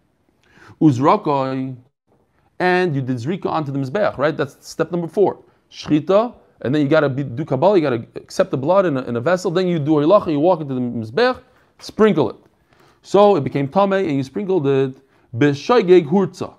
Uzrakoi, 0.82 1.76
and 2.59 2.95
you 2.95 3.01
did 3.01 3.17
zrika 3.17 3.47
onto 3.47 3.72
the 3.72 3.80
mizbeach, 3.80 4.17
right? 4.17 4.36
That's 4.36 4.57
step 4.67 4.91
number 4.91 5.07
four. 5.07 5.43
Shchita, 5.72 6.34
and 6.61 6.74
then 6.74 6.82
you 6.82 6.88
got 6.88 7.01
to 7.01 7.09
do 7.09 7.45
kabbalah, 7.45 7.78
you 7.78 7.82
got 7.82 7.89
to 7.91 8.05
accept 8.15 8.51
the 8.51 8.57
blood 8.57 8.86
in 8.86 8.97
a, 8.97 9.01
in 9.03 9.15
a, 9.15 9.22
vessel. 9.22 9.51
Then 9.51 9.67
you 9.67 9.80
do 9.80 9.93
ilacha, 9.93 10.32
you 10.32 10.39
walk 10.39 10.61
into 10.61 10.74
the 10.74 10.82
mizbeach, 10.82 11.41
sprinkle 11.80 12.30
it. 12.30 12.36
So 13.01 13.36
it 13.36 13.43
became 13.43 13.67
tame, 13.67 13.93
and 13.93 14.17
you 14.17 14.24
sprinkled 14.24 14.67
it 14.67 14.95
b'shoigeg 15.38 16.07
hurtza. 16.07 16.53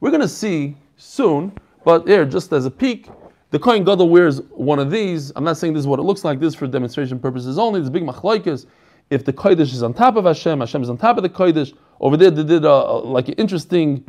We're 0.00 0.10
to 0.10 0.28
see 0.28 0.76
soon, 0.96 1.52
but 1.84 2.06
here, 2.06 2.24
just 2.24 2.52
as 2.52 2.66
a 2.66 2.70
peek, 2.70 3.08
the 3.50 3.58
Kohen 3.58 3.84
Gadol 3.84 4.08
wears 4.08 4.42
one 4.50 4.78
of 4.78 4.90
these. 4.90 5.32
I'm 5.36 5.44
not 5.44 5.56
saying 5.56 5.72
this 5.72 5.80
is 5.80 5.86
what 5.86 6.00
it 6.00 6.02
looks 6.02 6.24
like. 6.24 6.40
This 6.40 6.54
for 6.54 6.66
demonstration 6.66 7.18
purposes 7.18 7.58
only. 7.58 7.80
This 7.80 7.88
big 7.88 8.02
machlaikas 8.02 8.66
if 9.10 9.24
the 9.24 9.32
Kodesh 9.32 9.72
is 9.72 9.82
on 9.82 9.94
top 9.94 10.16
of 10.16 10.24
Hashem, 10.24 10.60
Hashem 10.60 10.82
is 10.82 10.90
on 10.90 10.96
top 10.96 11.16
of 11.16 11.22
the 11.22 11.28
Kodesh. 11.28 11.76
Over 12.00 12.16
there, 12.16 12.30
they 12.30 12.44
did 12.44 12.64
a, 12.64 12.70
a, 12.70 12.98
like 12.98 13.28
an 13.28 13.34
interesting 13.34 14.04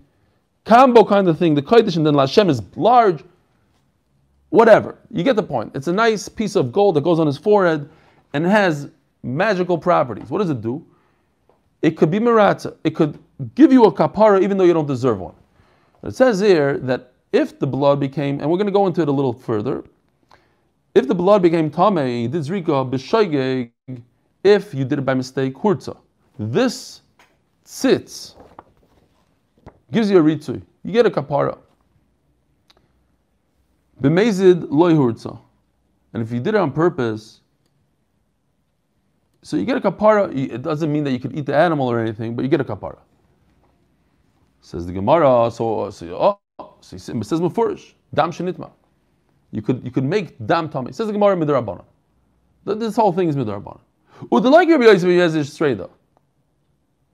combo 0.65 1.03
kind 1.03 1.27
of 1.27 1.37
thing. 1.37 1.55
The 1.55 1.61
Kodesh 1.61 1.95
and 1.97 2.05
then 2.05 2.15
Hashem 2.15 2.49
is 2.49 2.61
large. 2.75 3.23
Whatever. 4.49 4.97
You 5.11 5.23
get 5.23 5.35
the 5.35 5.43
point. 5.43 5.73
It's 5.75 5.87
a 5.87 5.93
nice 5.93 6.29
piece 6.29 6.55
of 6.55 6.71
gold 6.71 6.95
that 6.95 7.01
goes 7.01 7.19
on 7.19 7.27
his 7.27 7.37
forehead 7.37 7.89
and 8.33 8.45
has 8.45 8.89
magical 9.23 9.77
properties. 9.77 10.29
What 10.29 10.39
does 10.39 10.49
it 10.49 10.61
do? 10.61 10.85
It 11.81 11.91
could 11.97 12.09
be 12.09 12.19
miratza. 12.19 12.75
It 12.83 12.95
could 12.95 13.19
give 13.55 13.71
you 13.71 13.85
a 13.85 13.91
kapara 13.91 14.41
even 14.41 14.57
though 14.57 14.63
you 14.63 14.73
don't 14.73 14.87
deserve 14.87 15.19
one. 15.19 15.35
It 16.03 16.15
says 16.15 16.39
here 16.39 16.77
that 16.79 17.13
if 17.33 17.59
the 17.59 17.67
blood 17.67 17.99
became, 17.99 18.39
and 18.39 18.49
we're 18.49 18.57
going 18.57 18.67
to 18.67 18.73
go 18.73 18.87
into 18.87 19.01
it 19.01 19.07
a 19.07 19.11
little 19.11 19.33
further, 19.33 19.83
if 20.95 21.07
the 21.07 21.15
blood 21.15 21.41
became 21.41 21.69
tamei, 21.69 22.31
did 22.31 22.41
zrika 22.41 22.89
b'shaygeg, 22.89 23.71
if 24.43 24.73
you 24.73 24.85
did 24.85 24.99
it 24.99 25.03
by 25.03 25.13
mistake, 25.13 25.55
hurtza. 25.55 25.97
This 26.39 27.01
sits, 27.63 28.35
gives 29.91 30.09
you 30.09 30.19
a 30.19 30.21
ritzui. 30.21 30.61
You 30.83 30.91
get 30.93 31.05
a 31.05 31.09
kapara. 31.09 31.57
B'mezid 34.01 34.67
loy 34.69 34.93
hurtza. 34.93 35.39
And 36.13 36.23
if 36.23 36.31
you 36.31 36.39
did 36.39 36.55
it 36.55 36.57
on 36.59 36.71
purpose, 36.71 37.41
so 39.41 39.57
you 39.57 39.65
get 39.65 39.77
a 39.77 39.81
kapara. 39.81 40.35
It 40.35 40.61
doesn't 40.61 40.91
mean 40.91 41.03
that 41.05 41.11
you 41.11 41.19
could 41.19 41.37
eat 41.37 41.45
the 41.45 41.55
animal 41.55 41.89
or 41.89 41.99
anything, 41.99 42.35
but 42.35 42.43
you 42.43 42.49
get 42.49 42.61
a 42.61 42.65
kapara. 42.65 42.99
Says 44.61 44.85
the 44.85 44.93
Gemara. 44.93 45.49
So, 45.51 45.89
so 45.89 46.39
oh, 46.59 46.73
so 46.81 46.95
it 46.95 46.99
says 46.99 47.39
mufurish 47.39 47.93
dam 48.13 48.31
shenitma. 48.31 48.71
You 49.51 49.61
could 49.61 49.83
you 49.85 49.91
could 49.91 50.03
make 50.03 50.45
dam 50.45 50.69
tummy. 50.69 50.91
Says 50.91 51.07
the 51.07 51.13
Gemara 51.13 51.37
midrabana. 51.37 51.85
This 52.65 52.95
whole 52.95 53.13
thing 53.13 53.29
is 53.29 53.35
midrabana. 53.35 53.79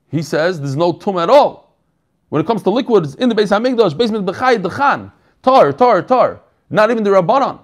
He 0.10 0.22
says 0.22 0.60
there's 0.60 0.76
no 0.76 0.94
tum 0.94 1.18
at 1.18 1.30
all. 1.30 1.76
When 2.30 2.42
it 2.42 2.48
comes 2.48 2.64
to 2.64 2.70
liquids 2.70 3.16
in 3.16 3.30
the 3.30 3.36
Beis 3.36 3.50
Hamikdash, 3.50 3.98
basement 3.98 4.26
b'chay 4.26 4.62
dechan, 4.62 5.12
tar, 5.42 5.72
tar, 5.74 6.02
tar. 6.02 6.42
Not 6.70 6.90
even 6.92 7.04
the 7.04 7.12
Rabbanon. 7.12 7.60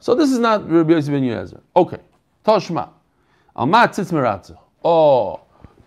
So 0.00 0.14
this 0.14 0.32
is 0.32 0.38
not 0.38 0.68
Rabbi 0.68 0.92
Yosef 0.92 1.12
ben 1.12 1.22
Yezer. 1.22 1.60
Okay. 1.76 1.98
Tashma. 2.44 2.88
Alma 3.54 3.88
tzitz 3.88 4.10
meratza. 4.12 4.56
Oh, 4.82 5.40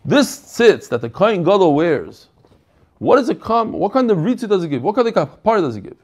this 0.06 0.38
tzitz 0.38 0.88
that 0.90 1.02
the 1.02 1.10
Kohen 1.10 1.44
Gadol 1.44 1.74
wears. 1.74 2.30
What 3.00 3.16
does 3.18 3.30
it 3.30 3.42
come? 3.42 3.74
What 3.74 3.92
kind 3.92 4.10
of 4.12 4.20
ritzu 4.20 4.48
does 4.48 4.64
it 4.64 4.70
give? 4.70 4.84
What 4.84 4.96
kind 4.96 5.08
of 5.08 5.14
kapar 5.14 5.60
does 5.62 5.76
it 5.76 5.82
give? 5.82 5.98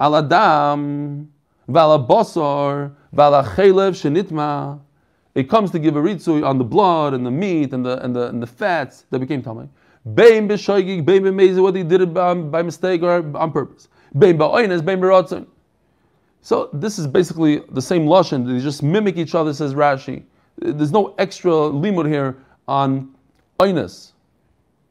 Al 0.00 0.16
adam, 0.16 1.32
vala 1.68 1.98
basar, 2.04 2.92
vala 3.12 3.44
chelev 3.44 3.92
shenitma 3.92 4.80
it 5.34 5.48
comes 5.48 5.70
to 5.70 5.78
give 5.78 5.96
a 5.96 6.00
ritzui 6.00 6.46
on 6.46 6.58
the 6.58 6.64
blood 6.64 7.14
and 7.14 7.24
the 7.24 7.30
meat 7.30 7.72
and 7.72 7.84
the 7.84 8.02
and 8.04 8.14
the, 8.14 8.28
and 8.28 8.42
the 8.42 8.46
fats 8.46 9.06
that 9.10 9.18
became 9.18 9.42
tamei. 9.42 9.68
Bein 10.14 10.48
b'shoigig, 10.48 11.04
bein 11.04 11.22
b'mezi, 11.22 11.62
whether 11.62 11.78
he 11.78 11.84
did 11.84 12.00
it 12.00 12.12
by, 12.12 12.34
by 12.34 12.62
mistake 12.62 13.02
or 13.02 13.24
on 13.36 13.52
purpose. 13.52 13.88
Bein 14.18 14.36
ba'oines, 14.36 14.84
bein 14.84 15.00
b'ratzon. 15.00 15.46
So 16.40 16.68
this 16.72 16.98
is 16.98 17.06
basically 17.06 17.62
the 17.70 17.80
same 17.80 18.06
lashon. 18.06 18.46
They 18.46 18.60
just 18.62 18.82
mimic 18.82 19.16
each 19.16 19.34
other, 19.34 19.54
says 19.54 19.74
Rashi. 19.74 20.24
There's 20.58 20.90
no 20.90 21.14
extra 21.18 21.52
limud 21.52 22.08
here 22.08 22.36
on 22.66 23.14
oines, 23.60 24.12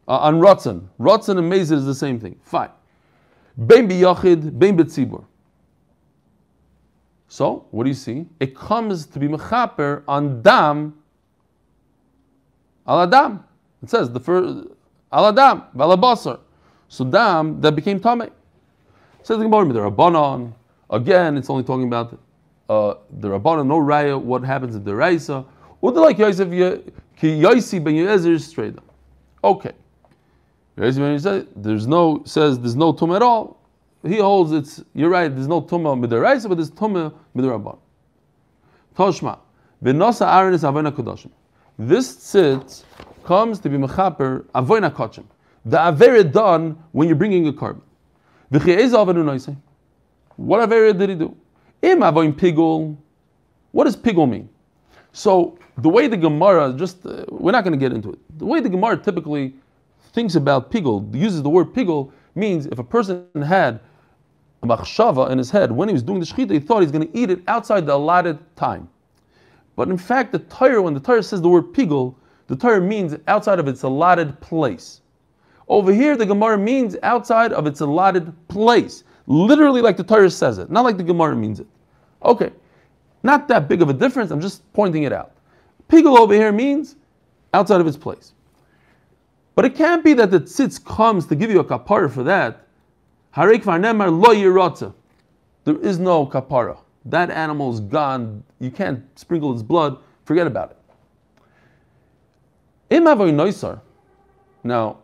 uh, 0.08 0.18
on 0.18 0.39
ratzon. 0.39 0.88
Ratzon 1.00 1.38
and 1.38 1.52
mezid 1.52 1.74
is 1.74 1.86
the 1.86 1.96
same 1.96 2.20
thing. 2.20 2.39
Fine. 2.44 2.70
Bein 3.68 3.88
b'yachid, 3.88 4.58
bein 4.58 4.78
b'tzibur. 4.78 5.26
So, 7.32 7.65
what 7.71 7.86
do 7.86 7.89
you 7.89 7.93
see? 7.93 8.25
It 8.41 8.53
comes 8.53 9.05
to 9.05 9.17
be 9.17 9.29
mechaper 9.29 10.03
on 10.05 10.41
dam 10.41 10.93
al 12.86 13.03
adam. 13.03 13.45
It 13.82 13.89
says 13.89 14.11
the 14.11 14.19
first 14.19 14.67
al 15.13 15.27
adam 15.27 15.63
valabasar. 15.73 16.41
So 16.89 17.05
dam 17.05 17.61
that 17.61 17.73
became 17.73 18.01
tame. 18.01 18.29
Says 19.23 19.38
the 19.38 19.45
Gemara, 19.45 19.71
the 19.71 19.79
Rabbanon. 19.79 20.51
Again, 20.89 21.38
it's 21.38 21.49
only 21.49 21.63
talking 21.63 21.88
about 21.88 22.19
uh, 22.69 22.95
the 23.21 23.29
Rabbanon, 23.29 23.65
no 23.65 23.79
raya. 23.79 24.21
What 24.21 24.43
happens 24.43 24.75
in 24.75 24.84
the 24.84 24.93
Raisa? 24.93 25.45
What 25.79 25.95
like 25.95 26.17
Yosef 26.17 26.49
ki 26.49 27.41
Yosi 27.41 27.82
ben 27.82 28.39
straight. 28.39 28.75
Okay. 29.41 29.71
There's 30.75 30.97
no 30.97 32.23
says 32.25 32.59
there's 32.59 32.75
no 32.75 32.91
tum 32.91 33.13
at 33.13 33.21
all 33.21 33.61
he 34.04 34.18
holds 34.18 34.52
it's 34.52 34.84
you're 34.93 35.10
right. 35.10 35.34
There's 35.34 35.47
no 35.47 35.62
tumah 35.62 35.99
midiraisa, 36.06 36.49
but 36.49 36.56
there's 36.56 36.72
tumah 36.72 37.14
midirabban. 37.36 37.78
Toshma 38.95 39.39
v'nosa 39.84 40.28
Aaron 40.34 40.54
is 40.54 40.64
avoyna 40.64 40.91
kodashim. 40.91 41.32
This 41.78 42.16
tzit 42.16 42.84
comes 43.24 43.60
to 43.60 43.70
be 43.70 43.78
mechaper 43.78 44.45
avoyna 44.56 44.91
kochim. 44.91 45.26
The 45.66 45.78
avera 45.78 46.30
done 46.32 46.82
when 46.91 47.08
you're 47.08 47.16
bringing 47.16 47.47
a 47.47 47.54
carbon. 47.54 47.84
What 48.49 48.64
Avera 50.70 50.97
did 50.97 51.10
he 51.10 51.16
do? 51.16 51.38
Im 51.82 51.99
avoim 51.99 52.34
pigul. 52.34 52.97
What 53.72 53.86
does 53.86 53.95
pigul 53.95 54.30
mean? 54.30 54.49
So 55.14 55.58
the 55.78 55.88
way 55.88 56.08
the 56.08 56.18
Gemara, 56.18 56.74
just 56.74 57.06
uh, 57.06 57.24
we're 57.30 57.54
not 57.54 57.64
going 57.64 57.72
to 57.72 57.80
get 57.80 57.93
into 57.93 58.12
it. 58.12 58.20
The 58.38 58.45
way 58.45 58.60
the 58.60 58.68
Gemara 58.68 58.97
typically 58.97 59.54
thinks 60.14 60.36
about 60.36 60.70
pigul, 60.70 61.16
uses 61.16 61.41
the 61.43 61.49
word 61.49 61.74
pigul, 61.74 62.12
means 62.36 62.66
if 62.66 62.80
a 62.80 62.84
person 62.84 63.26
had 63.41 63.80
machshava 64.64 65.30
in 65.30 65.38
his 65.38 65.49
head 65.49 65.72
when 65.72 65.88
he 65.88 65.93
was 65.93 66.03
doing 66.03 66.20
the 66.20 66.26
shechita, 66.26 66.51
he 66.51 66.59
thought 66.59 66.82
he's 66.82 66.91
going 66.91 67.07
to 67.07 67.18
eat 67.18 67.30
it 67.30 67.41
outside 67.47 67.86
the 67.86 67.93
allotted 67.93 68.38
time. 68.55 68.88
But 69.76 69.89
in 69.89 69.97
fact, 69.97 70.32
the 70.32 70.39
Torah, 70.39 70.82
when 70.82 70.93
the 70.93 70.99
Torah 70.99 71.24
says 71.24 71.41
the 71.41 71.49
word 71.49 71.74
pigul, 71.74 72.16
the 72.47 72.55
Torah 72.55 72.82
means 72.82 73.16
outside 73.28 73.59
of 73.59 73.68
its 73.68 73.84
allotted 73.84 74.39
place. 74.41 75.01
Over 75.68 75.93
here, 75.93 76.18
the 76.18 76.26
Gemara 76.26 76.57
means 76.57 76.97
outside 77.01 77.53
of 77.53 77.66
its 77.66 77.80
allotted 77.80 78.34
place. 78.49 79.03
Literally 79.28 79.82
like 79.82 79.97
the 79.97 80.03
Torah 80.03 80.30
says 80.30 80.57
it, 80.57 80.70
not 80.70 80.84
like 80.84 80.97
the 80.97 81.03
Gemara 81.03 81.36
means 81.36 81.59
it. 81.59 81.68
Okay, 82.24 82.51
not 83.24 83.47
that 83.47 83.68
big 83.68 83.82
of 83.82 83.89
a 83.89 83.93
difference, 83.93 84.32
I'm 84.32 84.41
just 84.41 84.72
pointing 84.74 85.03
it 85.03 85.14
out. 85.14 85.32
Pigul 85.88 86.18
over 86.18 86.34
here 86.34 86.51
means 86.51 86.95
outside 87.53 87.82
of 87.82 87.88
its 87.88 87.97
place. 87.97 88.34
But 89.55 89.66
it 89.66 89.76
can't 89.76 90.03
be 90.03 90.14
that 90.14 90.32
the 90.32 90.39
tzitz 90.39 90.84
comes 90.84 91.26
to 91.28 91.36
give 91.36 91.49
you 91.51 91.59
a 91.59 91.64
kapara 91.64 92.12
for 92.12 92.24
that. 92.24 92.68
There 93.34 93.51
is 93.51 93.65
no 95.99 96.25
kapara. 96.25 96.77
That 97.05 97.29
animal 97.29 97.73
is 97.73 97.79
gone. 97.79 98.43
You 98.59 98.71
can't 98.71 99.03
sprinkle 99.17 99.53
its 99.53 99.63
blood. 99.63 99.97
Forget 100.25 100.47
about 100.47 100.71
it. 100.71 100.77
Now, 104.63 104.97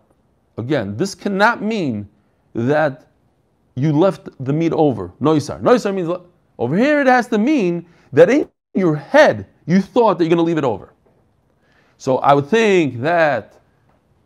again, 0.58 0.98
this 0.98 1.16
cannot 1.16 1.62
mean 1.62 2.10
that 2.54 3.08
you 3.76 3.94
left 3.94 4.30
the 4.44 4.54
meat 4.54 4.74
over. 4.74 5.14
Noisar. 5.22 5.62
Noisar 5.62 5.94
means 5.94 6.10
over 6.58 6.76
here 6.76 7.00
it 7.00 7.08
has 7.08 7.28
to 7.28 7.38
mean 7.38 7.86
that 8.12 8.30
in 8.30 8.50
your 8.74 8.96
head 8.96 9.48
you 9.66 9.82
thought 9.82 10.18
that 10.18 10.26
you're 10.26 10.30
going 10.30 10.38
to 10.38 10.44
leave 10.44 10.58
it 10.58 10.64
over. 10.64 10.94
So 11.98 12.18
I 12.18 12.34
would 12.34 12.48
think 12.48 13.02
that 13.02 13.60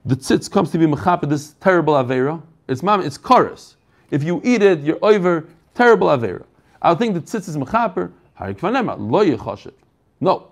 the 0.05 0.15
tzitz 0.15 0.49
comes 0.49 0.71
to 0.71 0.77
be 0.77 0.85
mechapa 0.85 1.29
this 1.29 1.55
terrible 1.59 1.93
avera. 1.93 2.41
It's 2.67 2.81
mam, 2.81 3.01
it's 3.01 3.17
chorus. 3.17 3.75
If 4.12 4.24
you 4.24 4.41
eat 4.43 4.62
it, 4.62 4.82
you're 4.82 4.99
over 5.01 5.47
terrible 5.74 6.07
avera. 6.07 6.43
I 6.82 6.93
think 6.95 7.14
the 7.16 7.22
tzitz 7.22 7.47
is 7.47 7.57
mechaper. 7.57 8.12
Lo 8.39 9.26
yechoshev. 9.26 9.74
No. 10.20 10.47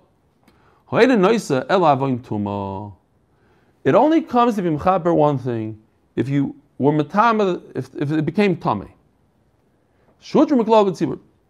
It 3.83 3.95
only 3.95 4.21
comes 4.21 4.55
to 4.55 4.61
be 4.61 4.69
mechaper 4.69 5.15
one 5.15 5.37
thing 5.37 5.79
if 6.15 6.27
you 6.27 6.55
were 6.79 6.91
matama, 6.91 7.61
if, 7.75 7.93
if 7.95 8.11
it 8.11 8.25
became 8.25 8.57
tummy. 8.57 8.87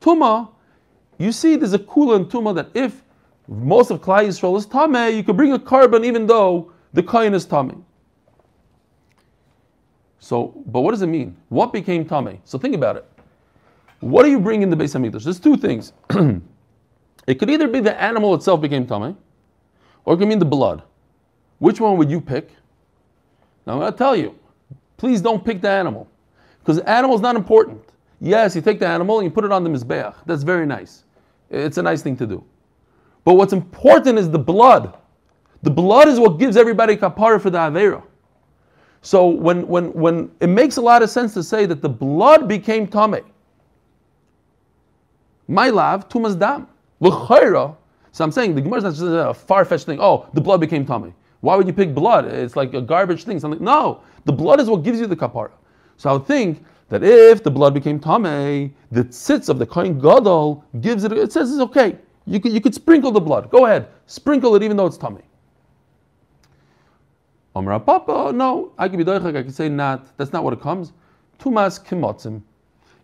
Tuma, 0.01 0.49
you 1.17 1.31
see, 1.31 1.55
there's 1.55 1.73
a 1.73 1.79
kula 1.79 2.15
in 2.17 2.25
tuma 2.25 2.55
that 2.55 2.69
if 2.73 3.03
most 3.47 3.91
of 3.91 4.01
Klal 4.01 4.27
Yisrael 4.27 4.57
is 4.57 4.65
tame, 4.65 5.15
you 5.15 5.23
could 5.23 5.37
bring 5.37 5.53
a 5.53 5.59
carbon 5.59 6.03
even 6.05 6.27
though 6.27 6.71
the 6.93 7.03
kohen 7.03 7.33
is 7.33 7.45
tame. 7.45 7.85
So, 10.19 10.53
but 10.67 10.81
what 10.81 10.91
does 10.91 11.01
it 11.01 11.07
mean? 11.07 11.35
What 11.49 11.73
became 11.73 12.05
tame? 12.05 12.39
So 12.43 12.57
think 12.59 12.75
about 12.75 12.97
it. 12.97 13.05
What 14.01 14.23
do 14.23 14.29
you 14.29 14.39
bring 14.39 14.61
in 14.61 14.69
the 14.69 14.75
Beis 14.75 14.95
Hamikdash? 14.95 15.23
There's 15.23 15.39
two 15.39 15.57
things. 15.57 15.93
it 17.27 17.39
could 17.39 17.49
either 17.49 17.67
be 17.67 17.79
the 17.79 17.99
animal 18.01 18.33
itself 18.33 18.61
became 18.61 18.85
tame, 18.85 19.17
or 20.05 20.13
it 20.13 20.17
could 20.17 20.27
mean 20.27 20.39
the 20.39 20.45
blood. 20.45 20.83
Which 21.59 21.81
one 21.81 21.97
would 21.97 22.09
you 22.09 22.21
pick? 22.21 22.49
Now 23.65 23.73
I'm 23.73 23.79
going 23.79 23.91
to 23.91 23.97
tell 23.97 24.15
you. 24.15 24.37
Please 24.97 25.21
don't 25.21 25.43
pick 25.43 25.61
the 25.61 25.69
animal, 25.69 26.09
because 26.59 26.77
the 26.77 26.89
animal 26.89 27.15
is 27.15 27.21
not 27.21 27.35
important. 27.35 27.81
Yes, 28.21 28.55
you 28.55 28.61
take 28.61 28.79
the 28.79 28.87
animal 28.87 29.19
and 29.19 29.25
you 29.25 29.31
put 29.31 29.45
it 29.45 29.51
on 29.51 29.63
the 29.63 29.69
mizbeach. 29.69 30.13
That's 30.25 30.43
very 30.43 30.65
nice. 30.65 31.05
It's 31.49 31.77
a 31.77 31.81
nice 31.81 32.01
thing 32.01 32.17
to 32.17 32.27
do. 32.27 32.43
But 33.23 33.35
what's 33.35 33.53
important 33.53 34.19
is 34.19 34.29
the 34.29 34.39
blood. 34.39 34.97
The 35.63 35.69
blood 35.69 36.07
is 36.07 36.19
what 36.19 36.37
gives 36.37 36.57
everybody 36.57 36.97
kapara 36.97 37.41
for 37.41 37.49
the 37.49 37.57
avera. 37.57 38.03
So 39.01 39.27
when, 39.27 39.67
when, 39.67 39.93
when 39.93 40.31
it 40.39 40.47
makes 40.47 40.77
a 40.77 40.81
lot 40.81 41.01
of 41.01 41.09
sense 41.09 41.33
to 41.35 41.43
say 41.43 41.65
that 41.65 41.81
the 41.81 41.89
blood 41.89 42.47
became 42.47 42.87
tame. 42.87 43.23
My 45.47 45.69
love, 45.69 46.09
tumas 46.09 46.37
dam. 46.37 46.67
So 47.01 48.23
I'm 48.23 48.31
saying 48.31 48.55
the 48.55 48.61
Gemara 48.61 48.79
is 48.79 48.83
not 48.83 48.93
just 48.93 49.03
a 49.03 49.33
far-fetched 49.33 49.85
thing. 49.85 49.99
Oh, 50.01 50.27
the 50.33 50.41
blood 50.41 50.59
became 50.59 50.85
tummy. 50.85 51.13
Why 51.41 51.55
would 51.55 51.67
you 51.67 51.73
pick 51.73 51.95
blood? 51.95 52.25
It's 52.25 52.55
like 52.55 52.73
a 52.73 52.81
garbage 52.81 53.23
thing. 53.23 53.39
Something. 53.39 53.63
No, 53.63 54.01
the 54.25 54.33
blood 54.33 54.59
is 54.59 54.69
what 54.69 54.83
gives 54.83 54.99
you 54.99 55.07
the 55.07 55.15
kapara. 55.15 55.51
So 55.97 56.09
I 56.09 56.13
would 56.13 56.25
think 56.25 56.63
that 56.89 57.03
if 57.03 57.43
the 57.43 57.51
blood 57.51 57.73
became 57.73 57.99
tame, 57.99 58.75
the 58.91 59.05
tzitz 59.05 59.47
of 59.47 59.59
the 59.59 59.65
kohen 59.65 59.99
gadol 59.99 60.65
gives 60.81 61.03
it. 61.03 61.13
It 61.13 61.31
says 61.31 61.51
it's 61.51 61.61
okay. 61.61 61.97
You 62.25 62.39
could, 62.39 62.51
you 62.51 62.61
could 62.61 62.75
sprinkle 62.75 63.11
the 63.11 63.21
blood. 63.21 63.49
Go 63.49 63.65
ahead, 63.65 63.87
sprinkle 64.05 64.55
it 64.55 64.63
even 64.63 64.75
though 64.75 64.85
it's 64.85 64.97
tummy. 64.97 65.21
Papa, 67.65 68.31
no, 68.33 68.71
I 68.77 68.87
can 68.87 68.97
be 68.97 69.03
doichak, 69.03 69.35
I 69.35 69.43
can 69.43 69.51
say 69.51 69.69
not. 69.69 70.17
That's 70.17 70.33
not 70.33 70.43
what 70.43 70.53
it 70.53 70.61
comes. 70.61 70.93
Tumas 71.39 71.83
kimotzim. 71.83 72.41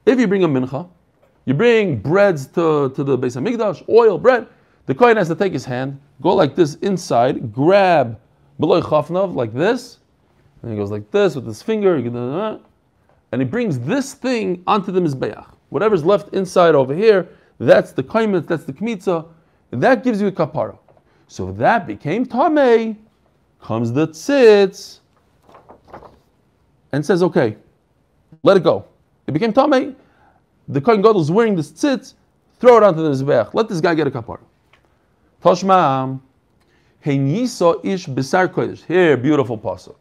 If 0.06 0.20
you 0.20 0.28
bring 0.28 0.44
a 0.44 0.48
mincha, 0.48 0.88
you 1.46 1.54
bring 1.54 1.98
breads 1.98 2.48
to, 2.48 2.90
to 2.90 3.04
the 3.04 3.18
Beis 3.18 3.36
Hamikdash, 3.40 3.88
oil, 3.90 4.18
bread. 4.18 4.48
The 4.86 4.96
kohen 4.96 5.18
has 5.18 5.28
to 5.30 5.36
take 5.36 5.54
his 5.54 5.66
hand, 5.66 6.00
go 6.22 6.34
like 6.36 6.56
this 6.56 6.76
inside, 6.76 7.52
grab 7.52 8.20
below 8.60 8.82
chafnav 8.82 9.34
like 9.34 9.54
this, 9.54 9.98
and 10.62 10.72
he 10.72 10.78
goes 10.78 10.92
like 10.92 11.10
this 11.12 11.36
with 11.36 11.46
his 11.46 11.62
finger, 11.62 11.96
and 11.96 13.42
he 13.42 13.46
brings 13.46 13.80
this 13.80 14.14
thing 14.14 14.64
onto 14.68 14.92
the 14.92 15.00
mizbeach. 15.00 15.46
Whatever's 15.70 16.06
left 16.06 16.34
inside 16.34 16.76
over 16.76 16.94
here, 16.94 17.28
that's 17.60 17.92
the 17.94 18.04
kaimet, 18.04 18.48
that's 18.48 18.64
the 18.64 18.74
kmitza, 18.74 19.28
that 19.72 20.04
gives 20.04 20.22
you 20.22 20.28
a 20.28 20.32
kapara. 20.32 20.78
So 21.28 21.52
that 21.54 21.88
became 21.88 22.26
tamei. 22.26 22.96
Comes 23.66 23.92
the 23.92 24.08
tzitz 24.08 25.00
and 26.92 27.04
says, 27.04 27.24
okay, 27.24 27.58
let 28.44 28.58
it 28.58 28.64
go. 28.64 28.86
It 29.26 29.32
became 29.32 29.54
tamei 29.54 29.96
the 30.68 30.80
Kohen 30.80 31.02
Gadol 31.02 31.20
is 31.20 31.32
wearing 31.32 31.56
this 31.56 31.72
tzitz, 31.72 32.14
throw 32.60 32.78
it 32.78 32.84
onto 32.84 33.02
the 33.02 33.10
Mizbeach. 33.10 33.56
Let 33.56 33.68
this 33.68 33.82
guy 33.82 33.96
get 33.96 34.06
a 34.06 34.12
kapar. 34.12 34.40
Toshma, 35.44 36.20
Henyisa 37.04 37.84
ish 37.84 38.06
besar 38.06 38.48
kodesh. 38.48 38.86
Here, 38.86 39.18
beautiful 39.18 39.58
pasuk. 39.58 39.96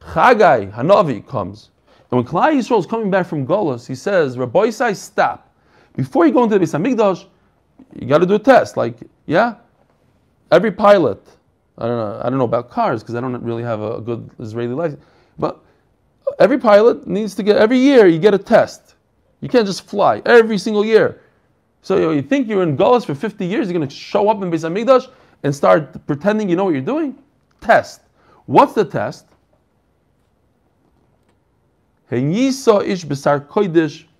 Chagai, 0.00 0.72
Hanavi, 0.72 1.26
comes. 1.26 1.70
And 2.12 2.18
when 2.18 2.24
Klal 2.24 2.52
Yisrael 2.52 2.78
is 2.78 2.86
coming 2.86 3.10
back 3.10 3.26
from 3.26 3.44
Golos, 3.44 3.84
he 3.84 3.96
says, 3.96 4.38
Rabbi 4.38 4.66
Isai, 4.66 4.94
stop. 4.94 5.52
Before 5.96 6.24
you 6.24 6.32
go 6.32 6.44
into 6.44 6.56
the 6.56 6.64
Beis 6.64 6.78
HaMikdash, 6.78 7.26
you 7.98 8.06
got 8.06 8.18
to 8.18 8.26
do 8.26 8.34
a 8.34 8.38
test. 8.38 8.76
Like, 8.76 8.96
yeah? 9.26 9.56
Every 10.52 10.70
pilot, 10.70 11.26
I 11.78 11.86
don't 11.86 11.96
know, 11.96 12.20
I 12.22 12.28
don't 12.28 12.38
know 12.38 12.44
about 12.44 12.70
cars 12.70 13.02
because 13.02 13.14
I 13.14 13.20
don't 13.20 13.42
really 13.42 13.62
have 13.62 13.80
a 13.80 14.00
good 14.00 14.30
Israeli 14.38 14.74
license, 14.74 15.02
but 15.38 15.60
every 16.38 16.58
pilot 16.58 17.06
needs 17.06 17.34
to 17.36 17.42
get, 17.42 17.56
every 17.56 17.78
year 17.78 18.06
you 18.06 18.18
get 18.18 18.34
a 18.34 18.38
test. 18.38 18.94
You 19.40 19.48
can't 19.48 19.66
just 19.66 19.88
fly 19.88 20.22
every 20.26 20.58
single 20.58 20.84
year. 20.84 21.22
So 21.80 22.12
you 22.12 22.22
think 22.22 22.48
you're 22.48 22.62
in 22.62 22.76
Golas 22.76 23.04
for 23.04 23.14
50 23.14 23.44
years, 23.44 23.68
you're 23.68 23.78
going 23.78 23.88
to 23.88 23.94
show 23.94 24.28
up 24.28 24.42
in 24.42 24.50
Beis 24.50 24.68
Hamikdash 24.68 25.10
and 25.42 25.54
start 25.54 26.06
pretending 26.06 26.48
you 26.48 26.56
know 26.56 26.64
what 26.64 26.74
you're 26.74 26.80
doing? 26.80 27.18
Test. 27.60 28.02
What's 28.46 28.74
the 28.74 28.84
test? 28.84 29.26
ish 32.10 33.04
besar 33.04 33.46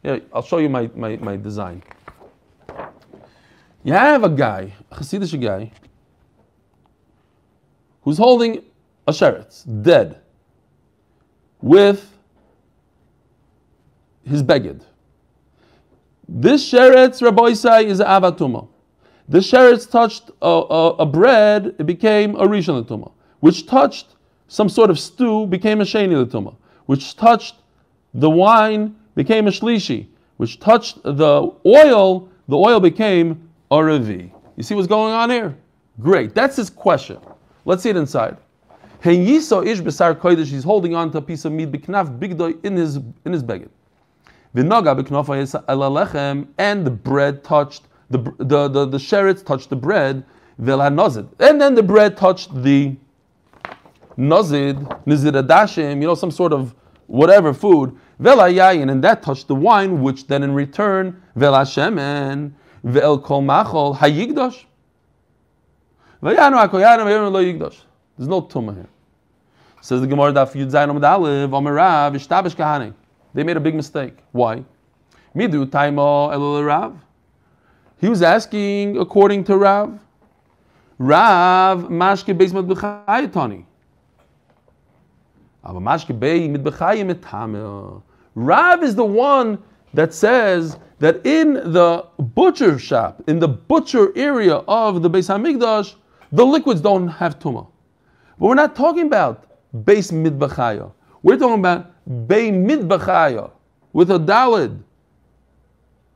Yeah, 0.02 0.18
I'll 0.32 0.42
show 0.42 0.58
you 0.58 0.68
my, 0.68 0.90
my, 0.94 1.16
my 1.16 1.36
design. 1.36 1.82
You 3.84 3.92
have 3.92 4.24
a 4.24 4.28
guy, 4.28 4.72
a 4.90 4.96
Hasidic 4.96 5.40
guy, 5.40 5.70
who's 8.02 8.18
holding 8.18 8.62
a 9.06 9.12
sheretz, 9.12 9.64
dead, 9.82 10.18
with 11.60 12.12
his 14.24 14.42
beged. 14.42 14.82
This 16.28 16.70
sheretz, 16.70 17.22
Rabbi 17.22 17.48
is 17.48 18.00
avatuma. 18.00 18.68
This 19.28 19.50
sheretz 19.50 19.90
touched 19.90 20.30
a, 20.40 20.46
a, 20.46 20.88
a, 20.96 21.06
bread, 21.06 21.74
it 21.78 21.86
became 21.86 22.34
a 22.36 22.46
rishon 22.46 22.84
latuma. 22.84 23.12
Which 23.40 23.66
touched 23.66 24.16
some 24.48 24.68
sort 24.68 24.90
of 24.90 24.98
stew, 24.98 25.46
became 25.46 25.80
a 25.80 25.84
sheni 25.84 26.24
latuma. 26.24 26.56
Which 26.86 27.16
touched 27.16 27.56
the 28.14 28.30
wine, 28.30 28.96
became 29.14 29.46
a 29.46 29.50
shlishi. 29.50 30.08
Which 30.36 30.58
touched 30.58 31.02
the 31.02 31.52
oil, 31.64 32.28
the 32.48 32.56
oil 32.56 32.80
became 32.80 33.48
a 33.70 33.76
revi. 33.76 34.30
You 34.56 34.62
see 34.62 34.74
what's 34.74 34.88
going 34.88 35.14
on 35.14 35.30
here? 35.30 35.56
Great. 36.00 36.34
That's 36.34 36.56
his 36.56 36.70
question. 36.70 37.18
Let's 37.64 37.82
see 37.82 37.90
it 37.90 37.96
inside. 37.96 38.36
Yiso 39.02 39.66
ish 39.66 39.80
besar 39.80 40.14
kodesh. 40.14 40.46
He's 40.46 40.64
holding 40.64 40.94
on 40.94 41.10
to 41.12 41.18
a 41.18 41.22
piece 41.22 41.44
of 41.44 41.52
meat 41.52 41.72
biknaf 41.72 42.18
bigdoy 42.18 42.64
in 42.64 42.76
his 42.76 42.96
in 43.24 43.32
his 43.32 43.42
beged 43.42 43.68
and 44.54 44.70
the 46.86 46.90
bread 46.90 47.42
touched 47.42 47.84
the 48.10 48.18
the 48.38 48.68
the, 48.68 48.86
the 48.86 48.98
sheretz 48.98 49.44
touched 49.44 49.70
the 49.70 49.76
bread, 49.76 50.24
and 50.58 51.60
then 51.60 51.74
the 51.74 51.82
bread 51.82 52.16
touched 52.16 52.62
the 52.62 52.94
nozid, 54.18 55.04
nizid 55.06 55.42
adashim, 55.42 56.00
you 56.00 56.06
know, 56.06 56.14
some 56.14 56.30
sort 56.30 56.52
of 56.52 56.74
whatever 57.06 57.54
food, 57.54 57.96
Velayayin, 58.20 58.90
and 58.90 59.02
that 59.02 59.22
touched 59.22 59.48
the 59.48 59.54
wine, 59.54 60.02
which 60.02 60.26
then 60.26 60.42
in 60.42 60.52
return, 60.52 61.22
Velashemen, 61.36 62.52
Vel 62.84 63.18
Kol 63.18 63.42
Machol, 63.42 63.96
Hayigdosh. 63.96 64.64
Vayanu 66.22 66.68
Akoyanu, 66.68 67.04
Vayanu 67.04 67.32
Lo 67.32 67.42
Yigdosh. 67.42 67.80
There's 68.16 68.28
no 68.28 68.42
tumah 68.42 68.74
here. 68.74 68.88
Says 69.80 70.00
the 70.00 70.06
Gemara 70.06 70.32
Daf 70.32 70.52
Yud 70.52 70.70
Zayin 70.70 70.96
Amud 70.96 71.08
Aleph, 71.08 71.50
Omerav, 71.50 72.14
Ishtabish 72.14 72.54
Kahane. 72.54 72.94
They 73.34 73.42
made 73.42 73.56
a 73.56 73.60
big 73.60 73.74
mistake. 73.74 74.14
Why? 74.30 74.64
Midu 75.34 75.66
Taimo 75.66 76.30
Elul 76.32 76.64
Rav. 76.64 76.96
He 78.00 78.08
was 78.08 78.22
asking 78.22 78.98
according 78.98 79.44
to 79.44 79.56
Rav. 79.56 79.98
Rav 80.98 81.84
Mashke 81.84 82.36
Beis 82.36 82.52
Mad 82.52 82.66
B'chayatani. 82.66 83.64
Aber 85.64 85.80
Mashke 85.80 86.18
Bei 86.18 86.46
Mid 86.46 86.62
B'chayim. 86.62 88.02
Rav 88.36 88.82
is 88.84 88.94
the 88.94 89.04
one 89.04 89.58
that 89.94 90.14
says 90.14 90.78
that 91.00 91.26
in 91.26 91.54
the 91.54 92.06
butcher 92.18 92.78
shop, 92.78 93.22
in 93.26 93.40
the 93.40 93.48
butcher 93.48 94.16
area 94.16 94.56
of 94.68 95.02
the 95.02 95.10
Beis 95.10 95.28
Hamikdash, 95.28 95.94
the 96.32 96.44
liquids 96.44 96.80
don't 96.80 97.08
have 97.08 97.38
tumah. 97.38 97.68
But 98.38 98.46
we're 98.46 98.54
not 98.54 98.74
talking 98.74 99.06
about 99.06 99.46
Beis 99.84 100.10
Midbachaya. 100.10 100.90
We're 101.22 101.36
talking 101.36 101.58
about 101.58 101.92
Bei 102.26 102.50
Midbachaya 102.50 103.50
with 103.92 104.10
a 104.10 104.18
dalid, 104.18 104.82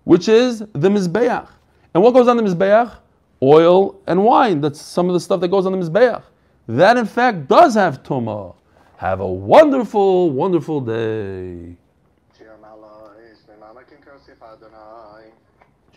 which 0.04 0.28
is 0.28 0.60
the 0.60 0.88
Mizbeach. 0.88 1.48
And 1.94 2.02
what 2.02 2.12
goes 2.12 2.26
on 2.28 2.36
the 2.36 2.42
Mizbeach? 2.42 2.96
Oil 3.42 4.00
and 4.06 4.24
wine. 4.24 4.60
That's 4.60 4.80
some 4.80 5.08
of 5.08 5.12
the 5.12 5.20
stuff 5.20 5.40
that 5.40 5.48
goes 5.48 5.66
on 5.66 5.72
the 5.72 5.78
Mizbeach. 5.78 6.22
That 6.66 6.96
in 6.96 7.06
fact 7.06 7.46
does 7.46 7.74
have 7.74 8.02
tumah. 8.02 8.54
Have 8.96 9.20
a 9.20 9.28
wonderful, 9.28 10.30
wonderful 10.30 10.80
day. 10.80 11.76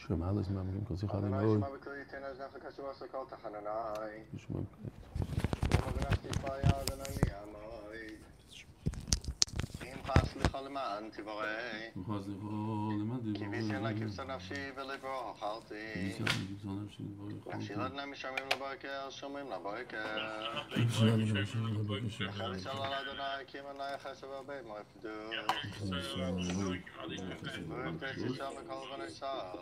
שמעלה 0.09 0.41
זמן 0.41 0.67
מגיעים 0.67 0.85
כל 0.85 0.95
שיחה 0.95 1.17
אני 1.17 1.29
מאוד. 1.29 1.57
בשמם 4.33 4.53
כללית. 4.53 4.79
Im 10.09 10.13
Pas 10.15 10.33
Licha 10.33 10.59
Leman 10.61 11.11
Tivorei. 11.11 11.91
Ki 13.33 13.45
Vishyana 13.45 13.93
Kivsa 13.93 14.23
Nafshi 14.25 14.71
V'Libro 14.73 15.35
Chalti. 15.39 15.85
Nafshi 17.45 17.73
Ladna 17.75 18.03
Mishamim 18.07 18.49
L'Boiker, 18.49 19.09
Shomim 19.11 19.49
L'Boiker. 19.49 20.09
Chali 22.37 22.57
Shalal 22.59 22.93
Adonai, 22.99 23.45
Kim 23.45 23.65
Anai 23.69 23.97
Chesed 24.01 24.25
V'Abei 24.25 24.61
Mo'efdu. 24.65 25.13
V'Evdei 27.69 28.13
Shisham 28.17 28.53
V'Kol 28.55 28.83
V'Nei 28.89 29.09
Shal. 29.19 29.59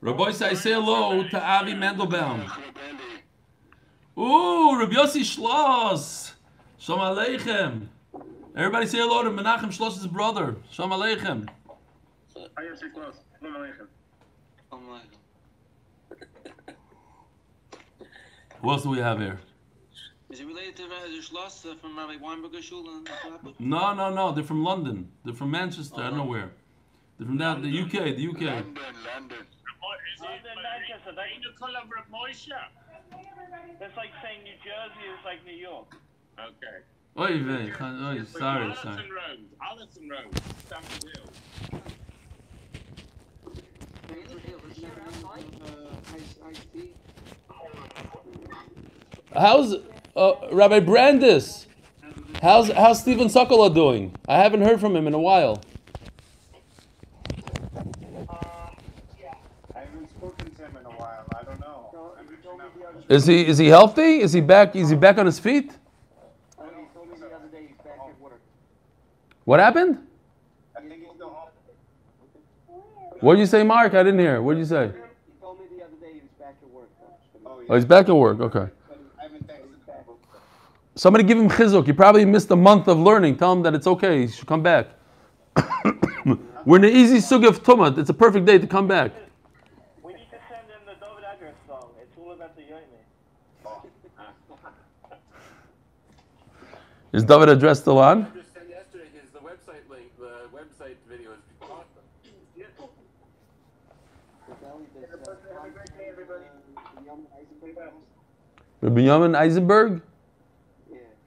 Rabbi 0.00 0.32
say, 0.32 0.54
say 0.54 0.72
hello 0.72 1.22
to 1.28 1.40
Avi 1.40 1.74
Mendelbaum. 1.74 2.50
Ooh, 4.18 4.78
Rabbi 4.78 4.94
Yossi 4.94 5.22
Schloss. 5.22 6.32
Shalom 6.78 7.16
Aleichem. 7.16 7.86
Everybody 8.56 8.86
say 8.86 8.98
hello 8.98 9.22
to 9.22 9.30
Menachem 9.30 9.72
Schloss's 9.72 10.06
brother. 10.06 10.56
Shalom 10.70 10.90
Aleichem. 10.90 11.48
Who 18.60 18.70
else 18.70 18.82
do 18.82 18.90
we 18.90 18.98
have 18.98 19.18
here? 19.18 19.40
Is 20.32 20.40
it 20.40 20.46
related 20.46 20.76
to 20.76 20.88
the 20.88 21.20
Schloss 21.20 21.66
uh, 21.70 21.74
from 21.76 21.98
Rabbi 21.98 22.16
Weinberger 22.16 22.62
Shul 22.62 22.88
in 22.88 23.04
No, 23.58 23.92
no, 23.92 24.08
no. 24.08 24.32
They're 24.32 24.42
from 24.42 24.64
London. 24.64 25.10
They're 25.26 25.34
from 25.34 25.50
Manchester. 25.50 26.00
I 26.00 26.08
don't 26.08 26.16
know 26.16 26.24
where. 26.24 26.50
They're 27.18 27.26
from 27.26 27.36
down 27.36 27.60
the 27.60 27.68
UK. 27.68 28.16
The 28.16 28.28
UK. 28.28 28.40
London, 28.40 28.72
Manchester. 28.72 29.44
That 31.14 31.26
you 31.38 31.50
call 31.58 31.68
him 31.68 31.90
Reb 31.94 32.06
Moshe. 32.10 32.48
That's 33.78 33.94
like 33.94 34.08
saying 34.22 34.42
New 34.44 34.54
Jersey 34.64 35.04
is 35.12 35.22
like 35.22 35.44
New 35.44 35.52
York. 35.52 35.94
Okay. 36.40 36.80
Oy 37.18 37.42
vey, 37.44 37.70
Chan- 37.76 38.02
oy, 38.02 38.24
sorry, 38.24 38.64
Allison 38.64 38.94
sorry. 38.94 39.10
Road. 39.10 39.44
Allison 39.60 40.08
Road. 40.08 40.40
Stamford 40.64 41.10
Hill. 41.14 41.28
How's 49.34 49.76
uh, 50.16 50.34
Rabbi 50.52 50.80
Brandis? 50.80 51.66
How's 52.40 52.70
how's 52.70 53.00
Stephen 53.00 53.28
Sokola 53.28 53.72
doing? 53.72 54.14
I 54.28 54.38
haven't 54.38 54.62
heard 54.62 54.80
from 54.80 54.96
him 54.96 55.06
in 55.06 55.14
a 55.14 55.18
while. 55.18 55.60
I 59.74 59.78
haven't 59.80 60.10
spoken 60.10 60.50
to 60.50 60.62
him 60.62 60.76
in 60.78 60.86
a 60.86 60.90
while. 60.90 61.24
I 61.38 61.42
don't 61.44 61.60
know. 61.60 62.14
I'm 62.18 62.26
reaching 62.26 62.50
out. 62.60 63.04
Is 63.08 63.26
he 63.26 63.46
is 63.46 63.58
he 63.58 63.66
healthy? 63.68 64.20
Is 64.20 64.32
he 64.32 64.40
back? 64.40 64.74
Is 64.74 64.90
he 64.90 64.96
back 64.96 65.18
on 65.18 65.26
his 65.26 65.38
feet? 65.38 65.72
I 66.58 66.64
think 66.64 66.88
he 66.88 66.94
told 66.94 67.08
me 67.10 67.16
the 67.18 67.26
other 67.34 67.48
day 67.48 67.66
he's 67.68 67.76
back 67.78 67.98
at 68.08 68.20
work. 68.20 68.40
What 69.44 69.60
happened? 69.60 69.98
I 70.76 70.80
think 70.80 71.00
he's 71.00 71.10
still 71.14 71.30
home. 71.30 71.48
What 73.20 73.34
did 73.34 73.40
you 73.40 73.46
say, 73.46 73.62
Mark? 73.62 73.94
I 73.94 74.02
didn't 74.02 74.20
hear. 74.20 74.42
What 74.42 74.54
did 74.54 74.60
you 74.60 74.66
say? 74.66 74.86
He 74.88 74.92
told 75.40 75.60
me 75.60 75.66
the 75.76 75.84
other 75.84 75.94
day 76.00 76.14
he 76.14 76.20
was 76.20 76.30
back 76.40 76.56
at 76.60 76.68
work. 76.70 76.88
Oh, 77.46 77.62
Oh, 77.68 77.74
he's 77.76 77.84
back 77.84 78.08
at 78.08 78.16
work. 78.16 78.40
Okay. 78.40 78.66
I 79.18 79.22
haven't 79.22 79.46
texted 79.46 79.60
him. 79.60 80.16
Somebody 80.94 81.24
give 81.24 81.38
him 81.38 81.48
chizuk. 81.48 81.86
He 81.86 81.92
probably 81.92 82.24
missed 82.24 82.50
a 82.50 82.56
month 82.56 82.86
of 82.86 82.98
learning. 82.98 83.36
Tell 83.38 83.52
him 83.52 83.62
that 83.62 83.74
it's 83.74 83.86
okay. 83.86 84.22
He 84.22 84.28
should 84.28 84.46
come 84.46 84.62
back. 84.62 84.88
We're 86.66 86.76
in 86.76 86.82
the 86.82 86.94
easy 86.94 87.20
sug 87.20 87.44
of 87.44 87.62
tumah. 87.62 87.96
It's 87.96 88.10
a 88.10 88.14
perfect 88.14 88.44
day 88.46 88.58
to 88.58 88.66
come 88.66 88.86
back. 88.86 89.12
We 90.02 90.12
need 90.12 90.26
to 90.30 90.38
send 90.48 90.68
him 90.68 90.80
the 90.84 90.92
David 90.94 91.24
Agra 91.24 91.52
song. 91.66 91.90
It's 92.00 92.16
all 92.18 92.32
about 92.32 92.54
the 92.54 92.62
Yomi. 92.62 93.00
Is 97.12 97.24
David 97.24 97.48
address 97.48 97.80
still 97.80 97.98
on? 97.98 98.30
just 98.34 98.52
said 98.52 98.66
yesterday 98.68 99.08
is 99.22 99.30
the 99.30 99.38
website 99.40 99.88
link, 99.90 100.06
the 100.18 100.48
website 100.54 100.96
video 101.08 101.32
is 101.32 101.38
awesome. 101.62 101.84
Rabbi 108.82 109.00
Yamin 109.00 109.36
Eisenberg? 109.36 110.02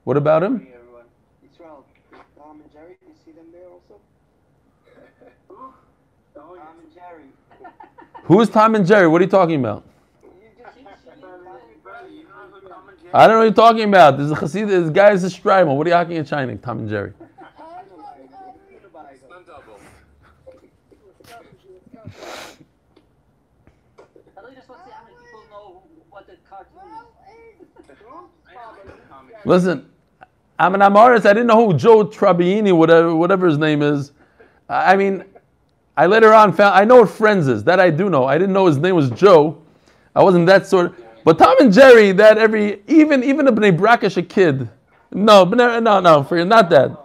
Yeah. 0.06 0.12
What 0.12 0.16
about 0.16 0.42
him? 0.44 0.60
Hey, 0.60 0.72
everyone. 0.74 1.04
Israel, 1.52 1.84
Tom 2.38 2.60
and 2.60 2.72
Jerry, 2.72 2.96
you 3.06 3.14
see 3.24 3.32
them 3.32 3.46
there 3.52 3.68
also? 3.68 4.00
Tom 6.34 6.54
and 6.80 6.94
Jerry. 6.94 7.24
Who 8.24 8.40
is 8.40 8.48
Tom 8.48 8.74
and 8.76 8.86
Jerry? 8.86 9.08
What 9.08 9.20
are 9.20 9.24
you 9.24 9.30
talking 9.30 9.60
about? 9.60 9.84
You 10.22 10.30
just 10.58 10.78
you 10.78 10.84
see 10.84 11.20
Tom 11.20 12.88
and 12.88 12.98
Jerry. 13.00 13.12
I 13.14 13.26
don't 13.26 13.36
know 13.36 13.38
what 13.38 13.44
you're 13.44 13.54
talking 13.54 13.88
about. 13.88 14.18
This 14.18 14.26
is 14.26 14.32
a 14.32 14.36
Chassid. 14.36 14.68
This 14.68 14.90
guy 14.90 15.12
is 15.12 15.24
a 15.24 15.30
Strimer. 15.30 15.74
What 15.74 15.86
are 15.86 15.90
you 15.90 15.94
talking 15.96 16.16
and 16.18 16.28
shining? 16.28 16.58
Tom 16.58 16.78
and 16.80 16.88
Jerry. 16.88 17.12
Stunt 19.26 19.46
double. 19.46 19.80
I 24.36 24.40
really 24.42 24.54
just 24.56 24.68
want 24.68 24.82
to 24.82 24.88
see 24.88 24.94
how 24.94 25.04
many 25.04 25.16
people 25.16 25.42
know 25.50 25.82
what 26.10 26.26
the 26.28 26.36
cartoon 26.48 26.92
is. 27.90 27.96
Listen, 29.44 29.88
I'm 30.58 30.74
an 30.74 30.80
Amaris. 30.80 31.26
I 31.26 31.32
didn't 31.32 31.46
know 31.46 31.66
who 31.66 31.76
Joe 31.76 32.04
Tribbiani, 32.04 32.76
whatever, 32.76 33.14
whatever 33.14 33.46
his 33.46 33.58
name 33.58 33.82
is. 33.82 34.12
I 34.68 34.96
mean, 34.96 35.24
I 35.96 36.06
later 36.06 36.34
on 36.34 36.52
found, 36.52 36.74
I 36.74 36.84
know 36.84 37.00
what 37.00 37.10
Friends 37.10 37.48
is. 37.48 37.64
That 37.64 37.80
I 37.80 37.90
do 37.90 38.10
know. 38.10 38.24
I 38.26 38.36
didn't 38.38 38.52
know 38.52 38.66
his 38.66 38.78
name 38.78 38.94
was 38.96 39.10
Joe. 39.10 39.62
I 40.14 40.22
wasn't 40.22 40.46
that 40.46 40.66
sort 40.66 40.94
But 41.24 41.38
Tom 41.38 41.56
and 41.60 41.72
Jerry, 41.72 42.12
that 42.12 42.38
every, 42.38 42.82
even 42.86 43.22
even 43.22 43.48
a 43.48 43.52
Bnei 43.52 43.76
Brackish, 43.76 44.16
a 44.16 44.22
kid. 44.22 44.68
No, 45.12 45.44
no, 45.44 46.00
no, 46.00 46.22
for 46.24 46.44
not 46.44 46.70
that. 46.70 46.96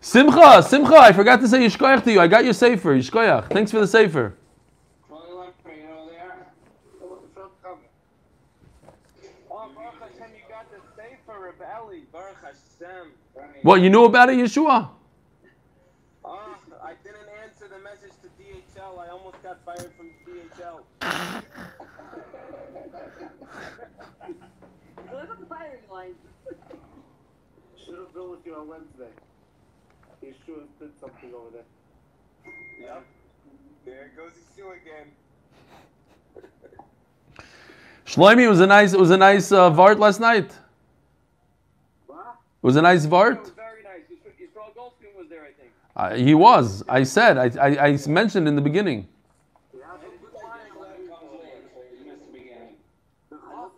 Simcha, 0.00 0.62
Simcha, 0.62 0.96
I 0.96 1.12
forgot 1.12 1.40
to 1.40 1.48
say 1.48 1.60
Yishkoyach 1.60 2.02
to 2.04 2.12
you. 2.12 2.20
I 2.20 2.26
got 2.26 2.44
your 2.44 2.52
Sefer, 2.52 2.96
Yishkoyach. 2.96 3.50
Thanks 3.50 3.70
for 3.70 3.78
the 3.78 3.86
Sefer. 3.86 4.34
Oh, 9.48 9.70
Baruch 9.74 9.94
Hashem, 10.00 10.32
you 10.34 10.42
got 10.48 10.66
the 10.72 10.80
safer 10.96 11.52
Rebelli. 11.52 12.02
Baruch 12.12 12.36
Hashem. 12.42 13.12
What, 13.62 13.80
you 13.80 13.90
knew 13.90 14.04
about 14.04 14.28
it, 14.28 14.38
Yeshua? 14.38 14.88
Oh, 16.24 16.56
I 16.82 16.94
didn't 17.04 17.28
answer 17.44 17.68
the 17.68 17.78
message 17.78 18.10
to 18.22 18.28
DHL. 18.42 18.98
I 18.98 19.08
almost 19.08 19.40
got 19.40 19.64
fired 19.64 19.92
from 19.96 20.10
DHL. 20.26 20.80
Look 25.12 25.30
at 25.30 25.40
the 25.40 25.46
firing 25.46 25.78
line. 25.92 26.14
Should 27.84 27.98
have 27.98 28.12
been 28.12 28.30
with 28.30 28.44
you 28.44 28.56
on 28.56 28.66
Wednesday. 28.66 29.12
Yeshua 30.24 30.66
did 30.80 30.98
something 30.98 31.32
over 31.32 31.50
there. 31.52 31.64
Yep. 32.80 33.04
There 33.84 34.10
goes 34.16 34.32
Yeshua 34.32 34.72
again. 34.82 35.12
Shloimi, 38.06 38.42
it 38.42 38.48
was 38.48 38.60
a 38.60 38.66
nice, 38.66 38.92
it 38.92 38.98
was 38.98 39.10
a 39.10 39.16
nice 39.16 39.52
uh, 39.52 39.70
vart 39.70 40.00
last 40.00 40.18
night. 40.18 40.50
What? 42.62 42.68
It 42.68 42.70
was 42.70 42.76
a 42.76 42.82
nice 42.82 43.04
It 43.04 43.10
vart. 43.10 43.52
very 43.56 43.82
nice. 43.82 44.02
Yeshua, 44.08 44.74
Goldstein 44.74 45.10
was 45.18 45.28
there, 45.28 45.42
I 45.42 45.52
think. 45.52 45.70
Uh, 45.96 46.14
he 46.14 46.34
was. 46.34 46.82
I 46.88 47.02
said. 47.02 47.36
I, 47.36 47.50
I, 47.60 47.86
I 47.88 47.98
mentioned 48.06 48.46
in 48.48 48.54
the 48.54 48.62
beginning. 48.62 49.08
The 53.30 53.36
Chos, 53.38 53.72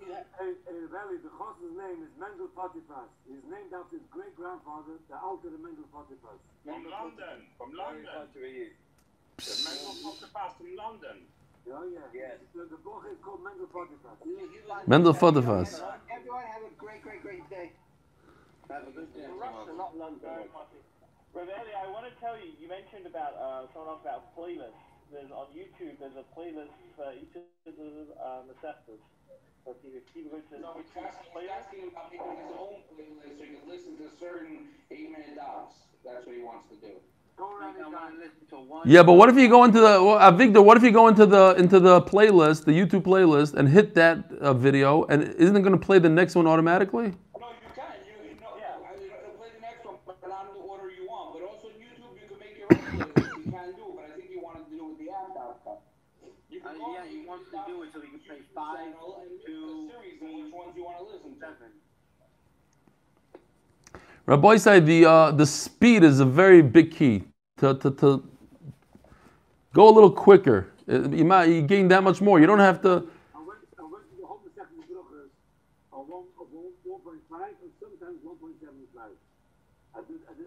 Valley, 0.91 1.16
the 1.22 1.30
Chos's 1.39 1.72
name 1.76 2.03
is 2.03 2.11
Mendel 2.20 2.49
Potipas. 2.57 3.09
He's 3.28 3.43
named 3.51 3.72
after 3.74 3.97
his 3.97 4.07
great 4.11 4.35
grandfather, 4.37 4.99
the 5.09 5.16
Alter 5.16 5.51
Mendel 5.51 5.85
Potipas. 5.93 6.39
From 6.64 6.85
London. 6.91 7.37
From 7.59 7.72
London. 7.74 8.05
The 8.35 9.55
mental 9.64 9.95
Potiphar's 10.05 10.53
from 10.59 10.76
London. 10.76 11.16
Oh, 11.72 11.85
yeah. 11.89 12.01
Yes. 12.12 12.37
The, 12.55 12.64
the 12.70 12.76
book 12.85 13.05
is 13.11 13.16
called 13.24 13.41
Mendel 13.43 13.66
Potipas. 13.66 14.18
Mendel 14.87 15.14
Fotefas. 15.14 15.80
Everyone 16.12 16.43
have 16.45 16.62
a 16.62 16.70
great, 16.76 17.03
great, 17.03 17.22
great 17.22 17.49
day. 17.49 17.72
Have 17.72 17.72
a 17.72 17.72
good 17.72 18.64
day. 18.64 18.64
Russia, 18.83 19.72
not 19.77 19.97
London. 19.97 20.49
Ravelli, 21.35 21.72
I 21.75 21.91
want 21.91 22.07
to 22.07 22.14
tell 22.20 22.37
you, 22.39 22.55
you 22.59 22.68
mentioned 22.68 23.07
about 23.07 23.35
uh, 23.39 23.66
someone 23.72 23.91
else 23.95 24.03
about 24.03 24.35
playlists. 24.37 24.79
There's 25.12 25.31
on 25.31 25.47
YouTube. 25.55 25.99
There's 25.99 26.16
a 26.16 26.25
playlist 26.35 26.75
for 26.97 27.12
each 27.14 27.35
of 27.37 27.75
the 27.77 28.07
uh, 28.18 28.43
receptors. 28.49 29.01
So 29.64 29.72
if 29.72 29.79
you, 29.83 29.91
if 29.99 30.05
you 30.14 30.31
go 30.31 30.39
to 30.39 30.61
No, 30.61 30.75
he's 30.79 30.91
asking, 30.95 31.31
he's 31.41 31.51
asking 31.51 31.89
about 31.91 32.11
making 32.11 32.37
his 32.39 32.53
own 32.59 32.83
playlist 32.91 33.39
so 33.39 33.45
he 33.45 33.51
can 33.59 33.68
listen 33.68 33.97
to 33.99 34.07
certain 34.18 34.68
eight-minute 34.91 35.35
dots. 35.37 35.75
That's 36.05 36.27
what 36.27 36.35
he 36.35 36.43
wants 36.43 36.68
to 36.70 36.77
do. 36.77 36.95
Go 37.37 37.51
around 37.51 37.75
I 37.75 37.83
and 37.83 37.93
want 37.93 37.95
down. 37.95 38.12
to 38.12 38.18
listen 38.18 38.47
to 38.51 38.57
one. 38.57 38.83
Yeah, 38.87 39.03
but 39.03 39.14
what 39.14 39.29
if 39.29 39.37
you 39.37 39.49
go 39.49 39.64
into 39.64 39.81
the 39.81 39.99
well, 40.05 40.18
uh, 40.18 40.31
Victor? 40.31 40.62
What 40.62 40.77
if 40.77 40.83
you 40.85 40.93
go 40.93 41.09
into 41.09 41.27
the 41.27 41.55
into 41.59 41.81
the 41.81 42.01
playlist, 42.03 42.64
the 42.64 42.72
YouTube 42.72 43.03
playlist, 43.03 43.55
and 43.55 43.68
hit 43.68 43.95
that 43.95 44.31
uh, 44.41 44.55
video, 44.55 45.05
and 45.07 45.22
isn't 45.35 45.57
it 45.57 45.62
going 45.62 45.72
to 45.79 45.85
play 45.85 45.99
the 45.99 46.09
next 46.09 46.37
one 46.37 46.47
automatically? 46.47 47.14
No, 47.41 47.49
you 47.51 47.70
can. 47.75 47.91
You, 48.07 48.31
you 48.31 48.37
know, 48.41 48.55
yeah. 48.57 48.79
it'll 49.18 49.35
play 49.35 49.49
the 49.51 49.61
next 49.61 49.85
one, 49.85 49.97
but 50.07 50.16
not 50.29 50.47
in 50.47 50.55
the 50.55 50.61
order 50.62 50.91
you 50.91 51.07
want. 51.09 51.33
But 51.35 51.43
also 51.43 51.68
on 51.68 51.75
YouTube, 51.75 52.14
you 52.20 52.29
can 52.29 52.39
make 52.39 52.57
your 52.57 52.68
own 52.70 52.79
playlist. 52.87 53.35
You 53.35 53.51
can 53.51 53.72
do, 53.75 53.85
but 53.97 54.05
I 54.07 54.14
think 54.14 54.29
he 54.31 54.37
wanted 54.39 54.64
to 54.66 54.70
do 54.70 54.79
it 54.85 54.89
with 54.95 54.99
the 55.03 55.11
app 55.11 55.35
outcome. 55.35 55.83
You 56.49 56.61
Uh, 56.62 56.68
can 56.70 56.79
go 56.79 56.93
yeah, 56.95 57.01
on 57.03 57.09
he 57.09 57.18
the 57.18 57.24
wants 57.35 57.51
to 57.51 57.59
do 57.66 57.82
it 57.82 57.89
so 57.93 58.01
he 58.01 58.09
can 58.09 58.20
play 58.20 58.37
YouTube 58.37 58.55
five 58.55 58.78
channel 58.78 59.22
and 59.22 59.30
pick 59.30 59.47
to 59.47 59.53
the 59.53 59.93
series 59.93 60.22
and 60.22 60.45
which 60.45 60.53
ones 60.55 60.72
you 60.76 60.85
want 60.85 60.99
to 60.99 61.05
listen 61.05 61.35
to. 61.35 61.41
seven. 61.41 61.70
Rabbi 64.26 64.57
said 64.57 64.87
the 64.87 65.05
uh, 65.05 65.30
the 65.32 65.47
speed 65.47 66.03
is 66.05 66.20
a 66.20 66.24
very 66.24 66.62
big 66.62 66.91
key 66.93 67.24
to, 67.59 67.74
to, 67.74 67.91
to 67.91 68.22
go 69.72 69.89
a 69.89 69.93
little 69.93 70.11
quicker. 70.11 70.68
Uh, 70.89 71.09
You 71.11 71.24
might 71.24 71.47
you 71.49 71.62
gain 71.62 71.89
that 71.89 72.03
much 72.03 72.20
more. 72.20 72.39
You 72.41 72.47
don't 72.47 72.61
have 72.70 72.80
to. 72.82 72.91
I 73.35 73.41
went, 73.43 73.61
I 73.78 73.82
went 73.82 74.05
to 74.11 74.16
the 74.20 74.26
whole 74.26 74.41
second 74.57 74.80
Bruchers 74.89 75.30
on 75.93 76.07
one, 76.09 76.24
of 76.41 76.47
one, 76.53 76.72
1.5 76.87 77.53
and 77.62 77.72
sometimes 77.80 78.18
1.75. 78.24 79.12
I 79.97 80.01
did, 80.09 80.20
I 80.30 80.32
did, 80.39 80.43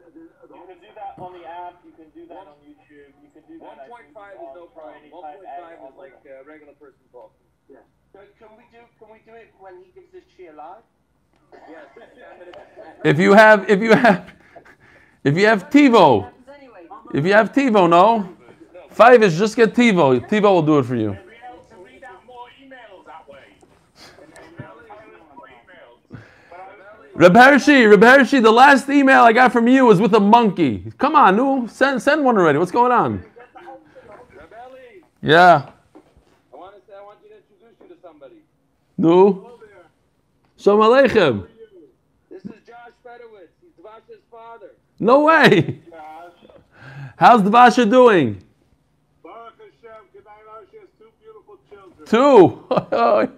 can 0.78 0.90
do 0.90 0.94
that 0.94 1.14
on 1.18 1.34
the 1.34 1.46
app. 1.48 1.82
You 1.86 1.92
can 1.98 2.10
do 2.14 2.28
that 2.30 2.46
on 2.46 2.58
YouTube. 2.62 3.10
You 3.22 3.30
can 3.34 3.44
do 3.50 3.58
that. 3.60 3.78
I 3.82 3.90
One 3.90 4.06
point 4.14 4.38
think, 4.38 4.50
is 4.50 4.56
no 4.56 4.66
problem. 4.70 4.94
Friday 4.94 5.10
One 5.10 5.24
Type 5.24 5.36
point 5.36 5.50
A 5.50 5.62
five 5.62 5.80
on 5.82 5.92
is 5.92 5.98
like 5.98 6.24
the- 6.24 6.42
a 6.42 6.44
regular 6.44 6.74
person 6.74 7.02
talking. 7.12 7.46
So 8.14 8.20
can 8.40 8.48
we 8.58 8.64
do? 8.72 8.82
Can 9.00 9.08
we 9.12 9.20
do 9.26 9.34
it 9.34 9.54
when 9.60 9.74
he 9.84 9.92
gives 9.94 10.14
his 10.14 10.24
cheer 10.36 10.54
live? 10.54 10.84
Yes. 11.70 11.86
If 13.04 13.20
you 13.20 13.34
have 13.34 13.70
if 13.70 13.80
you 13.82 13.92
have 13.94 14.32
if 15.24 15.38
you 15.38 15.46
have 15.46 15.70
TiVo, 15.70 16.32
if 17.14 17.26
you 17.26 17.34
have 17.34 17.52
TiVo, 17.52 17.90
no. 17.90 18.30
Five 18.92 19.22
is 19.24 19.38
just 19.38 19.56
get 19.56 19.74
TiVo. 19.74 20.28
TiVo 20.28 20.42
will 20.44 20.62
do 20.62 20.80
it 20.80 20.84
for 20.86 20.96
you. 20.96 21.10
We'll 21.12 21.16
be 21.26 21.36
able 21.46 21.64
to 21.70 21.76
read 21.86 22.04
out 22.04 22.26
more 22.26 22.48
emails 22.62 23.06
that 23.06 23.28
way. 23.30 23.40
And 24.18 24.34
then 24.58 24.68
we'll 24.74 24.88
silence 24.88 25.24
more 25.36 25.48
emails. 25.48 26.00
But 26.50 26.60
I 26.60 26.68
was 26.68 27.07
Reb 27.18 27.36
Hershey, 27.36 27.86
Reb 27.86 28.04
Hershey, 28.04 28.40
the 28.40 28.52
last 28.52 28.88
email 28.90 29.24
I 29.24 29.34
got 29.34 29.52
from 29.52 29.68
you 29.68 29.86
was 29.86 30.00
with 30.00 30.14
a 30.14 30.20
monkey. 30.20 30.92
Come 31.00 31.16
on, 31.16 31.36
no, 31.36 31.66
send 31.66 32.00
send 32.00 32.24
one 32.24 32.38
already. 32.38 32.60
What's 32.60 32.72
going 32.72 32.92
on? 32.92 33.26
Yeah, 35.22 35.72
I 36.54 36.56
want 36.56 36.76
to 36.76 36.82
say 36.88 36.96
I 36.96 37.02
want 37.04 37.18
you 37.24 37.30
to 37.30 37.36
introduce 37.36 37.80
you 37.82 37.96
to 37.96 38.02
somebody. 38.02 38.36
no. 38.98 39.52
Shalom 40.58 40.82
Aleichem. 40.82 41.48
This 42.30 42.46
is 42.46 42.52
Josh 42.68 42.94
Fedowitz. 43.04 43.50
He's 43.62 43.72
Dvash's 43.84 44.22
father. 44.30 44.72
No 45.00 45.24
way. 45.24 45.82
How's 47.18 47.42
Devasha 47.42 47.90
doing? 47.90 48.44
Baruch 49.24 49.54
Hashem, 49.58 50.06
Kedai 50.14 50.46
has 50.54 50.88
two 51.00 51.10
beautiful 51.20 51.58
children. 51.68 52.06
Two. 52.06 53.34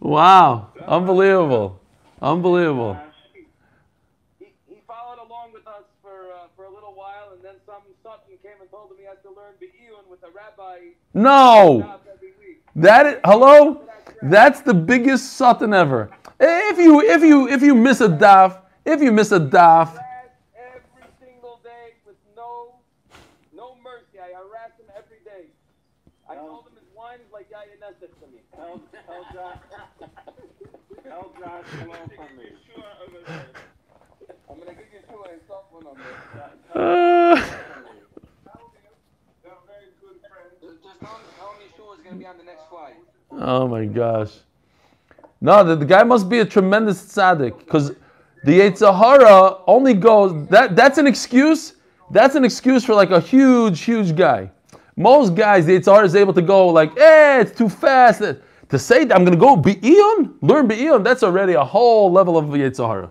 wow. 0.00 0.68
Unbelievable. 0.86 1.80
Unbelievable. 2.22 2.96
He, 4.38 4.46
he 4.68 4.80
followed 4.86 5.18
along 5.18 5.52
with 5.52 5.66
us 5.66 5.84
for 6.02 6.32
uh, 6.32 6.48
for 6.56 6.64
a 6.64 6.70
little 6.70 6.94
while, 6.94 7.30
and 7.34 7.42
then 7.42 7.54
some 7.66 7.82
Sutton 8.02 8.38
came 8.42 8.58
and 8.60 8.70
told 8.70 8.90
him 8.90 8.96
he 8.98 9.04
has 9.04 9.18
to 9.22 9.30
learn 9.30 9.54
Be'iyun 9.60 10.08
with 10.10 10.15
a 10.15 10.15
rabbi 10.15 10.15
No. 11.14 11.80
job. 11.80 12.00
That 12.76 13.06
is, 13.06 13.14
hello? 13.24 13.82
That's 14.22 14.60
the 14.60 14.74
biggest 14.74 15.32
sutton 15.34 15.72
ever. 15.72 16.10
If 16.38 16.78
you 16.78 17.00
if 17.00 17.22
you 17.22 17.48
if 17.48 17.62
you 17.62 17.74
miss 17.74 18.00
a 18.02 18.08
daf, 18.08 18.60
if 18.84 19.00
you 19.00 19.10
miss 19.12 19.32
a 19.32 19.40
daf, 19.40 19.88
every 20.56 20.82
single 21.18 21.58
day 21.64 21.94
with 22.06 22.16
no 22.36 22.74
no 23.54 23.76
mercy. 23.82 24.20
I 24.20 24.32
harass 24.36 24.76
him 24.78 24.86
every 24.96 25.20
day. 25.24 25.48
I 26.28 26.34
told 26.34 26.66
him 26.66 26.74
his 26.76 26.84
wine 26.94 27.20
is 27.24 27.32
like 27.32 27.48
Yaya 27.50 27.76
Nesek 27.80 28.12
to 28.20 28.26
me. 28.28 28.40
Tell, 28.54 28.80
tell 29.06 29.24
Josh, 29.32 29.58
tell 31.04 31.32
Josh 31.40 31.64
hello 31.80 31.96
from 32.16 32.36
me. 32.36 32.44
Sure, 32.68 32.84
over 33.00 33.20
there. 33.26 33.46
I'm 34.50 34.58
gonna 34.58 34.72
give 34.76 34.92
you 34.92 35.00
two 35.08 35.22
and 35.30 35.40
cell 35.48 35.64
phone 35.72 35.84
number. 35.84 36.02
uh, 36.74 37.36
They're 39.40 39.64
very 39.64 39.88
good 40.04 40.18
friends. 40.28 40.52
Just, 40.60 40.82
just 40.84 41.00
tell 41.00 41.16
him, 41.16 41.24
tell 41.38 41.50
him 41.56 41.64
Yeshua 41.64 41.95
is 41.95 41.95
going 42.06 42.18
to 42.18 42.24
be 42.24 42.26
on 42.26 42.38
the 42.38 42.44
next 42.44 42.68
flight. 42.68 42.94
oh 43.32 43.66
my 43.66 43.84
gosh. 43.84 44.30
No, 45.40 45.64
the, 45.64 45.76
the 45.76 45.84
guy 45.84 46.02
must 46.04 46.28
be 46.28 46.38
a 46.38 46.44
tremendous 46.44 47.02
tzaddik 47.02 47.58
because 47.58 47.90
the 48.44 48.60
yetzer 48.60 48.96
hara 48.96 49.58
only 49.66 49.92
goes. 49.92 50.46
That 50.48 50.76
that's 50.76 50.98
an 50.98 51.06
excuse. 51.06 51.74
That's 52.12 52.36
an 52.36 52.44
excuse 52.44 52.84
for 52.84 52.94
like 52.94 53.10
a 53.10 53.20
huge, 53.20 53.80
huge 53.80 54.14
guy. 54.14 54.50
Most 54.96 55.34
guys, 55.34 55.66
the 55.66 55.78
yetzer 55.78 55.92
hara 55.92 56.06
is 56.06 56.14
able 56.14 56.32
to 56.34 56.42
go 56.42 56.68
like, 56.68 56.96
eh, 56.98 57.40
it's 57.40 57.56
too 57.56 57.68
fast. 57.68 58.22
To 58.68 58.78
say 58.78 59.04
that 59.04 59.14
I'm 59.14 59.24
going 59.24 59.38
to 59.38 59.40
go 59.40 59.56
Be'iyun, 59.56 60.34
learn 60.40 60.66
Be'iyun, 60.66 61.04
that's 61.04 61.22
already 61.22 61.52
a 61.52 61.64
whole 61.64 62.10
level 62.10 62.36
of 62.36 62.46
yetzer 62.46 62.86
hara. 62.86 63.10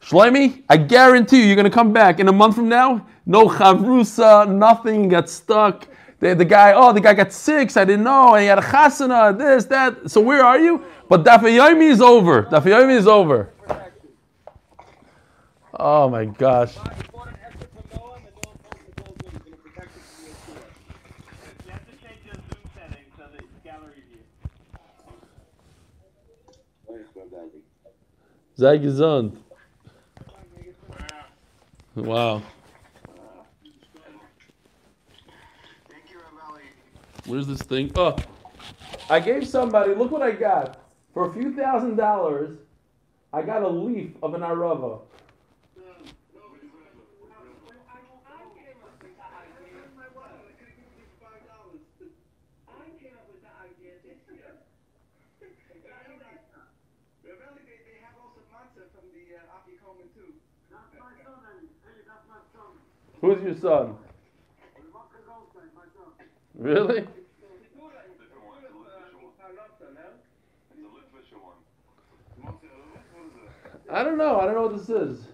Shloimi, 0.00 0.62
I 0.68 0.76
guarantee 0.76 1.38
you, 1.38 1.44
you're 1.44 1.56
going 1.56 1.64
to 1.64 1.70
come 1.70 1.92
back 1.92 2.20
in 2.20 2.28
a 2.28 2.32
month 2.32 2.56
from 2.56 2.68
now. 2.68 3.06
No 3.26 3.48
chavrusa, 3.48 4.52
nothing, 4.52 5.08
got 5.08 5.30
stuck. 5.30 5.88
The, 6.20 6.34
the 6.34 6.44
guy, 6.44 6.72
oh, 6.74 6.92
the 6.92 7.00
guy 7.00 7.14
got 7.14 7.32
six, 7.32 7.76
I 7.76 7.84
didn't 7.84 8.04
know, 8.04 8.34
and 8.34 8.42
he 8.42 8.48
had 8.48 8.58
a 8.58 8.62
chasana, 8.62 9.36
this, 9.36 9.64
that. 9.66 10.10
So 10.10 10.20
where 10.20 10.44
are 10.44 10.58
you? 10.58 10.82
But 11.08 11.24
Dafayomi 11.24 11.90
is 11.90 12.00
over. 12.00 12.44
Dafayomi 12.44 12.96
is 12.96 13.06
over. 13.06 13.50
Oh 15.78 16.08
my 16.08 16.24
gosh. 16.24 16.76
Bought 16.76 17.28
an 17.28 17.36
extra 17.44 17.66
from 17.66 17.84
Noah, 17.92 18.14
and 18.16 18.24
Noah 18.24 18.56
told 18.64 18.78
him 18.78 18.84
to 18.86 19.02
go 19.02 19.10
He's 19.32 19.42
gonna 19.42 19.56
protect 19.56 19.96
it 19.96 20.02
from 20.02 20.24
Yeshua. 20.24 20.62
You 21.66 21.72
have 21.72 21.84
to 21.84 21.96
change 21.96 22.22
your 22.24 22.34
Zoom 22.34 22.62
settings 22.74 23.10
so 23.18 23.24
that 23.32 23.40
it's 23.42 23.58
gallery 23.64 24.02
view. 24.08 24.22
Sei 28.56 28.78
gesund. 28.78 29.36
Wow. 31.96 32.42
Thank 35.88 36.10
you, 36.10 36.18
Rebelli. 36.18 36.66
Where's 37.26 37.46
this 37.46 37.62
thing? 37.62 37.90
Oh, 37.96 38.16
I 39.08 39.18
gave 39.18 39.48
somebody, 39.48 39.94
look 39.94 40.10
what 40.10 40.20
I 40.20 40.32
got. 40.32 40.78
For 41.14 41.30
a 41.30 41.32
few 41.32 41.54
thousand 41.54 41.96
dollars, 41.96 42.58
I 43.32 43.42
got 43.42 43.62
a 43.62 43.68
leaf 43.68 44.10
of 44.22 44.34
an 44.34 44.42
arava. 44.42 45.00
That's 60.70 60.90
my 60.98 61.10
son, 61.24 61.38
and 61.58 61.68
hey, 61.84 62.02
that's 62.06 62.26
my 62.28 62.40
son. 62.52 62.72
Who's 63.20 63.42
your 63.42 63.56
son? 63.56 64.03
Really? 66.54 67.06
I 73.90 74.02
don't 74.02 74.18
know. 74.18 74.40
I 74.40 74.46
don't 74.46 74.54
know 74.54 74.62
what 74.62 74.76
this 74.76 74.88
is. 74.88 75.26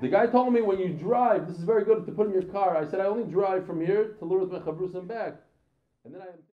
The 0.00 0.08
guy 0.08 0.26
told 0.26 0.52
me 0.52 0.62
when 0.62 0.78
you 0.80 0.88
drive, 0.88 1.46
this 1.46 1.58
is 1.58 1.62
very 1.64 1.84
good 1.84 2.04
to 2.06 2.12
put 2.12 2.26
in 2.26 2.32
your 2.32 2.42
car. 2.42 2.76
I 2.76 2.90
said 2.90 2.98
I 3.00 3.04
only 3.04 3.30
drive 3.30 3.66
from 3.66 3.80
here 3.80 4.16
to 4.18 4.24
Lourdes 4.24 4.52
and 4.94 5.06
back, 5.06 5.34
and 6.04 6.14
then 6.14 6.22
I. 6.22 6.51